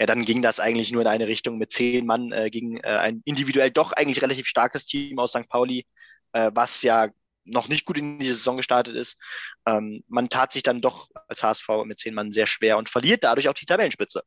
ja, 0.00 0.06
dann 0.06 0.24
ging 0.24 0.42
das 0.42 0.58
eigentlich 0.58 0.90
nur 0.90 1.02
in 1.02 1.08
eine 1.08 1.28
Richtung 1.28 1.56
mit 1.56 1.70
zehn 1.70 2.04
Mann 2.04 2.32
äh, 2.32 2.50
gegen 2.50 2.78
äh, 2.78 2.88
ein 2.88 3.22
individuell 3.24 3.70
doch 3.70 3.92
eigentlich 3.92 4.22
relativ 4.22 4.48
starkes 4.48 4.86
Team 4.86 5.20
aus 5.20 5.30
St. 5.30 5.48
Pauli, 5.48 5.86
äh, 6.32 6.50
was 6.52 6.82
ja 6.82 7.10
noch 7.44 7.68
nicht 7.68 7.84
gut 7.84 7.96
in 7.96 8.18
die 8.18 8.26
Saison 8.26 8.56
gestartet 8.56 8.96
ist. 8.96 9.16
Ähm, 9.66 10.02
man 10.08 10.28
tat 10.30 10.50
sich 10.50 10.64
dann 10.64 10.80
doch 10.80 11.08
als 11.28 11.44
HSV 11.44 11.68
mit 11.84 12.00
zehn 12.00 12.14
Mann 12.14 12.32
sehr 12.32 12.48
schwer 12.48 12.76
und 12.76 12.90
verliert 12.90 13.22
dadurch 13.22 13.48
auch 13.48 13.54
die 13.54 13.66
Tabellenspitze. 13.66 14.24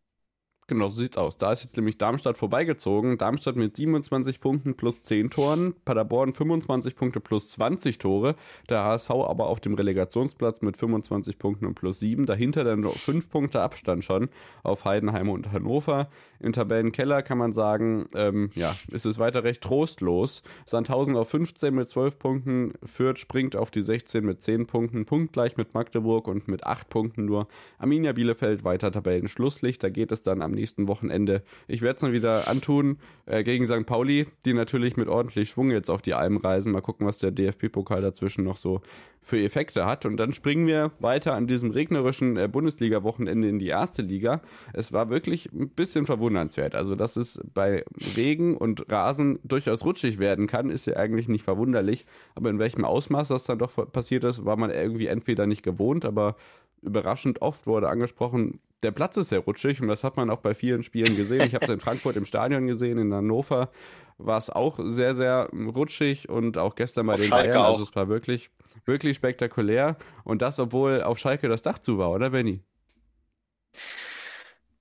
Genau, 0.67 0.87
so 0.87 1.01
sieht's 1.01 1.17
aus. 1.17 1.37
Da 1.37 1.51
ist 1.51 1.63
jetzt 1.63 1.75
nämlich 1.75 1.97
Darmstadt 1.97 2.37
vorbeigezogen. 2.37 3.17
Darmstadt 3.17 3.57
mit 3.57 3.75
27 3.75 4.39
Punkten 4.39 4.75
plus 4.75 5.01
10 5.01 5.29
Toren, 5.29 5.75
Paderborn 5.83 6.33
25 6.33 6.95
Punkte 6.95 7.19
plus 7.19 7.49
20 7.49 7.97
Tore, 7.97 8.35
der 8.69 8.83
HSV 8.83 9.09
aber 9.09 9.47
auf 9.47 9.59
dem 9.59 9.73
Relegationsplatz 9.73 10.61
mit 10.61 10.77
25 10.77 11.37
Punkten 11.37 11.65
und 11.65 11.75
plus 11.75 11.99
7. 11.99 12.25
Dahinter 12.25 12.63
dann 12.63 12.79
noch 12.79 12.95
5 12.95 13.29
Punkte 13.29 13.61
Abstand 13.61 14.05
schon 14.05 14.29
auf 14.63 14.85
Heidenheim 14.85 15.29
und 15.29 15.51
Hannover. 15.51 16.09
Im 16.43 16.51
Tabellenkeller 16.51 17.21
kann 17.21 17.37
man 17.37 17.53
sagen, 17.53 18.05
ähm, 18.15 18.49
ja, 18.53 18.75
ist 18.91 19.05
es 19.05 19.17
weiter 19.17 19.43
recht 19.43 19.61
trostlos. 19.61 20.43
Sandhausen 20.65 21.15
auf 21.15 21.29
15 21.29 21.73
mit 21.73 21.87
12 21.87 22.19
Punkten, 22.19 22.73
Fürth 22.83 23.17
springt 23.17 23.55
auf 23.55 23.71
die 23.71 23.81
16 23.81 24.25
mit 24.25 24.41
10 24.41 24.67
Punkten, 24.67 25.05
punktgleich 25.05 25.55
mit 25.55 25.73
Magdeburg 25.73 26.27
und 26.27 26.49
mit 26.49 26.65
8 26.65 26.89
Punkten 26.89 27.25
nur. 27.25 27.47
Arminia 27.77 28.11
Bielefeld 28.11 28.65
weiter 28.65 28.91
Tabellenschlusslicht, 28.91 29.81
da 29.81 29.89
geht 29.89 30.11
es 30.11 30.21
dann 30.21 30.41
am 30.41 30.51
nächsten 30.51 30.89
Wochenende. 30.89 31.43
Ich 31.67 31.81
werde 31.81 31.95
es 31.95 32.01
mal 32.01 32.13
wieder 32.13 32.49
antun 32.49 32.97
äh, 33.25 33.43
gegen 33.43 33.65
St. 33.65 33.85
Pauli, 33.85 34.27
die 34.45 34.53
natürlich 34.53 34.97
mit 34.97 35.07
ordentlich 35.07 35.49
Schwung 35.49 35.71
jetzt 35.71 35.89
auf 35.89 36.01
die 36.01 36.13
Alm 36.13 36.37
reisen. 36.37 36.73
Mal 36.73 36.81
gucken, 36.81 37.07
was 37.07 37.19
der 37.19 37.31
DFB-Pokal 37.31 38.01
dazwischen 38.01 38.43
noch 38.43 38.57
so 38.57 38.81
für 39.23 39.41
Effekte 39.41 39.85
hat. 39.85 40.05
Und 40.05 40.17
dann 40.17 40.33
springen 40.33 40.67
wir 40.67 40.91
weiter 40.99 41.33
an 41.33 41.47
diesem 41.47 41.71
regnerischen 41.71 42.37
äh, 42.37 42.47
Bundesliga-Wochenende 42.47 43.47
in 43.47 43.57
die 43.57 43.67
erste 43.67 44.01
Liga. 44.01 44.41
Es 44.73 44.91
war 44.91 45.09
wirklich 45.09 45.51
ein 45.51 45.69
bisschen 45.69 46.05
verwundernswert. 46.05 46.75
Also, 46.75 46.95
dass 46.95 47.15
es 47.15 47.41
bei 47.53 47.83
Regen 48.15 48.57
und 48.57 48.91
Rasen 48.91 49.39
durchaus 49.43 49.85
rutschig 49.85 50.19
werden 50.19 50.47
kann, 50.47 50.69
ist 50.69 50.85
ja 50.85 50.97
eigentlich 50.97 51.29
nicht 51.29 51.43
verwunderlich. 51.43 52.05
Aber 52.35 52.49
in 52.49 52.59
welchem 52.59 52.85
Ausmaß 52.85 53.29
das 53.29 53.45
dann 53.45 53.59
doch 53.59 53.91
passiert 53.91 54.25
ist, 54.25 54.45
war 54.45 54.57
man 54.57 54.69
irgendwie 54.69 55.07
entweder 55.07 55.47
nicht 55.47 55.63
gewohnt, 55.63 56.05
aber 56.05 56.35
überraschend 56.81 57.41
oft 57.41 57.65
wurde 57.65 57.87
angesprochen, 57.87 58.59
der 58.83 58.91
Platz 58.91 59.17
ist 59.17 59.29
sehr 59.29 59.39
rutschig 59.39 59.81
und 59.81 59.87
das 59.87 60.03
hat 60.03 60.17
man 60.17 60.29
auch 60.29 60.39
bei 60.39 60.53
vielen 60.53 60.83
Spielen 60.83 61.15
gesehen. 61.15 61.41
Ich 61.41 61.55
habe 61.55 61.65
es 61.65 61.71
in 61.71 61.79
Frankfurt 61.81 62.15
im 62.15 62.25
Stadion 62.25 62.67
gesehen, 62.67 62.97
in 62.97 63.13
Hannover 63.13 63.71
war 64.17 64.37
es 64.37 64.49
auch 64.49 64.79
sehr, 64.83 65.15
sehr 65.15 65.49
rutschig 65.53 66.29
und 66.29 66.57
auch 66.57 66.75
gestern 66.75 67.07
bei 67.07 67.13
auf 67.13 67.19
den 67.19 67.29
Schalke 67.29 67.51
Bayern. 67.51 67.57
Also 67.57 67.67
auch. 67.67 67.79
Also 67.79 67.89
es 67.89 67.95
war 67.95 68.07
wirklich, 68.09 68.51
wirklich 68.85 69.17
spektakulär 69.17 69.97
und 70.23 70.41
das, 70.41 70.59
obwohl 70.59 71.01
auf 71.01 71.17
Schalke 71.17 71.47
das 71.49 71.61
Dach 71.61 71.79
zu 71.79 71.97
war, 71.97 72.11
oder 72.11 72.29
Benny? 72.29 72.61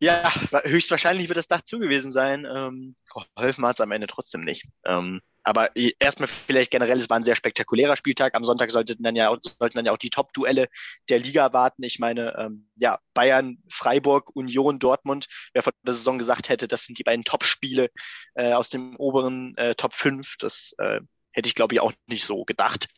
Ja, 0.01 0.33
höchstwahrscheinlich 0.65 1.29
wird 1.29 1.37
das 1.37 1.47
Dach 1.47 1.63
zu 1.63 1.79
gewesen 1.79 2.11
sein. 2.11 2.45
Ähm, 2.53 2.97
geholfen 3.37 3.65
hat 3.65 3.77
es 3.77 3.81
am 3.81 3.93
Ende 3.93 4.09
trotzdem 4.09 4.43
nicht. 4.43 4.67
Ähm, 4.85 5.21
aber 5.45 5.71
erstmal 5.75 6.29
vielleicht 6.29 6.71
generell, 6.71 6.99
es 6.99 7.11
war 7.11 7.19
ein 7.19 7.25
sehr 7.25 7.37
spektakulärer 7.37 7.97
Spieltag. 7.97 8.35
Am 8.35 8.45
Sonntag 8.45 8.71
sollten 8.71 9.03
dann 9.03 9.17
ja, 9.17 9.37
sollten 9.41 9.77
dann 9.77 9.87
ja 9.87 9.93
auch 9.93 9.99
die 9.99 10.11
Top-Duelle 10.11 10.69
der 11.09 11.19
Liga 11.19 11.53
warten. 11.53 11.83
Ich 11.83 11.99
meine, 11.99 12.37
ähm, 12.39 12.71
ja, 12.77 12.99
Bayern, 13.15 13.59
Freiburg, 13.69 14.31
Union, 14.35 14.79
Dortmund. 14.79 15.27
Wer 15.53 15.63
vor 15.63 15.73
der 15.83 15.95
Saison 15.95 16.19
gesagt 16.19 16.49
hätte, 16.49 16.69
das 16.69 16.85
sind 16.85 16.99
die 16.99 17.05
beiden 17.05 17.25
Top-Spiele 17.25 17.91
äh, 18.35 18.53
aus 18.53 18.69
dem 18.69 18.97
oberen 18.97 19.57
äh, 19.57 19.75
Top 19.75 19.95
5, 19.95 20.37
das 20.39 20.75
äh, 20.79 21.01
hätte 21.33 21.49
ich, 21.49 21.55
glaube 21.55 21.75
ich, 21.75 21.81
auch 21.81 21.93
nicht 22.07 22.25
so 22.25 22.45
gedacht. 22.45 22.89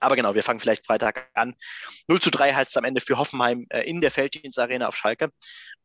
Aber 0.00 0.16
genau, 0.16 0.34
wir 0.34 0.42
fangen 0.42 0.60
vielleicht 0.60 0.86
Freitag 0.86 1.30
an. 1.34 1.54
0 2.08 2.20
zu 2.20 2.30
3 2.30 2.52
heißt 2.52 2.70
es 2.70 2.76
am 2.76 2.84
Ende 2.84 3.00
für 3.00 3.18
Hoffenheim 3.18 3.66
äh, 3.70 3.82
in 3.82 4.00
der 4.00 4.10
Felddienstarena 4.10 4.88
auf 4.88 4.96
Schalke. 4.96 5.30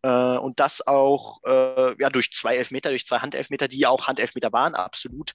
Äh, 0.02 0.10
und 0.10 0.60
das 0.60 0.86
auch 0.86 1.44
äh, 1.44 1.96
ja, 2.02 2.10
durch 2.10 2.32
zwei 2.32 2.58
Elfmeter, 2.58 2.90
durch 2.90 3.06
zwei 3.06 3.20
Handelfmeter, 3.20 3.68
die 3.68 3.86
auch 3.86 4.08
Handelfmeter 4.08 4.52
waren, 4.52 4.76
absolut. 4.76 5.34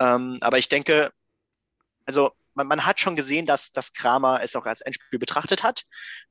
Ähm, 0.00 0.38
aber 0.40 0.58
ich 0.58 0.68
denke, 0.68 1.10
also 2.04 2.32
man, 2.54 2.68
man, 2.68 2.86
hat 2.86 3.00
schon 3.00 3.16
gesehen, 3.16 3.46
dass, 3.46 3.72
dass 3.72 3.92
Kramer 3.92 4.40
es 4.42 4.56
auch 4.56 4.66
als 4.66 4.80
Endspiel 4.80 5.18
betrachtet 5.18 5.62
hat, 5.62 5.84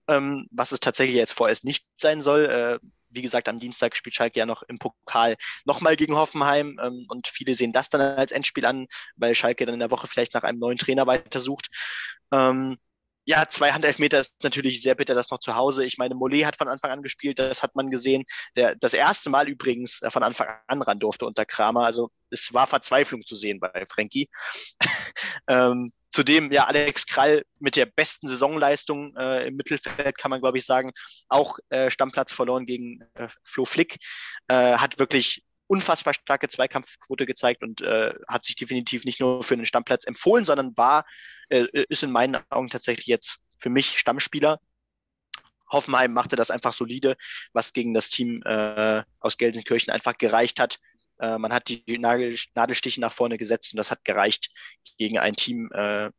ähm, 0.08 0.48
was 0.52 0.72
es 0.72 0.80
tatsächlich 0.80 1.16
jetzt 1.16 1.34
vorerst 1.34 1.66
nicht 1.66 1.86
sein 1.98 2.22
soll. 2.22 2.80
Wie 3.16 3.22
gesagt, 3.22 3.50
am 3.50 3.60
Dienstag 3.60 3.96
spielt 3.96 4.16
Schalke 4.16 4.40
ja 4.40 4.46
noch 4.46 4.64
im 4.64 4.80
Pokal 4.80 5.36
nochmal 5.66 5.96
gegen 5.96 6.16
Hoffenheim 6.16 6.80
ähm, 6.82 7.06
und 7.10 7.28
viele 7.28 7.56
sehen 7.56 7.74
das 7.74 7.90
dann 7.90 8.02
als 8.02 8.32
Endspiel 8.32 8.66
an, 8.66 8.88
weil 9.16 9.36
Schalke 9.36 9.66
dann 9.66 9.74
in 9.76 9.80
der 9.80 9.92
Woche 9.92 10.08
vielleicht 10.08 10.34
nach 10.34 10.44
einem 10.44 10.60
neuen 10.60 10.78
Trainer 10.78 11.08
weitersucht. 11.08 11.70
Ähm, 12.32 12.78
ja, 13.28 13.48
zwei 13.50 13.72
Handelfmeter 13.72 14.20
ist 14.20 14.44
natürlich 14.44 14.82
sehr 14.84 14.94
bitter, 14.94 15.16
das 15.16 15.32
noch 15.32 15.40
zu 15.40 15.56
Hause. 15.56 15.84
Ich 15.84 15.98
meine, 15.98 16.14
Mollet 16.14 16.46
hat 16.46 16.58
von 16.58 16.68
Anfang 16.68 16.92
an 16.92 17.02
gespielt, 17.02 17.40
das 17.40 17.64
hat 17.64 17.76
man 17.76 17.90
gesehen. 17.90 18.24
Der, 18.56 18.76
das 18.76 18.94
erste 18.94 19.32
Mal 19.32 19.50
übrigens 19.50 20.02
äh, 20.04 20.12
von 20.12 20.22
Anfang 20.22 20.48
an 20.68 20.82
ran 20.84 21.00
durfte 21.00 21.26
unter 21.26 21.46
Kramer. 21.46 21.86
Also 21.86 22.12
es 22.30 22.54
war 22.54 22.68
Verzweiflung 22.68 23.26
zu 23.26 23.36
sehen 23.36 23.60
bei 23.60 23.86
Frankie. 23.90 24.30
ähm, 25.48 25.92
Zudem 26.16 26.50
ja 26.50 26.64
Alex 26.64 27.08
Krall 27.08 27.44
mit 27.60 27.76
der 27.76 27.88
besten 27.88 28.30
Saisonleistung 28.30 29.14
äh, 29.18 29.48
im 29.48 29.58
Mittelfeld, 29.58 30.18
kann 30.18 30.32
man 30.32 30.40
glaube 30.40 30.58
ich 30.58 30.66
sagen, 30.66 30.94
auch 31.28 31.60
äh, 31.68 31.92
Stammplatz 31.92 32.32
verloren 32.32 32.66
gegen 32.66 33.02
äh, 33.16 33.28
Flo 33.44 33.66
Flick, 33.66 33.98
äh, 34.48 34.78
hat 34.78 34.98
wirklich 34.98 35.44
unfassbar 35.68 36.14
starke 36.14 36.48
Zweikampfquote 36.48 37.26
gezeigt 37.26 37.64
und 37.64 37.82
äh, 37.82 38.14
hat 38.30 38.46
sich 38.46 38.56
definitiv 38.56 39.04
nicht 39.04 39.20
nur 39.20 39.44
für 39.44 39.56
einen 39.56 39.66
Stammplatz 39.66 40.06
empfohlen, 40.06 40.46
sondern 40.46 40.78
war, 40.78 41.04
äh, 41.50 41.68
ist 41.90 42.04
in 42.04 42.12
meinen 42.12 42.42
Augen 42.50 42.70
tatsächlich 42.70 43.08
jetzt 43.08 43.40
für 43.60 43.70
mich 43.70 44.00
Stammspieler. 44.00 44.62
Hoffenheim 45.70 46.14
machte 46.14 46.38
das 46.38 46.50
einfach 46.50 46.72
solide, 46.72 47.18
was 47.52 47.74
gegen 47.74 47.94
das 47.94 48.10
Team 48.10 48.44
aus 48.44 49.36
Gelsenkirchen 49.36 49.92
einfach 49.92 50.16
gereicht 50.18 50.60
hat. 50.60 50.78
Äh, 51.20 51.38
man 51.38 51.54
hat 51.54 51.70
die 51.70 51.98
Nagel, 51.98 52.36
Nadelstiche 52.54 53.02
nach 53.02 53.14
vorne 53.14 53.38
gesetzt 53.38 53.74
und 53.74 53.78
das 53.78 53.92
hat 53.92 54.04
gereicht 54.04 54.50
gegen 54.98 55.18
ein 55.18 55.36
Team 55.36 55.70
äh, 55.74 56.12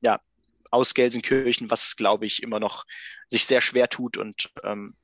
ja, 0.00 0.20
aus 0.70 0.94
Gelsenkirchen, 0.94 1.70
was, 1.70 1.96
glaube 1.96 2.26
ich, 2.26 2.42
immer 2.42 2.60
noch 2.60 2.84
sich 3.28 3.46
sehr 3.46 3.60
schwer 3.60 3.88
tut 3.88 4.16
und 4.16 4.50
ähm, 4.64 4.96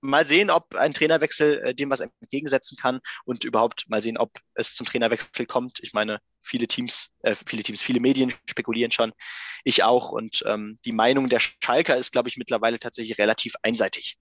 mal 0.00 0.26
sehen, 0.26 0.50
ob 0.50 0.74
ein 0.74 0.92
Trainerwechsel 0.92 1.58
äh, 1.64 1.74
dem 1.74 1.90
was 1.90 2.00
entgegensetzen 2.00 2.76
kann 2.76 3.00
und 3.24 3.42
überhaupt 3.42 3.88
mal 3.88 4.02
sehen, 4.02 4.18
ob 4.18 4.38
es 4.54 4.74
zum 4.74 4.86
Trainerwechsel 4.86 5.46
kommt. 5.46 5.80
Ich 5.82 5.94
meine, 5.94 6.18
viele 6.42 6.68
Teams, 6.68 7.10
äh, 7.22 7.34
viele 7.46 7.62
Teams, 7.62 7.80
viele 7.80 8.00
Medien 8.00 8.32
spekulieren 8.46 8.92
schon, 8.92 9.12
ich 9.64 9.82
auch 9.82 10.12
und 10.12 10.44
ähm, 10.46 10.78
die 10.84 10.92
Meinung 10.92 11.30
der 11.30 11.40
Schalker 11.40 11.96
ist, 11.96 12.12
glaube 12.12 12.28
ich, 12.28 12.36
mittlerweile 12.36 12.78
tatsächlich 12.78 13.18
relativ 13.18 13.54
einseitig. 13.62 14.18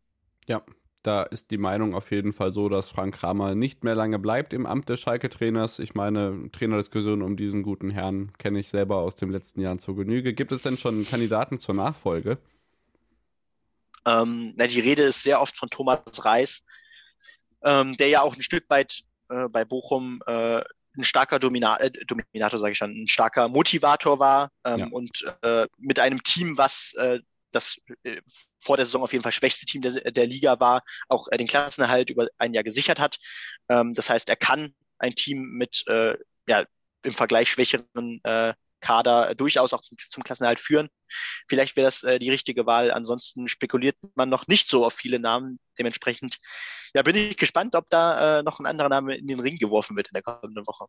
Ja, 0.47 0.63
da 1.03 1.23
ist 1.23 1.51
die 1.51 1.57
Meinung 1.57 1.93
auf 1.93 2.11
jeden 2.11 2.33
Fall 2.33 2.51
so, 2.51 2.69
dass 2.69 2.89
Frank 2.89 3.15
Kramer 3.15 3.55
nicht 3.55 3.83
mehr 3.83 3.95
lange 3.95 4.19
bleibt 4.19 4.53
im 4.53 4.65
Amt 4.65 4.89
des 4.89 5.01
Schalke-Trainers. 5.01 5.79
Ich 5.79 5.93
meine, 5.95 6.49
Trainerdiskussionen 6.51 7.21
um 7.21 7.37
diesen 7.37 7.61
guten 7.61 7.89
Herrn 7.89 8.31
kenne 8.37 8.59
ich 8.59 8.69
selber 8.69 8.97
aus 8.97 9.15
den 9.15 9.29
letzten 9.29 9.61
Jahren 9.61 9.79
zur 9.79 9.95
Genüge. 9.95 10.33
Gibt 10.33 10.51
es 10.51 10.61
denn 10.61 10.77
schon 10.77 11.05
Kandidaten 11.05 11.59
zur 11.59 11.75
Nachfolge? 11.75 12.37
Ähm, 14.05 14.53
na, 14.57 14.67
die 14.67 14.79
Rede 14.79 15.03
ist 15.03 15.23
sehr 15.23 15.41
oft 15.41 15.57
von 15.57 15.69
Thomas 15.69 16.01
Reis, 16.23 16.63
ähm, 17.63 17.95
der 17.97 18.09
ja 18.09 18.21
auch 18.21 18.35
ein 18.35 18.41
Stück 18.41 18.65
weit 18.69 19.03
äh, 19.29 19.47
bei 19.49 19.65
Bochum 19.65 20.21
äh, 20.25 20.61
ein 20.95 21.03
starker 21.03 21.39
Domina 21.39 21.79
äh, 21.79 21.91
Dominator, 22.05 22.59
sage 22.59 22.73
ich 22.73 22.77
schon, 22.77 22.91
ein 22.91 23.07
starker 23.07 23.47
Motivator 23.47 24.19
war 24.19 24.51
ähm, 24.63 24.79
ja. 24.79 24.87
und 24.87 25.35
äh, 25.41 25.67
mit 25.77 25.99
einem 25.99 26.21
Team, 26.23 26.57
was 26.57 26.93
äh, 26.97 27.19
das 27.51 27.79
äh, 28.03 28.21
vor 28.63 28.77
der 28.77 28.85
Saison 28.85 29.03
auf 29.03 29.13
jeden 29.13 29.23
Fall 29.23 29.31
schwächste 29.31 29.65
Team 29.65 29.81
der, 29.81 30.11
der 30.11 30.27
Liga 30.27 30.59
war, 30.59 30.83
auch 31.09 31.27
äh, 31.29 31.37
den 31.37 31.47
Klassenerhalt 31.47 32.09
über 32.09 32.27
ein 32.37 32.53
Jahr 32.53 32.63
gesichert 32.63 32.99
hat. 32.99 33.17
Ähm, 33.69 33.93
das 33.93 34.09
heißt, 34.09 34.29
er 34.29 34.35
kann 34.35 34.73
ein 34.97 35.15
Team 35.15 35.41
mit 35.51 35.83
äh, 35.87 36.15
ja, 36.47 36.65
im 37.03 37.13
Vergleich 37.13 37.49
schwächeren 37.49 38.21
äh, 38.23 38.53
Kader 38.79 39.33
durchaus 39.33 39.73
auch 39.73 39.81
zum, 39.81 39.97
zum 39.97 40.23
Klassenerhalt 40.23 40.59
führen. 40.59 40.89
Vielleicht 41.47 41.75
wäre 41.75 41.85
das 41.85 42.03
äh, 42.03 42.19
die 42.19 42.29
richtige 42.29 42.65
Wahl. 42.65 42.91
Ansonsten 42.91 43.47
spekuliert 43.47 43.95
man 44.15 44.29
noch 44.29 44.47
nicht 44.47 44.67
so 44.67 44.85
auf 44.85 44.93
viele 44.93 45.19
Namen. 45.19 45.59
Dementsprechend 45.79 46.39
ja, 46.93 47.01
bin 47.01 47.15
ich 47.15 47.37
gespannt, 47.37 47.75
ob 47.75 47.89
da 47.89 48.39
äh, 48.39 48.43
noch 48.43 48.59
ein 48.59 48.65
anderer 48.65 48.89
Name 48.89 49.15
in 49.15 49.25
den 49.25 49.39
Ring 49.39 49.57
geworfen 49.57 49.95
wird 49.95 50.09
in 50.09 50.13
der 50.13 50.21
kommenden 50.21 50.67
Woche. 50.67 50.85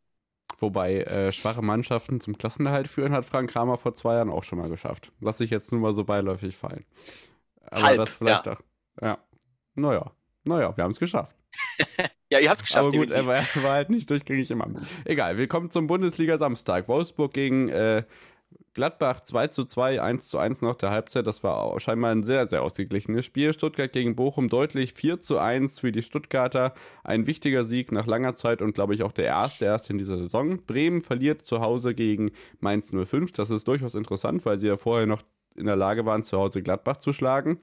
Wobei 0.59 1.03
äh, 1.03 1.33
schwache 1.33 1.63
Mannschaften 1.63 2.21
zum 2.21 2.37
Klassenerhalt 2.37 2.89
führen, 2.89 3.13
hat 3.13 3.25
Frank 3.25 3.51
Kramer 3.51 3.77
vor 3.77 3.95
zwei 3.95 4.15
Jahren 4.15 4.31
auch 4.31 4.45
schon 4.45 4.59
mal 4.59 4.69
geschafft. 4.69 5.13
Lass 5.21 5.41
ich 5.41 5.51
jetzt 5.51 5.73
nur 5.73 5.81
mal 5.81 5.95
so 5.95 6.05
beiläufig 6.05 6.57
fallen. 6.57 6.85
Aber 7.71 7.83
Halb, 7.83 7.97
das 7.97 8.13
vielleicht 8.13 8.47
ja. 8.47 8.53
auch. 8.53 8.61
Ja. 9.01 9.19
Naja. 9.75 10.13
Naja, 10.45 10.77
wir 10.77 10.85
haben 10.85 10.91
es 10.91 10.99
geschafft. 10.99 11.35
ja, 12.31 12.39
ihr 12.39 12.51
habt 12.51 12.61
es 12.61 12.67
geschafft. 12.67 12.87
Aber 12.87 12.97
gut, 12.97 13.11
er 13.11 13.27
war, 13.27 13.37
war, 13.63 13.73
halt 13.73 13.91
nicht 13.91 14.11
durchgängig 14.11 14.51
im 14.51 14.61
Amt. 14.61 14.81
Egal, 15.05 15.39
wir 15.39 15.49
kommen 15.49 15.71
zum 15.71 15.87
Bundesliga 15.87 16.37
Samstag. 16.37 16.89
Wolfsburg 16.89 17.33
gegen 17.33 17.69
äh, 17.71 18.05
Gladbach 18.75 19.21
2 19.21 19.49
zu 19.49 19.65
2, 19.65 20.03
1 20.03 20.29
zu 20.29 20.39
1 20.39 20.63
nach 20.63 20.75
der 20.75 20.91
Halbzeit. 20.91 21.27
Das 21.27 21.43
war 21.43 21.79
scheinbar 21.79 22.11
ein 22.11 22.25
sehr, 22.25 22.47
sehr 22.47 22.63
ausgeglichenes 22.63 23.25
Spiel. 23.25 23.53
Stuttgart 23.53 23.93
gegen 23.93 24.17
Bochum 24.17 24.49
deutlich 24.49 24.95
4 24.95 25.21
zu 25.21 25.39
1 25.39 25.81
für 25.81 25.93
die 25.93 26.03
Stuttgarter. 26.03 26.75
Ein 27.05 27.27
wichtiger 27.27 27.63
Sieg 27.63 27.93
nach 27.93 28.07
langer 28.07 28.35
Zeit 28.35 28.61
und 28.63 28.75
glaube 28.75 28.95
ich 28.95 29.03
auch 29.03 29.13
der 29.13 29.27
erste 29.27 29.65
erst 29.65 29.91
in 29.91 29.99
dieser 29.99 30.19
Saison. 30.19 30.65
Bremen 30.67 31.03
verliert 31.03 31.45
zu 31.45 31.61
Hause 31.61 31.95
gegen 31.95 32.33
Mainz 32.61 32.91
05. 32.91 33.33
Das 33.33 33.51
ist 33.51 33.69
durchaus 33.69 33.95
interessant, 33.95 34.45
weil 34.45 34.59
sie 34.59 34.67
ja 34.67 34.77
vorher 34.77 35.07
noch 35.07 35.23
in 35.57 35.67
der 35.67 35.77
Lage 35.77 36.07
waren, 36.07 36.23
zu 36.23 36.39
Hause 36.39 36.63
Gladbach 36.63 36.99
zu 36.99 37.13
schlagen. 37.13 37.61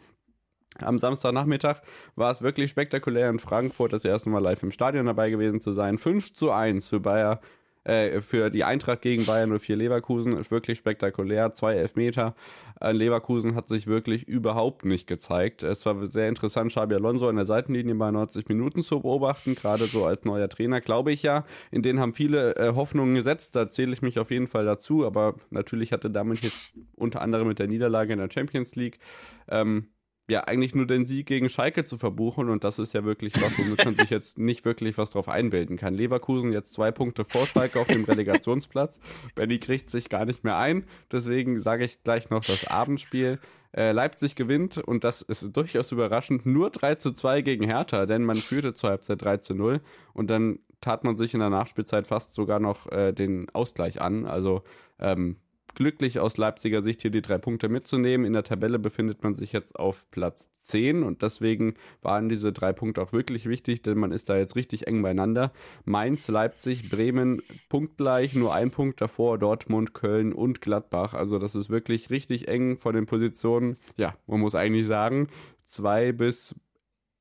Am 0.79 0.97
Samstagnachmittag 0.97 1.81
war 2.15 2.31
es 2.31 2.41
wirklich 2.41 2.71
spektakulär 2.71 3.29
in 3.29 3.39
Frankfurt, 3.39 3.91
das 3.91 4.05
erste 4.05 4.29
Mal 4.29 4.39
live 4.39 4.63
im 4.63 4.71
Stadion 4.71 5.05
dabei 5.05 5.29
gewesen 5.29 5.59
zu 5.59 5.73
sein. 5.73 5.97
5 5.97 6.33
zu 6.33 6.51
1 6.51 6.87
für 6.87 7.01
Bayer 7.01 7.41
äh, 7.83 8.21
für 8.21 8.49
die 8.49 8.63
Eintracht 8.63 9.01
gegen 9.01 9.25
Bayern 9.25 9.57
04 9.57 9.75
Leverkusen 9.75 10.37
ist 10.37 10.51
wirklich 10.51 10.77
spektakulär. 10.77 11.53
Zwei 11.53 11.75
Elfmeter. 11.75 12.35
Äh, 12.79 12.91
Leverkusen 12.91 13.55
hat 13.55 13.67
sich 13.67 13.87
wirklich 13.87 14.27
überhaupt 14.27 14.85
nicht 14.85 15.07
gezeigt. 15.07 15.63
Es 15.63 15.85
war 15.85 16.05
sehr 16.05 16.29
interessant, 16.29 16.71
Xabi 16.71 16.95
Alonso 16.95 17.27
an 17.27 17.37
der 17.37 17.45
Seitenlinie 17.45 17.95
bei 17.95 18.11
90 18.11 18.47
Minuten 18.49 18.83
zu 18.83 18.99
beobachten, 19.01 19.55
gerade 19.55 19.85
so 19.85 20.05
als 20.05 20.25
neuer 20.25 20.49
Trainer, 20.49 20.79
glaube 20.79 21.11
ich 21.11 21.23
ja. 21.23 21.45
In 21.71 21.81
den 21.81 21.99
haben 21.99 22.13
viele 22.13 22.55
äh, 22.55 22.73
Hoffnungen 22.75 23.15
gesetzt, 23.15 23.55
da 23.55 23.69
zähle 23.69 23.93
ich 23.93 24.01
mich 24.01 24.19
auf 24.19 24.29
jeden 24.29 24.47
Fall 24.47 24.65
dazu, 24.65 25.05
aber 25.05 25.35
natürlich 25.49 25.91
hatte 25.91 26.11
damit 26.11 26.41
jetzt 26.41 26.73
unter 26.95 27.21
anderem 27.21 27.47
mit 27.47 27.59
der 27.59 27.67
Niederlage 27.67 28.13
in 28.13 28.19
der 28.19 28.29
Champions 28.31 28.75
League 28.75 28.99
ähm, 29.47 29.87
ja 30.31 30.45
eigentlich 30.45 30.73
nur 30.73 30.87
den 30.87 31.05
Sieg 31.05 31.27
gegen 31.27 31.49
Schalke 31.49 31.85
zu 31.85 31.97
verbuchen 31.97 32.49
und 32.49 32.63
das 32.63 32.79
ist 32.79 32.93
ja 32.93 33.03
wirklich 33.03 33.33
was, 33.41 33.57
womit 33.57 33.85
man 33.85 33.95
sich 33.95 34.09
jetzt 34.09 34.39
nicht 34.39 34.65
wirklich 34.65 34.97
was 34.97 35.11
drauf 35.11 35.29
einbilden 35.29 35.77
kann. 35.77 35.93
Leverkusen 35.93 36.51
jetzt 36.51 36.73
zwei 36.73 36.91
Punkte 36.91 37.25
vor 37.25 37.45
Schalke 37.45 37.79
auf 37.79 37.87
dem 37.87 38.03
Relegationsplatz. 38.05 38.99
Benny 39.35 39.59
kriegt 39.59 39.89
sich 39.89 40.09
gar 40.09 40.25
nicht 40.25 40.43
mehr 40.43 40.57
ein, 40.57 40.85
deswegen 41.11 41.59
sage 41.59 41.85
ich 41.85 42.03
gleich 42.03 42.29
noch 42.29 42.43
das 42.43 42.65
Abendspiel. 42.65 43.39
Äh, 43.73 43.93
Leipzig 43.93 44.35
gewinnt 44.35 44.79
und 44.79 45.05
das 45.05 45.21
ist 45.21 45.55
durchaus 45.55 45.93
überraschend 45.93 46.45
nur 46.45 46.71
3 46.71 46.95
zu 46.95 47.13
2 47.13 47.41
gegen 47.41 47.63
Hertha, 47.63 48.05
denn 48.05 48.25
man 48.25 48.35
führte 48.35 48.73
zur 48.73 48.89
Halbzeit 48.89 49.21
3 49.21 49.37
zu 49.37 49.55
0 49.55 49.79
und 50.13 50.29
dann 50.29 50.59
tat 50.81 51.05
man 51.05 51.15
sich 51.15 51.33
in 51.33 51.39
der 51.39 51.49
Nachspielzeit 51.49 52.07
fast 52.07 52.33
sogar 52.33 52.59
noch 52.59 52.91
äh, 52.91 53.13
den 53.13 53.49
Ausgleich 53.51 54.01
an. 54.01 54.25
Also 54.25 54.63
ähm, 54.99 55.37
glücklich 55.75 56.19
aus 56.19 56.37
Leipziger 56.37 56.81
Sicht 56.81 57.01
hier 57.01 57.11
die 57.11 57.21
drei 57.21 57.37
Punkte 57.37 57.69
mitzunehmen. 57.69 58.25
In 58.25 58.33
der 58.33 58.43
Tabelle 58.43 58.79
befindet 58.79 59.23
man 59.23 59.35
sich 59.35 59.51
jetzt 59.51 59.77
auf 59.77 60.09
Platz 60.11 60.49
10 60.57 61.03
und 61.03 61.21
deswegen 61.21 61.75
waren 62.01 62.29
diese 62.29 62.51
drei 62.51 62.73
Punkte 62.73 63.01
auch 63.01 63.13
wirklich 63.13 63.47
wichtig, 63.47 63.81
denn 63.81 63.97
man 63.97 64.11
ist 64.11 64.29
da 64.29 64.37
jetzt 64.37 64.55
richtig 64.55 64.87
eng 64.87 65.01
beieinander. 65.01 65.51
Mainz, 65.85 66.27
Leipzig, 66.27 66.89
Bremen 66.89 67.41
punktgleich, 67.69 68.33
nur 68.35 68.53
ein 68.53 68.71
Punkt 68.71 69.01
davor, 69.01 69.37
Dortmund, 69.37 69.93
Köln 69.93 70.33
und 70.33 70.61
Gladbach. 70.61 71.13
Also 71.13 71.39
das 71.39 71.55
ist 71.55 71.69
wirklich 71.69 72.09
richtig 72.09 72.47
eng 72.47 72.77
von 72.77 72.93
den 72.93 73.05
Positionen. 73.05 73.77
Ja, 73.97 74.15
man 74.27 74.39
muss 74.39 74.55
eigentlich 74.55 74.87
sagen, 74.87 75.27
zwei 75.65 76.11
bis 76.11 76.55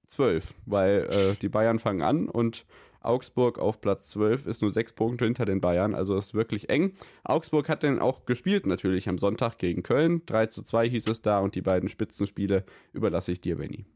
zwölf, 0.07 0.55
weil 0.66 1.09
äh, 1.11 1.36
die 1.40 1.48
Bayern 1.48 1.78
fangen 1.78 2.03
an 2.03 2.28
und 2.28 2.66
Augsburg 3.01 3.59
auf 3.59 3.80
Platz 3.80 4.11
12 4.11 4.46
ist 4.46 4.62
nur 4.62 4.70
sechs 4.70 4.92
Punkte 4.92 5.24
hinter 5.24 5.44
den 5.44 5.61
Bayern, 5.61 5.94
also 5.94 6.16
ist 6.16 6.34
wirklich 6.34 6.68
eng. 6.68 6.94
Augsburg 7.24 7.68
hat 7.68 7.82
dann 7.82 7.98
auch 7.98 8.26
gespielt 8.26 8.66
natürlich 8.66 9.09
am 9.09 9.18
Sonntag 9.18 9.59
gegen 9.59 9.82
Köln. 9.82 10.24
3 10.26 10.46
zu 10.46 10.62
2 10.62 10.88
hieß 10.88 11.09
es 11.09 11.22
da 11.22 11.38
und 11.40 11.55
die 11.55 11.62
beiden 11.62 11.88
Spitzenspiele 11.88 12.64
überlasse 12.92 13.32
ich 13.32 13.40
dir, 13.40 13.57
Benny. 13.57 13.86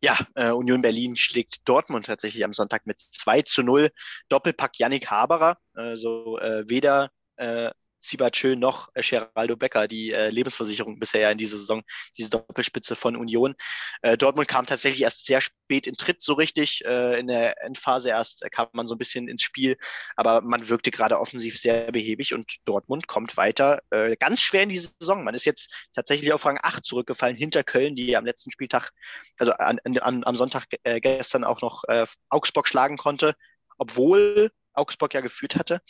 Ja, 0.00 0.16
äh, 0.34 0.50
Union 0.50 0.80
Berlin 0.80 1.16
schlägt 1.16 1.68
Dortmund 1.68 2.06
tatsächlich 2.06 2.44
am 2.44 2.52
Sonntag 2.52 2.86
mit 2.86 3.00
2 3.00 3.42
zu 3.42 3.62
0. 3.62 3.90
Doppelpack 4.28 4.78
Yannick 4.78 5.10
Haberer. 5.10 5.58
Also 5.74 6.38
äh, 6.38 6.68
weder 6.68 7.10
äh, 7.36 7.70
Sibachö 8.08 8.56
noch 8.56 8.88
äh, 8.94 9.02
Geraldo 9.02 9.56
Becker, 9.56 9.88
die 9.88 10.12
äh, 10.12 10.30
Lebensversicherung 10.30 10.98
bisher 10.98 11.30
in 11.30 11.38
dieser 11.38 11.56
Saison, 11.56 11.82
diese 12.16 12.30
Doppelspitze 12.30 12.96
von 12.96 13.16
Union. 13.16 13.54
Äh, 14.02 14.16
Dortmund 14.16 14.48
kam 14.48 14.66
tatsächlich 14.66 15.02
erst 15.02 15.26
sehr 15.26 15.40
spät 15.40 15.86
in 15.86 15.94
Tritt 15.94 16.22
so 16.22 16.34
richtig. 16.34 16.84
Äh, 16.84 17.20
in 17.20 17.26
der 17.26 17.62
Endphase 17.62 18.10
erst 18.10 18.44
kam 18.50 18.68
man 18.72 18.88
so 18.88 18.94
ein 18.94 18.98
bisschen 18.98 19.28
ins 19.28 19.42
Spiel, 19.42 19.76
aber 20.16 20.40
man 20.40 20.68
wirkte 20.68 20.90
gerade 20.90 21.18
offensiv 21.18 21.58
sehr 21.58 21.92
behäbig 21.92 22.34
und 22.34 22.56
Dortmund 22.64 23.06
kommt 23.06 23.36
weiter 23.36 23.80
äh, 23.90 24.16
ganz 24.16 24.40
schwer 24.40 24.62
in 24.62 24.68
die 24.70 24.78
Saison. 24.78 25.24
Man 25.24 25.34
ist 25.34 25.44
jetzt 25.44 25.72
tatsächlich 25.94 26.32
auf 26.32 26.44
Rang 26.44 26.58
8 26.62 26.84
zurückgefallen 26.84 27.36
hinter 27.36 27.64
Köln, 27.64 27.94
die 27.94 28.16
am 28.16 28.24
letzten 28.24 28.50
Spieltag, 28.50 28.90
also 29.38 29.52
an, 29.52 29.78
an, 30.00 30.24
am 30.24 30.34
Sonntag 30.34 30.66
äh, 30.84 31.00
gestern 31.00 31.44
auch 31.44 31.60
noch 31.60 31.84
äh, 31.84 32.06
Augsburg 32.30 32.68
schlagen 32.68 32.96
konnte, 32.96 33.34
obwohl 33.78 34.50
Augsburg 34.78 35.14
ja 35.14 35.20
geführt 35.20 35.56
hatte. 35.56 35.80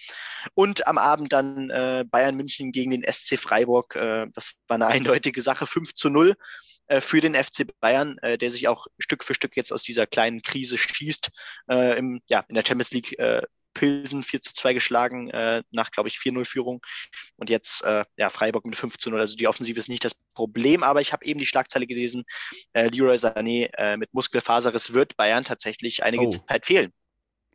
Und 0.55 0.87
am 0.87 0.99
Abend 0.99 1.33
dann 1.33 1.71
äh, 1.71 2.05
Bayern 2.09 2.37
München 2.37 2.73
gegen 2.73 2.91
den 2.91 3.05
SC 3.11 3.39
Freiburg. 3.39 3.95
Äh, 3.97 4.27
das 4.33 4.53
war 4.67 4.77
eine 4.77 4.87
eindeutige 4.89 5.43
Sache, 5.43 5.67
5 5.67 5.95
zu 5.95 6.11
0 6.11 6.37
äh, 6.89 7.01
für 7.01 7.21
den 7.21 7.35
FC 7.35 7.67
Bayern, 7.81 8.19
äh, 8.23 8.39
der 8.39 8.51
sich 8.51 8.69
auch 8.69 8.87
Stück 8.99 9.25
für 9.25 9.35
Stück 9.35 9.57
jetzt 9.57 9.73
aus 9.73 9.83
dieser 9.83 10.07
kleinen 10.07 10.43
Krise 10.43 10.79
schießt. 10.79 11.31
Äh, 11.71 11.99
im, 11.99 12.21
ja, 12.29 12.45
in 12.49 12.55
der 12.55 12.65
Champions 12.67 12.93
League 12.93 13.19
äh, 13.19 13.43
Pilsen 13.75 14.23
4 14.25 14.43
zu 14.43 14.53
2 14.55 14.75
geschlagen, 14.75 15.31
äh, 15.31 15.63
nach, 15.71 15.91
glaube 15.91 16.09
ich, 16.09 16.17
4-0 16.17 16.45
Führung. 16.47 16.81
Und 17.37 17.51
jetzt 17.51 17.85
äh, 17.85 18.05
ja, 18.17 18.31
Freiburg 18.31 18.65
mit 18.65 18.77
5 18.77 18.97
zu 18.97 19.11
0. 19.11 19.21
Also 19.21 19.37
die 19.37 19.47
Offensive 19.47 19.79
ist 19.79 19.89
nicht 19.89 20.05
das 20.05 20.17
Problem, 20.35 20.83
aber 20.83 21.01
ich 21.01 21.13
habe 21.13 21.25
eben 21.25 21.39
die 21.39 21.47
Schlagzeile 21.47 21.87
gelesen, 21.87 22.25
äh, 22.73 22.89
Leroy 22.89 23.17
Sané 23.17 23.97
mit 23.97 24.13
Muskelfaserriss 24.13 24.95
wird 24.95 25.17
Bayern 25.17 25.45
tatsächlich 25.45 26.03
einige 26.03 26.25
oh. 26.25 26.31
Zeit 26.31 26.67
fehlen. 26.67 26.93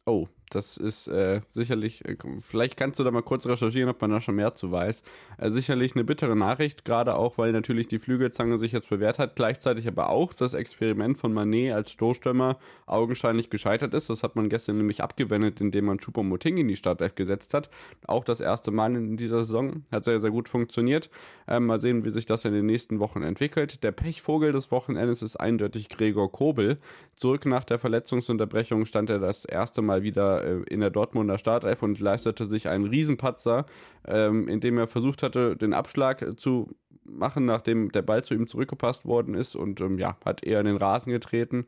Oh, 0.05 0.27
das 0.55 0.77
ist 0.77 1.07
äh, 1.07 1.41
sicherlich, 1.47 2.05
äh, 2.05 2.15
vielleicht 2.39 2.77
kannst 2.77 2.99
du 2.99 3.03
da 3.03 3.11
mal 3.11 3.23
kurz 3.23 3.45
recherchieren, 3.45 3.89
ob 3.89 4.01
man 4.01 4.11
da 4.11 4.21
schon 4.21 4.35
mehr 4.35 4.55
zu 4.55 4.71
weiß. 4.71 5.03
Äh, 5.37 5.49
sicherlich 5.49 5.95
eine 5.95 6.03
bittere 6.03 6.35
Nachricht, 6.35 6.85
gerade 6.85 7.15
auch, 7.15 7.37
weil 7.37 7.51
natürlich 7.51 7.87
die 7.87 7.99
Flügelzange 7.99 8.57
sich 8.57 8.71
jetzt 8.71 8.89
bewährt 8.89 9.19
hat. 9.19 9.35
Gleichzeitig 9.35 9.87
aber 9.87 10.09
auch 10.09 10.33
das 10.33 10.53
Experiment 10.53 11.17
von 11.17 11.33
Manet 11.33 11.73
als 11.73 11.91
Stoßstürmer 11.91 12.57
augenscheinlich 12.85 13.49
gescheitert 13.49 13.93
ist. 13.93 14.09
Das 14.09 14.23
hat 14.23 14.35
man 14.35 14.49
gestern 14.49 14.77
nämlich 14.77 15.01
abgewendet, 15.01 15.61
indem 15.61 15.85
man 15.85 15.99
Choupo-Moting 15.99 16.57
in 16.57 16.67
die 16.67 16.75
Startelf 16.75 17.15
gesetzt 17.15 17.53
hat. 17.53 17.69
Auch 18.07 18.23
das 18.23 18.39
erste 18.39 18.71
Mal 18.71 18.95
in 18.95 19.17
dieser 19.17 19.39
Saison. 19.39 19.83
Hat 19.91 20.03
sehr, 20.03 20.21
sehr 20.21 20.31
gut 20.31 20.49
funktioniert. 20.49 21.09
Ähm, 21.47 21.65
mal 21.65 21.79
sehen, 21.79 22.05
wie 22.05 22.09
sich 22.09 22.25
das 22.25 22.45
in 22.45 22.53
den 22.53 22.65
nächsten 22.65 22.99
Wochen 22.99 23.23
entwickelt. 23.23 23.83
Der 23.83 23.91
Pechvogel 23.91 24.51
des 24.51 24.71
Wochenendes 24.71 25.21
ist 25.21 25.37
eindeutig 25.37 25.89
Gregor 25.89 26.31
Kobel. 26.31 26.77
Zurück 27.15 27.45
nach 27.45 27.63
der 27.63 27.79
Verletzungsunterbrechung 27.79 28.85
stand 28.85 29.09
er 29.09 29.19
das 29.19 29.45
erste 29.45 29.81
Mal 29.81 30.03
wieder 30.03 30.42
äh, 30.43 30.61
in 30.69 30.79
der 30.79 30.89
Dortmunder 30.89 31.37
Startelf 31.37 31.83
und 31.83 31.99
leistete 31.99 32.45
sich 32.45 32.69
einen 32.69 32.85
Riesenpatzer, 32.85 33.65
ähm, 34.07 34.47
indem 34.47 34.77
er 34.77 34.87
versucht 34.87 35.23
hatte, 35.23 35.55
den 35.55 35.73
Abschlag 35.73 36.39
zu 36.39 36.75
machen, 37.05 37.45
nachdem 37.45 37.91
der 37.91 38.01
Ball 38.01 38.23
zu 38.23 38.33
ihm 38.33 38.47
zurückgepasst 38.47 39.05
worden 39.05 39.35
ist 39.35 39.55
und 39.55 39.81
ähm, 39.81 39.97
ja, 39.97 40.17
hat 40.25 40.43
eher 40.43 40.59
in 40.59 40.65
den 40.65 40.77
Rasen 40.77 41.11
getreten. 41.11 41.65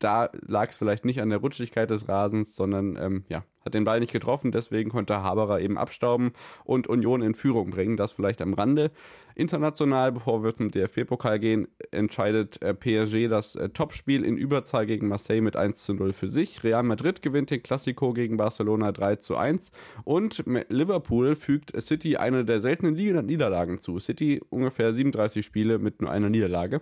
Da 0.00 0.30
lag 0.46 0.70
es 0.70 0.76
vielleicht 0.76 1.04
nicht 1.04 1.20
an 1.20 1.28
der 1.28 1.38
Rutschigkeit 1.38 1.90
des 1.90 2.08
Rasens, 2.08 2.56
sondern 2.56 2.96
ähm, 2.96 3.24
ja, 3.28 3.44
hat 3.64 3.74
den 3.74 3.84
Ball 3.84 4.00
nicht 4.00 4.12
getroffen, 4.12 4.50
deswegen 4.50 4.88
konnte 4.88 5.22
Haberer 5.22 5.60
eben 5.60 5.76
abstauben 5.76 6.32
und 6.64 6.86
Union 6.86 7.20
in 7.20 7.34
Führung 7.34 7.68
bringen. 7.68 7.98
Das 7.98 8.12
vielleicht 8.12 8.40
am 8.40 8.54
Rande. 8.54 8.90
International, 9.34 10.10
bevor 10.10 10.42
wir 10.42 10.54
zum 10.54 10.70
DFB-Pokal 10.70 11.38
gehen, 11.38 11.68
entscheidet 11.90 12.62
äh, 12.62 12.72
PSG 12.72 13.28
das 13.28 13.56
äh, 13.56 13.68
Topspiel 13.68 14.24
in 14.24 14.38
Überzahl 14.38 14.86
gegen 14.86 15.06
Marseille 15.06 15.42
mit 15.42 15.54
1 15.54 15.84
zu 15.84 15.92
0 15.92 16.14
für 16.14 16.30
sich. 16.30 16.64
Real 16.64 16.82
Madrid 16.82 17.20
gewinnt 17.20 17.50
den 17.50 17.62
Classico 17.62 18.14
gegen 18.14 18.38
Barcelona 18.38 18.92
3 18.92 19.16
zu 19.16 19.36
1 19.36 19.72
und 20.04 20.42
Liverpool 20.68 21.36
fügt 21.36 21.78
City 21.78 22.16
eine 22.16 22.46
der 22.46 22.60
seltenen 22.60 22.94
Niederlagen 22.94 23.78
zu. 23.78 23.98
City 23.98 24.40
ungefähr 24.48 24.94
37 24.94 25.44
Spiele 25.44 25.78
mit 25.78 26.00
nur 26.00 26.10
einer 26.10 26.30
Niederlage. 26.30 26.80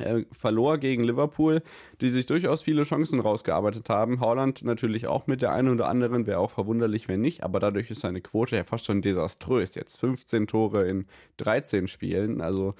Er 0.00 0.24
verlor 0.32 0.78
gegen 0.78 1.04
Liverpool, 1.04 1.62
die 2.00 2.08
sich 2.08 2.26
durchaus 2.26 2.62
viele 2.62 2.84
Chancen 2.84 3.20
rausgearbeitet 3.20 3.88
haben. 3.88 4.20
Holland 4.20 4.62
natürlich 4.64 5.06
auch 5.06 5.26
mit 5.26 5.42
der 5.42 5.52
einen 5.52 5.74
oder 5.74 5.88
anderen, 5.88 6.26
wäre 6.26 6.38
auch 6.38 6.50
verwunderlich, 6.50 7.08
wenn 7.08 7.20
nicht, 7.20 7.44
aber 7.44 7.60
dadurch 7.60 7.90
ist 7.90 8.00
seine 8.00 8.20
Quote 8.20 8.56
ja 8.56 8.64
fast 8.64 8.86
schon 8.86 9.02
desaströs. 9.02 9.74
Jetzt 9.74 9.98
15 9.98 10.46
Tore 10.46 10.88
in 10.88 11.06
13 11.38 11.88
Spielen, 11.88 12.40
also 12.40 12.74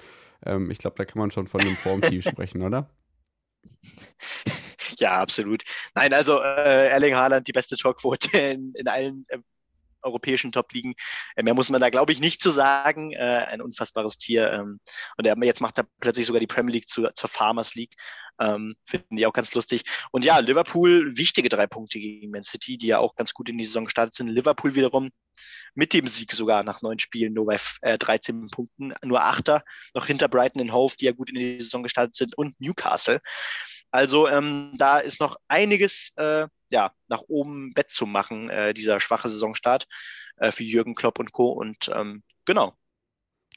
ähm, 0.45 0.71
ich 0.71 0.77
glaube, 0.77 0.95
da 0.97 1.05
kann 1.05 1.19
man 1.19 1.31
schon 1.31 1.47
von 1.47 1.61
einem 1.61 1.75
Formtief 1.75 2.23
sprechen, 2.29 2.61
oder? 2.61 2.89
Ja, 4.97 5.19
absolut. 5.21 5.63
Nein, 5.95 6.13
also 6.13 6.39
äh, 6.41 6.89
Erling 6.89 7.15
Haaland 7.15 7.47
die 7.47 7.51
beste 7.51 7.77
Torquote 7.77 8.37
in, 8.37 8.73
in 8.75 8.87
allen 8.87 9.25
äh, 9.29 9.39
europäischen 10.01 10.51
Top-Ligen. 10.51 10.93
Äh, 11.35 11.43
mehr 11.43 11.53
muss 11.53 11.69
man 11.69 11.81
da, 11.81 11.89
glaube 11.89 12.11
ich, 12.11 12.19
nicht 12.19 12.41
zu 12.41 12.49
sagen. 12.49 13.11
Äh, 13.11 13.45
ein 13.49 13.61
unfassbares 13.61 14.17
Tier. 14.17 14.51
Ähm, 14.51 14.79
und 15.17 15.43
jetzt 15.43 15.61
macht 15.61 15.77
er 15.77 15.87
plötzlich 15.99 16.25
sogar 16.25 16.39
die 16.39 16.47
Premier 16.47 16.73
League 16.73 16.89
zu, 16.89 17.07
zur 17.13 17.29
Farmers 17.29 17.75
League. 17.75 17.95
Ähm, 18.39 18.75
Finde 18.85 19.05
ich 19.11 19.25
auch 19.25 19.33
ganz 19.33 19.53
lustig. 19.53 19.83
Und 20.11 20.23
ja, 20.23 20.39
Liverpool, 20.39 21.17
wichtige 21.17 21.49
drei 21.49 21.67
Punkte 21.67 21.99
gegen 21.99 22.31
Man 22.31 22.43
City, 22.43 22.77
die 22.77 22.87
ja 22.87 22.99
auch 22.99 23.15
ganz 23.15 23.33
gut 23.33 23.49
in 23.49 23.57
die 23.57 23.65
Saison 23.65 23.85
gestartet 23.85 24.13
sind. 24.13 24.29
Liverpool 24.29 24.75
wiederum 24.75 25.09
mit 25.73 25.93
dem 25.93 26.07
Sieg 26.07 26.33
sogar 26.33 26.63
nach 26.63 26.81
neun 26.81 26.99
Spielen 26.99 27.33
nur 27.33 27.45
bei 27.45 27.57
äh, 27.81 27.97
13 27.97 28.47
Punkten, 28.47 28.93
nur 29.03 29.21
Achter, 29.21 29.63
noch 29.93 30.05
hinter 30.05 30.27
Brighton 30.27 30.61
und 30.61 30.73
Hove, 30.73 30.95
die 30.99 31.05
ja 31.05 31.11
gut 31.11 31.29
in 31.29 31.35
die 31.35 31.61
Saison 31.61 31.83
gestartet 31.83 32.15
sind, 32.15 32.37
und 32.37 32.59
Newcastle. 32.59 33.21
Also 33.91 34.27
ähm, 34.27 34.73
da 34.77 34.99
ist 34.99 35.19
noch 35.19 35.37
einiges 35.47 36.13
äh, 36.15 36.47
ja, 36.69 36.91
nach 37.07 37.23
oben 37.27 37.73
Bett 37.73 37.91
zu 37.91 38.05
machen, 38.05 38.49
äh, 38.49 38.73
dieser 38.73 38.99
schwache 38.99 39.29
Saisonstart 39.29 39.87
äh, 40.37 40.51
für 40.51 40.63
Jürgen 40.63 40.95
Klopp 40.95 41.19
und 41.19 41.31
Co. 41.31 41.49
Und 41.49 41.89
ähm, 41.93 42.23
genau. 42.45 42.73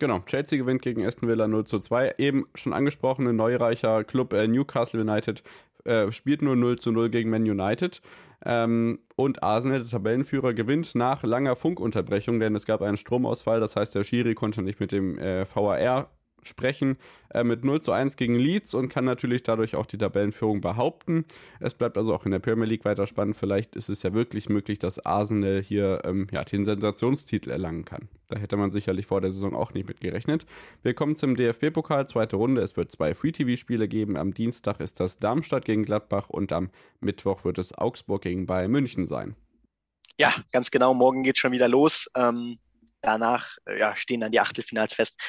Genau, 0.00 0.20
Chelsea 0.20 0.58
gewinnt 0.58 0.82
gegen 0.82 1.06
Aston 1.06 1.28
Villa 1.28 1.46
0 1.46 1.64
zu 1.64 1.78
2. 1.78 2.14
Eben 2.18 2.46
schon 2.54 2.72
angesprochene 2.72 3.32
neureicher 3.32 4.04
Club 4.04 4.32
äh, 4.32 4.48
Newcastle 4.48 5.00
United 5.00 5.42
äh, 5.84 6.10
spielt 6.10 6.42
nur 6.42 6.56
0 6.56 6.78
zu 6.78 6.92
0 6.92 7.10
gegen 7.10 7.30
Man 7.30 7.42
United. 7.42 8.00
Ähm, 8.44 9.00
und 9.14 9.42
Arsenal, 9.42 9.80
der 9.80 9.88
Tabellenführer, 9.90 10.54
gewinnt 10.54 10.94
nach 10.94 11.22
langer 11.22 11.54
Funkunterbrechung, 11.54 12.40
denn 12.40 12.56
es 12.56 12.66
gab 12.66 12.82
einen 12.82 12.96
Stromausfall. 12.96 13.60
Das 13.60 13.76
heißt, 13.76 13.94
der 13.94 14.02
Schiri 14.02 14.34
konnte 14.34 14.62
nicht 14.62 14.80
mit 14.80 14.90
dem 14.90 15.18
äh, 15.18 15.46
VAR 15.46 16.10
sprechen, 16.42 16.96
äh, 17.30 17.44
mit 17.44 17.64
0 17.64 17.80
zu 17.80 17.92
1 17.92 18.16
gegen 18.16 18.34
Leeds 18.34 18.74
und 18.74 18.88
kann 18.88 19.04
natürlich 19.04 19.42
dadurch 19.42 19.74
auch 19.76 19.86
die 19.86 19.98
Tabellenführung 19.98 20.60
behaupten. 20.60 21.24
Es 21.60 21.74
bleibt 21.74 21.96
also 21.96 22.14
auch 22.14 22.24
in 22.24 22.32
der 22.32 22.38
Premier 22.38 22.66
League 22.66 22.84
weiter 22.84 23.06
spannend. 23.06 23.36
Vielleicht 23.36 23.76
ist 23.76 23.88
es 23.88 24.02
ja 24.02 24.12
wirklich 24.12 24.48
möglich, 24.48 24.78
dass 24.78 25.04
Arsenal 25.04 25.62
hier 25.62 26.02
ähm, 26.04 26.26
ja, 26.30 26.44
den 26.44 26.64
Sensationstitel 26.64 27.50
erlangen 27.50 27.84
kann. 27.84 28.08
Da 28.28 28.38
hätte 28.38 28.56
man 28.56 28.70
sicherlich 28.70 29.06
vor 29.06 29.20
der 29.20 29.30
Saison 29.30 29.54
auch 29.54 29.74
nicht 29.74 29.88
mit 29.88 30.00
gerechnet. 30.00 30.46
Wir 30.82 30.94
kommen 30.94 31.16
zum 31.16 31.36
DFB-Pokal, 31.36 32.08
zweite 32.08 32.36
Runde. 32.36 32.62
Es 32.62 32.76
wird 32.76 32.90
zwei 32.90 33.14
Free-TV-Spiele 33.14 33.88
geben. 33.88 34.16
Am 34.16 34.34
Dienstag 34.34 34.80
ist 34.80 35.00
das 35.00 35.18
Darmstadt 35.18 35.64
gegen 35.64 35.84
Gladbach 35.84 36.30
und 36.30 36.52
am 36.52 36.70
Mittwoch 37.00 37.44
wird 37.44 37.58
es 37.58 37.76
Augsburg 37.76 38.22
gegen 38.22 38.46
Bayern 38.46 38.70
München 38.70 39.06
sein. 39.06 39.36
Ja, 40.18 40.34
ganz 40.52 40.70
genau. 40.70 40.94
Morgen 40.94 41.22
geht 41.22 41.36
es 41.36 41.40
schon 41.40 41.52
wieder 41.52 41.68
los. 41.68 42.10
Ähm, 42.14 42.56
danach 43.00 43.56
äh, 43.66 43.78
ja, 43.78 43.96
stehen 43.96 44.20
dann 44.20 44.32
die 44.32 44.40
Achtelfinals 44.40 44.94
fest. 44.94 45.20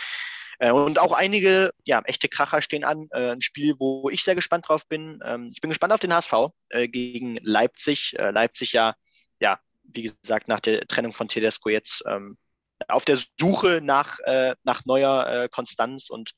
Äh, 0.59 0.71
und 0.71 0.99
auch 0.99 1.13
einige, 1.13 1.71
ja, 1.85 2.01
echte 2.05 2.29
Kracher 2.29 2.61
stehen 2.61 2.83
an. 2.83 3.07
Äh, 3.11 3.31
ein 3.31 3.41
Spiel, 3.41 3.75
wo 3.79 4.09
ich 4.09 4.23
sehr 4.23 4.35
gespannt 4.35 4.67
drauf 4.67 4.87
bin. 4.87 5.19
Ähm, 5.25 5.49
ich 5.51 5.61
bin 5.61 5.69
gespannt 5.69 5.93
auf 5.93 5.99
den 5.99 6.13
HSV 6.13 6.33
äh, 6.69 6.87
gegen 6.87 7.37
Leipzig. 7.41 8.15
Äh, 8.17 8.31
Leipzig 8.31 8.73
ja, 8.73 8.95
ja, 9.39 9.59
wie 9.83 10.03
gesagt, 10.03 10.47
nach 10.47 10.59
der 10.59 10.85
Trennung 10.87 11.13
von 11.13 11.27
Tedesco 11.27 11.69
jetzt 11.69 12.03
ähm, 12.07 12.37
auf 12.87 13.05
der 13.05 13.17
Suche 13.39 13.81
nach, 13.81 14.19
äh, 14.19 14.55
nach 14.63 14.85
neuer 14.85 15.27
äh, 15.27 15.49
Konstanz 15.49 16.09
und 16.09 16.31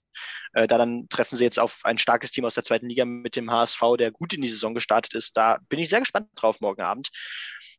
äh, 0.53 0.67
da 0.67 0.77
dann 0.77 1.07
treffen 1.09 1.35
sie 1.35 1.43
jetzt 1.43 1.59
auf 1.59 1.81
ein 1.83 1.97
starkes 1.97 2.31
Team 2.31 2.45
aus 2.45 2.55
der 2.55 2.63
zweiten 2.63 2.87
Liga 2.87 3.05
mit 3.05 3.35
dem 3.35 3.51
HSV, 3.51 3.81
der 3.97 4.11
gut 4.11 4.33
in 4.33 4.41
die 4.41 4.47
Saison 4.47 4.73
gestartet 4.73 5.13
ist. 5.13 5.35
Da 5.35 5.59
bin 5.69 5.79
ich 5.79 5.89
sehr 5.89 5.99
gespannt 5.99 6.29
drauf 6.35 6.61
morgen 6.61 6.81
Abend. 6.81 7.09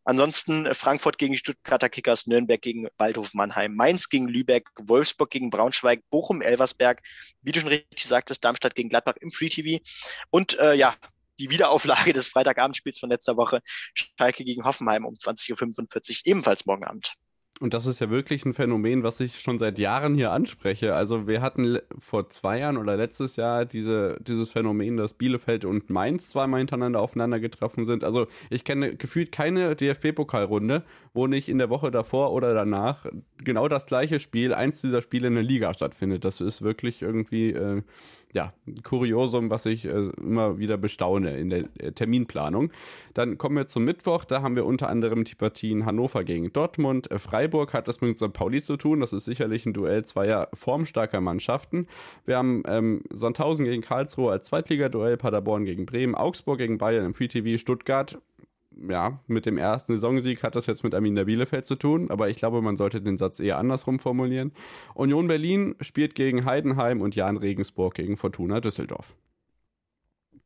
Ansonsten 0.05 0.67
äh, 0.67 0.75
Frankfurt 0.75 1.19
gegen 1.19 1.37
Stuttgarter 1.37 1.89
Kickers, 1.89 2.27
Nürnberg 2.27 2.61
gegen 2.63 2.89
Waldhof 2.99 3.35
Mannheim, 3.35 3.75
Mainz 3.75 4.09
gegen 4.09 4.29
Lübeck, 4.29 4.69
Wolfsburg 4.81 5.31
gegen 5.31 5.51
Braunschweig, 5.51 6.03
Bochum, 6.11 6.43
Elversberg, 6.43 7.03
wie 7.43 7.53
du 7.53 7.61
schon 7.61 7.69
richtig 7.69 8.05
sagtest, 8.05 8.45
Darmstadt 8.45 8.75
gegen 8.75 8.89
Gladbach 8.89 9.17
im 9.21 9.31
Free 9.31 9.49
TV 9.49 9.83
und 10.31 10.59
äh, 10.59 10.75
ja, 10.75 10.95
die 11.39 11.51
Wiederauflage 11.51 12.13
des 12.13 12.29
Freitagabendspiels 12.29 12.99
von 12.99 13.11
letzter 13.11 13.37
Woche, 13.37 13.61
Schalke 13.95 14.45
gegen 14.45 14.65
Hoffenheim 14.65 15.05
um 15.05 15.15
20.45 15.15 16.11
Uhr, 16.11 16.17
ebenfalls 16.25 16.67
morgen 16.67 16.85
Abend. 16.85 17.15
Und 17.59 17.73
das 17.73 17.87
ist 17.87 18.01
ja 18.01 18.11
wirklich 18.11 18.45
ein 18.45 18.53
Phänomen, 18.53 19.03
was 19.03 19.19
ich 19.21 19.41
schon 19.41 19.59
seit 19.59 19.79
Jahren 19.79 20.15
hier 20.15 20.31
anspreche. 20.31 20.95
Also 20.95 21.27
wir 21.27 21.41
hatten 21.41 21.79
vor 21.99 22.29
zwei 22.29 22.59
Jahren 22.59 22.77
oder 22.77 22.99
letztes 22.99 23.37
Jahr 23.37 23.65
diese, 23.65 24.19
dieses 24.21 24.53
Phänomen, 24.53 24.99
dass 24.99 25.15
Bielefeld 25.15 25.65
und 25.65 25.89
Mainz 25.89 26.29
zweimal 26.29 26.59
hintereinander 26.59 27.01
aufeinander 27.01 27.41
getroffen 27.41 27.87
sind. 27.87 28.05
Also 28.05 28.27
ich 28.51 28.65
kenne 28.65 28.97
gefühlt 28.97 29.33
keine 29.33 29.75
DFB-Pokalrunde, 29.75 30.83
wo 31.15 31.27
nicht 31.29 31.49
in 31.49 31.57
der 31.57 31.71
Woche 31.71 31.91
davor 31.91 32.33
oder 32.33 32.53
danach 32.53 33.07
genau 33.43 33.69
das 33.69 33.87
gleiche 33.87 34.21
Spiel, 34.21 34.53
eins 34.53 34.83
dieser 34.83 35.01
Spiele 35.01 35.29
in 35.29 35.35
der 35.35 35.43
Liga 35.43 35.73
stattfindet. 35.73 36.27
Das 36.27 36.43
ist 36.43 36.61
wirklich 36.61 37.01
irgendwie 37.01 37.53
äh, 37.53 37.81
ja, 38.37 38.53
ein 38.67 38.83
Kuriosum, 38.83 39.51
was 39.51 39.65
ich 39.65 39.87
äh, 39.87 40.11
immer 40.21 40.59
wieder 40.59 40.77
bestaune 40.77 41.37
in 41.39 41.49
der 41.49 41.65
äh, 41.79 41.93
Terminplanung. 41.93 42.71
Dann 43.15 43.39
kommen 43.39 43.57
wir 43.57 43.67
zum 43.67 43.85
Mittwoch. 43.85 44.27
Da 44.27 44.43
haben 44.43 44.57
wir 44.57 44.67
unter 44.67 44.91
anderem 44.91 45.25
die 45.25 45.35
Partien 45.35 45.87
Hannover 45.87 46.23
gegen 46.23 46.53
Dortmund. 46.53 47.11
Äh, 47.11 47.19
Freiburg 47.47 47.75
hat 47.75 47.87
das 47.87 48.01
mit 48.01 48.19
St. 48.19 48.33
Pauli 48.33 48.61
zu 48.61 48.77
tun. 48.77 48.99
Das 48.99 49.13
ist 49.13 49.25
sicherlich 49.25 49.67
ein 49.67 49.73
Duell 49.73 50.05
zweier 50.05 50.49
formstarker 50.53 51.21
Mannschaften. 51.21 51.87
Wir 52.25 52.39
haben 52.39 52.65
ähm, 52.67 53.03
Sandhausen 53.11 53.65
gegen 53.65 53.83
Karlsruhe 53.83 54.33
als 54.33 54.49
Zweitligaduell, 54.49 55.17
Paderborn 55.17 55.65
gegen 55.65 55.87
Bremen, 55.87 56.17
Augsburg 56.17 56.59
gegen 56.59 56.79
Bayern 56.79 57.07
im 57.07 57.15
Free 57.15 57.57
Stuttgart 57.57 58.19
ja, 58.91 59.21
mit 59.27 59.47
dem 59.47 59.57
ersten 59.57 59.95
Saisonsieg 59.95 60.43
hat 60.43 60.55
das 60.55 60.67
jetzt 60.67 60.85
mit 60.85 60.95
Arminia 60.95 61.25
Bielefeld 61.25 61.65
zu 61.65 61.77
tun, 61.77 62.11
aber 62.11 62.29
ich 62.29 62.37
glaube, 62.37 62.61
man 62.61 62.77
sollte 62.77 63.01
den 63.01 63.17
Satz 63.17 63.41
eher 63.41 63.57
andersrum 63.57 63.99
formulieren. 63.99 64.53
Union 64.93 65.29
Berlin 65.29 65.77
spielt 65.81 66.15
gegen 66.15 66.45
Heidenheim 66.45 67.01
und 67.01 67.17
Jan 67.17 67.39
Regensburg 67.39 67.95
gegen 67.95 68.19
Fortuna 68.19 68.61
Düsseldorf. 68.61 69.15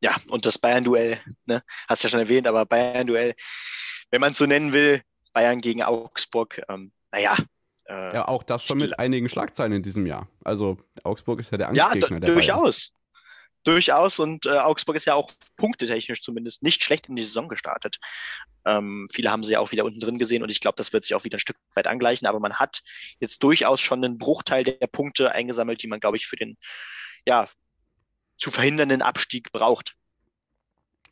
Ja, 0.01 0.15
und 0.29 0.47
das 0.47 0.59
Bayern-Duell, 0.59 1.19
ne, 1.47 1.65
hast 1.89 2.05
du 2.05 2.07
ja 2.07 2.11
schon 2.11 2.21
erwähnt, 2.21 2.47
aber 2.47 2.67
Bayern-Duell, 2.67 3.35
wenn 4.13 4.21
man 4.21 4.31
es 4.31 4.39
so 4.39 4.47
nennen 4.47 4.73
will, 4.73 5.03
Bayern 5.33 5.61
gegen 5.61 5.83
Augsburg, 5.83 6.63
ähm, 6.69 6.93
naja. 7.13 7.37
Äh, 7.87 8.15
ja, 8.15 8.29
auch 8.29 8.43
das 8.43 8.65
schon 8.65 8.79
mit 8.79 8.99
einigen 8.99 9.29
Schlagzeilen 9.29 9.73
in 9.73 9.83
diesem 9.83 10.07
Jahr. 10.07 10.29
Also 10.45 10.79
Augsburg 11.03 11.41
ist 11.41 11.51
ja 11.51 11.59
der 11.59 11.69
Angstgegner 11.69 12.17
ja, 12.17 12.21
der 12.21 12.35
durchaus. 12.35 12.91
Bayern 12.91 13.01
durchaus 13.65 14.19
und 14.19 14.47
äh, 14.47 14.59
Augsburg 14.59 14.97
ist 14.97 15.05
ja 15.05 15.15
auch 15.15 15.31
punktetechnisch 15.57 16.23
zumindest 16.23 16.63
nicht 16.63 16.83
schlecht 16.83 17.09
in 17.09 17.17
die 17.17 17.23
Saison 17.23 17.49
gestartet. 17.49 17.99
Ähm, 18.65 19.09
viele 19.13 19.31
haben 19.31 19.43
sie 19.43 19.53
ja 19.53 19.61
auch 19.61 19.73
wieder 19.73 19.85
unten 19.85 20.01
drin 20.01 20.19
gesehen 20.19 20.43
und 20.43 20.51
ich 20.51 20.61
glaube, 20.61 20.77
das 20.77 20.93
wird 20.93 21.05
sich 21.05 21.15
auch 21.15 21.25
wieder 21.25 21.37
ein 21.37 21.41
Stück 21.41 21.57
weit 21.75 21.87
angleichen, 21.87 22.27
aber 22.27 22.41
man 22.41 22.55
hat 22.55 22.81
jetzt 23.19 23.43
durchaus 23.43 23.81
schon 23.81 24.05
einen 24.05 24.19
Bruchteil 24.19 24.65
der 24.65 24.87
Punkte 24.87 25.33
eingesammelt, 25.33 25.83
die 25.83 25.89
man, 25.89 26.01
glaube 26.01 26.17
ich, 26.17 26.27
für 26.27 26.37
den 26.37 26.57
ja, 27.27 27.49
zu 28.39 28.51
verhindernden 28.51 29.03
Abstieg 29.03 29.53
braucht. 29.53 29.95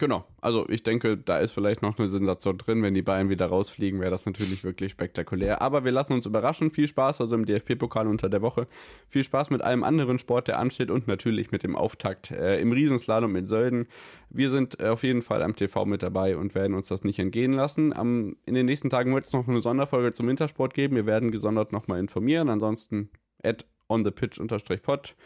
Genau, 0.00 0.24
also 0.40 0.68
ich 0.68 0.84
denke, 0.84 1.16
da 1.16 1.40
ist 1.40 1.50
vielleicht 1.50 1.82
noch 1.82 1.98
eine 1.98 2.08
Sensation 2.08 2.56
drin. 2.56 2.84
Wenn 2.84 2.94
die 2.94 3.02
Bayern 3.02 3.30
wieder 3.30 3.46
rausfliegen, 3.46 3.98
wäre 3.98 4.12
das 4.12 4.26
natürlich 4.26 4.62
wirklich 4.62 4.92
spektakulär. 4.92 5.60
Aber 5.60 5.84
wir 5.84 5.90
lassen 5.90 6.12
uns 6.12 6.24
überraschen. 6.24 6.70
Viel 6.70 6.86
Spaß 6.86 7.20
also 7.20 7.34
im 7.34 7.44
DFB-Pokal 7.44 8.06
unter 8.06 8.28
der 8.28 8.40
Woche. 8.40 8.68
Viel 9.08 9.24
Spaß 9.24 9.50
mit 9.50 9.60
allem 9.60 9.82
anderen 9.82 10.20
Sport, 10.20 10.46
der 10.46 10.60
ansteht 10.60 10.92
und 10.92 11.08
natürlich 11.08 11.50
mit 11.50 11.64
dem 11.64 11.74
Auftakt 11.74 12.30
äh, 12.30 12.60
im 12.60 12.70
Riesenslalom 12.70 13.34
in 13.34 13.48
Sölden. 13.48 13.88
Wir 14.30 14.50
sind 14.50 14.78
äh, 14.78 14.86
auf 14.86 15.02
jeden 15.02 15.20
Fall 15.20 15.42
am 15.42 15.56
TV 15.56 15.84
mit 15.84 16.04
dabei 16.04 16.36
und 16.36 16.54
werden 16.54 16.74
uns 16.74 16.86
das 16.86 17.02
nicht 17.02 17.18
entgehen 17.18 17.54
lassen. 17.54 17.92
Am, 17.92 18.36
in 18.46 18.54
den 18.54 18.66
nächsten 18.66 18.90
Tagen 18.90 19.12
wird 19.12 19.26
es 19.26 19.32
noch 19.32 19.48
eine 19.48 19.60
Sonderfolge 19.60 20.12
zum 20.12 20.28
Wintersport 20.28 20.74
geben. 20.74 20.94
Wir 20.94 21.06
werden 21.06 21.32
gesondert 21.32 21.72
nochmal 21.72 21.98
informieren. 21.98 22.50
Ansonsten 22.50 23.10
at 23.42 23.66
onthepitch-pod 23.88 25.16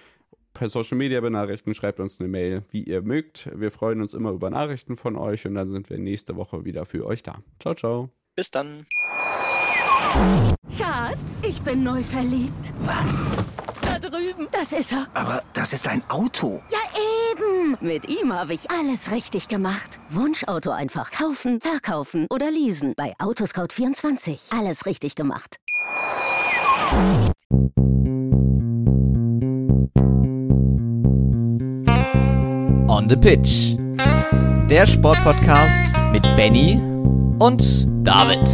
per 0.52 0.68
Social 0.68 0.96
Media 0.96 1.20
benachrichtigen, 1.20 1.74
schreibt 1.74 2.00
uns 2.00 2.20
eine 2.20 2.28
Mail, 2.28 2.64
wie 2.70 2.82
ihr 2.84 3.02
mögt. 3.02 3.50
Wir 3.54 3.70
freuen 3.70 4.00
uns 4.00 4.14
immer 4.14 4.30
über 4.30 4.50
Nachrichten 4.50 4.96
von 4.96 5.16
euch 5.16 5.46
und 5.46 5.54
dann 5.54 5.68
sind 5.68 5.90
wir 5.90 5.98
nächste 5.98 6.36
Woche 6.36 6.64
wieder 6.64 6.86
für 6.86 7.06
euch 7.06 7.22
da. 7.22 7.38
Ciao, 7.58 7.74
ciao. 7.74 8.10
Bis 8.34 8.50
dann. 8.50 8.86
Schatz, 10.76 11.42
ich 11.46 11.60
bin 11.62 11.82
neu 11.82 12.02
verliebt. 12.02 12.72
Was? 12.80 13.26
Da 13.82 13.98
drüben. 13.98 14.48
Das 14.50 14.72
ist 14.72 14.92
er. 14.92 15.06
Aber 15.14 15.42
das 15.52 15.72
ist 15.72 15.88
ein 15.88 16.02
Auto. 16.08 16.62
Ja, 16.70 16.78
eben. 17.32 17.76
Mit 17.80 18.08
ihm 18.08 18.32
habe 18.32 18.54
ich 18.54 18.70
alles 18.70 19.10
richtig 19.10 19.48
gemacht. 19.48 19.98
Wunschauto 20.10 20.70
einfach 20.70 21.10
kaufen, 21.10 21.60
verkaufen 21.60 22.26
oder 22.30 22.50
leasen. 22.50 22.94
Bei 22.96 23.14
Autoscout24. 23.18 24.56
Alles 24.58 24.86
richtig 24.86 25.14
gemacht. 25.14 25.56
On 33.02 33.08
the 33.08 33.16
Pitch. 33.16 33.74
Der 34.70 34.86
Sportpodcast 34.86 35.92
mit 36.12 36.22
Benny 36.36 36.80
und 37.40 37.88
David. 38.06 38.48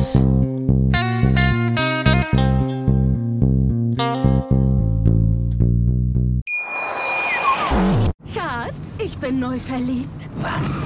Schatz, 8.32 8.98
ich 8.98 9.18
bin 9.18 9.38
neu 9.38 9.58
verliebt. 9.58 10.30
Was? 10.36 10.80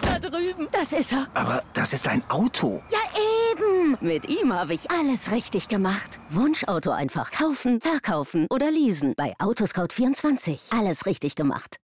Da 0.00 0.18
drüben. 0.18 0.68
Das 0.72 0.94
ist 0.94 1.12
er. 1.12 1.26
Aber 1.34 1.62
das 1.74 1.92
ist 1.92 2.08
ein 2.08 2.22
Auto. 2.30 2.82
Ja, 2.90 2.98
eben. 3.52 3.98
Mit 4.00 4.26
ihm 4.30 4.54
habe 4.54 4.72
ich 4.72 4.90
alles 4.90 5.30
richtig 5.30 5.68
gemacht. 5.68 6.18
Wunschauto 6.30 6.90
einfach 6.92 7.30
kaufen, 7.30 7.82
verkaufen 7.82 8.46
oder 8.48 8.70
leasen. 8.70 9.12
Bei 9.18 9.34
Autoscout24. 9.38 10.74
Alles 10.74 11.04
richtig 11.04 11.34
gemacht. 11.34 11.76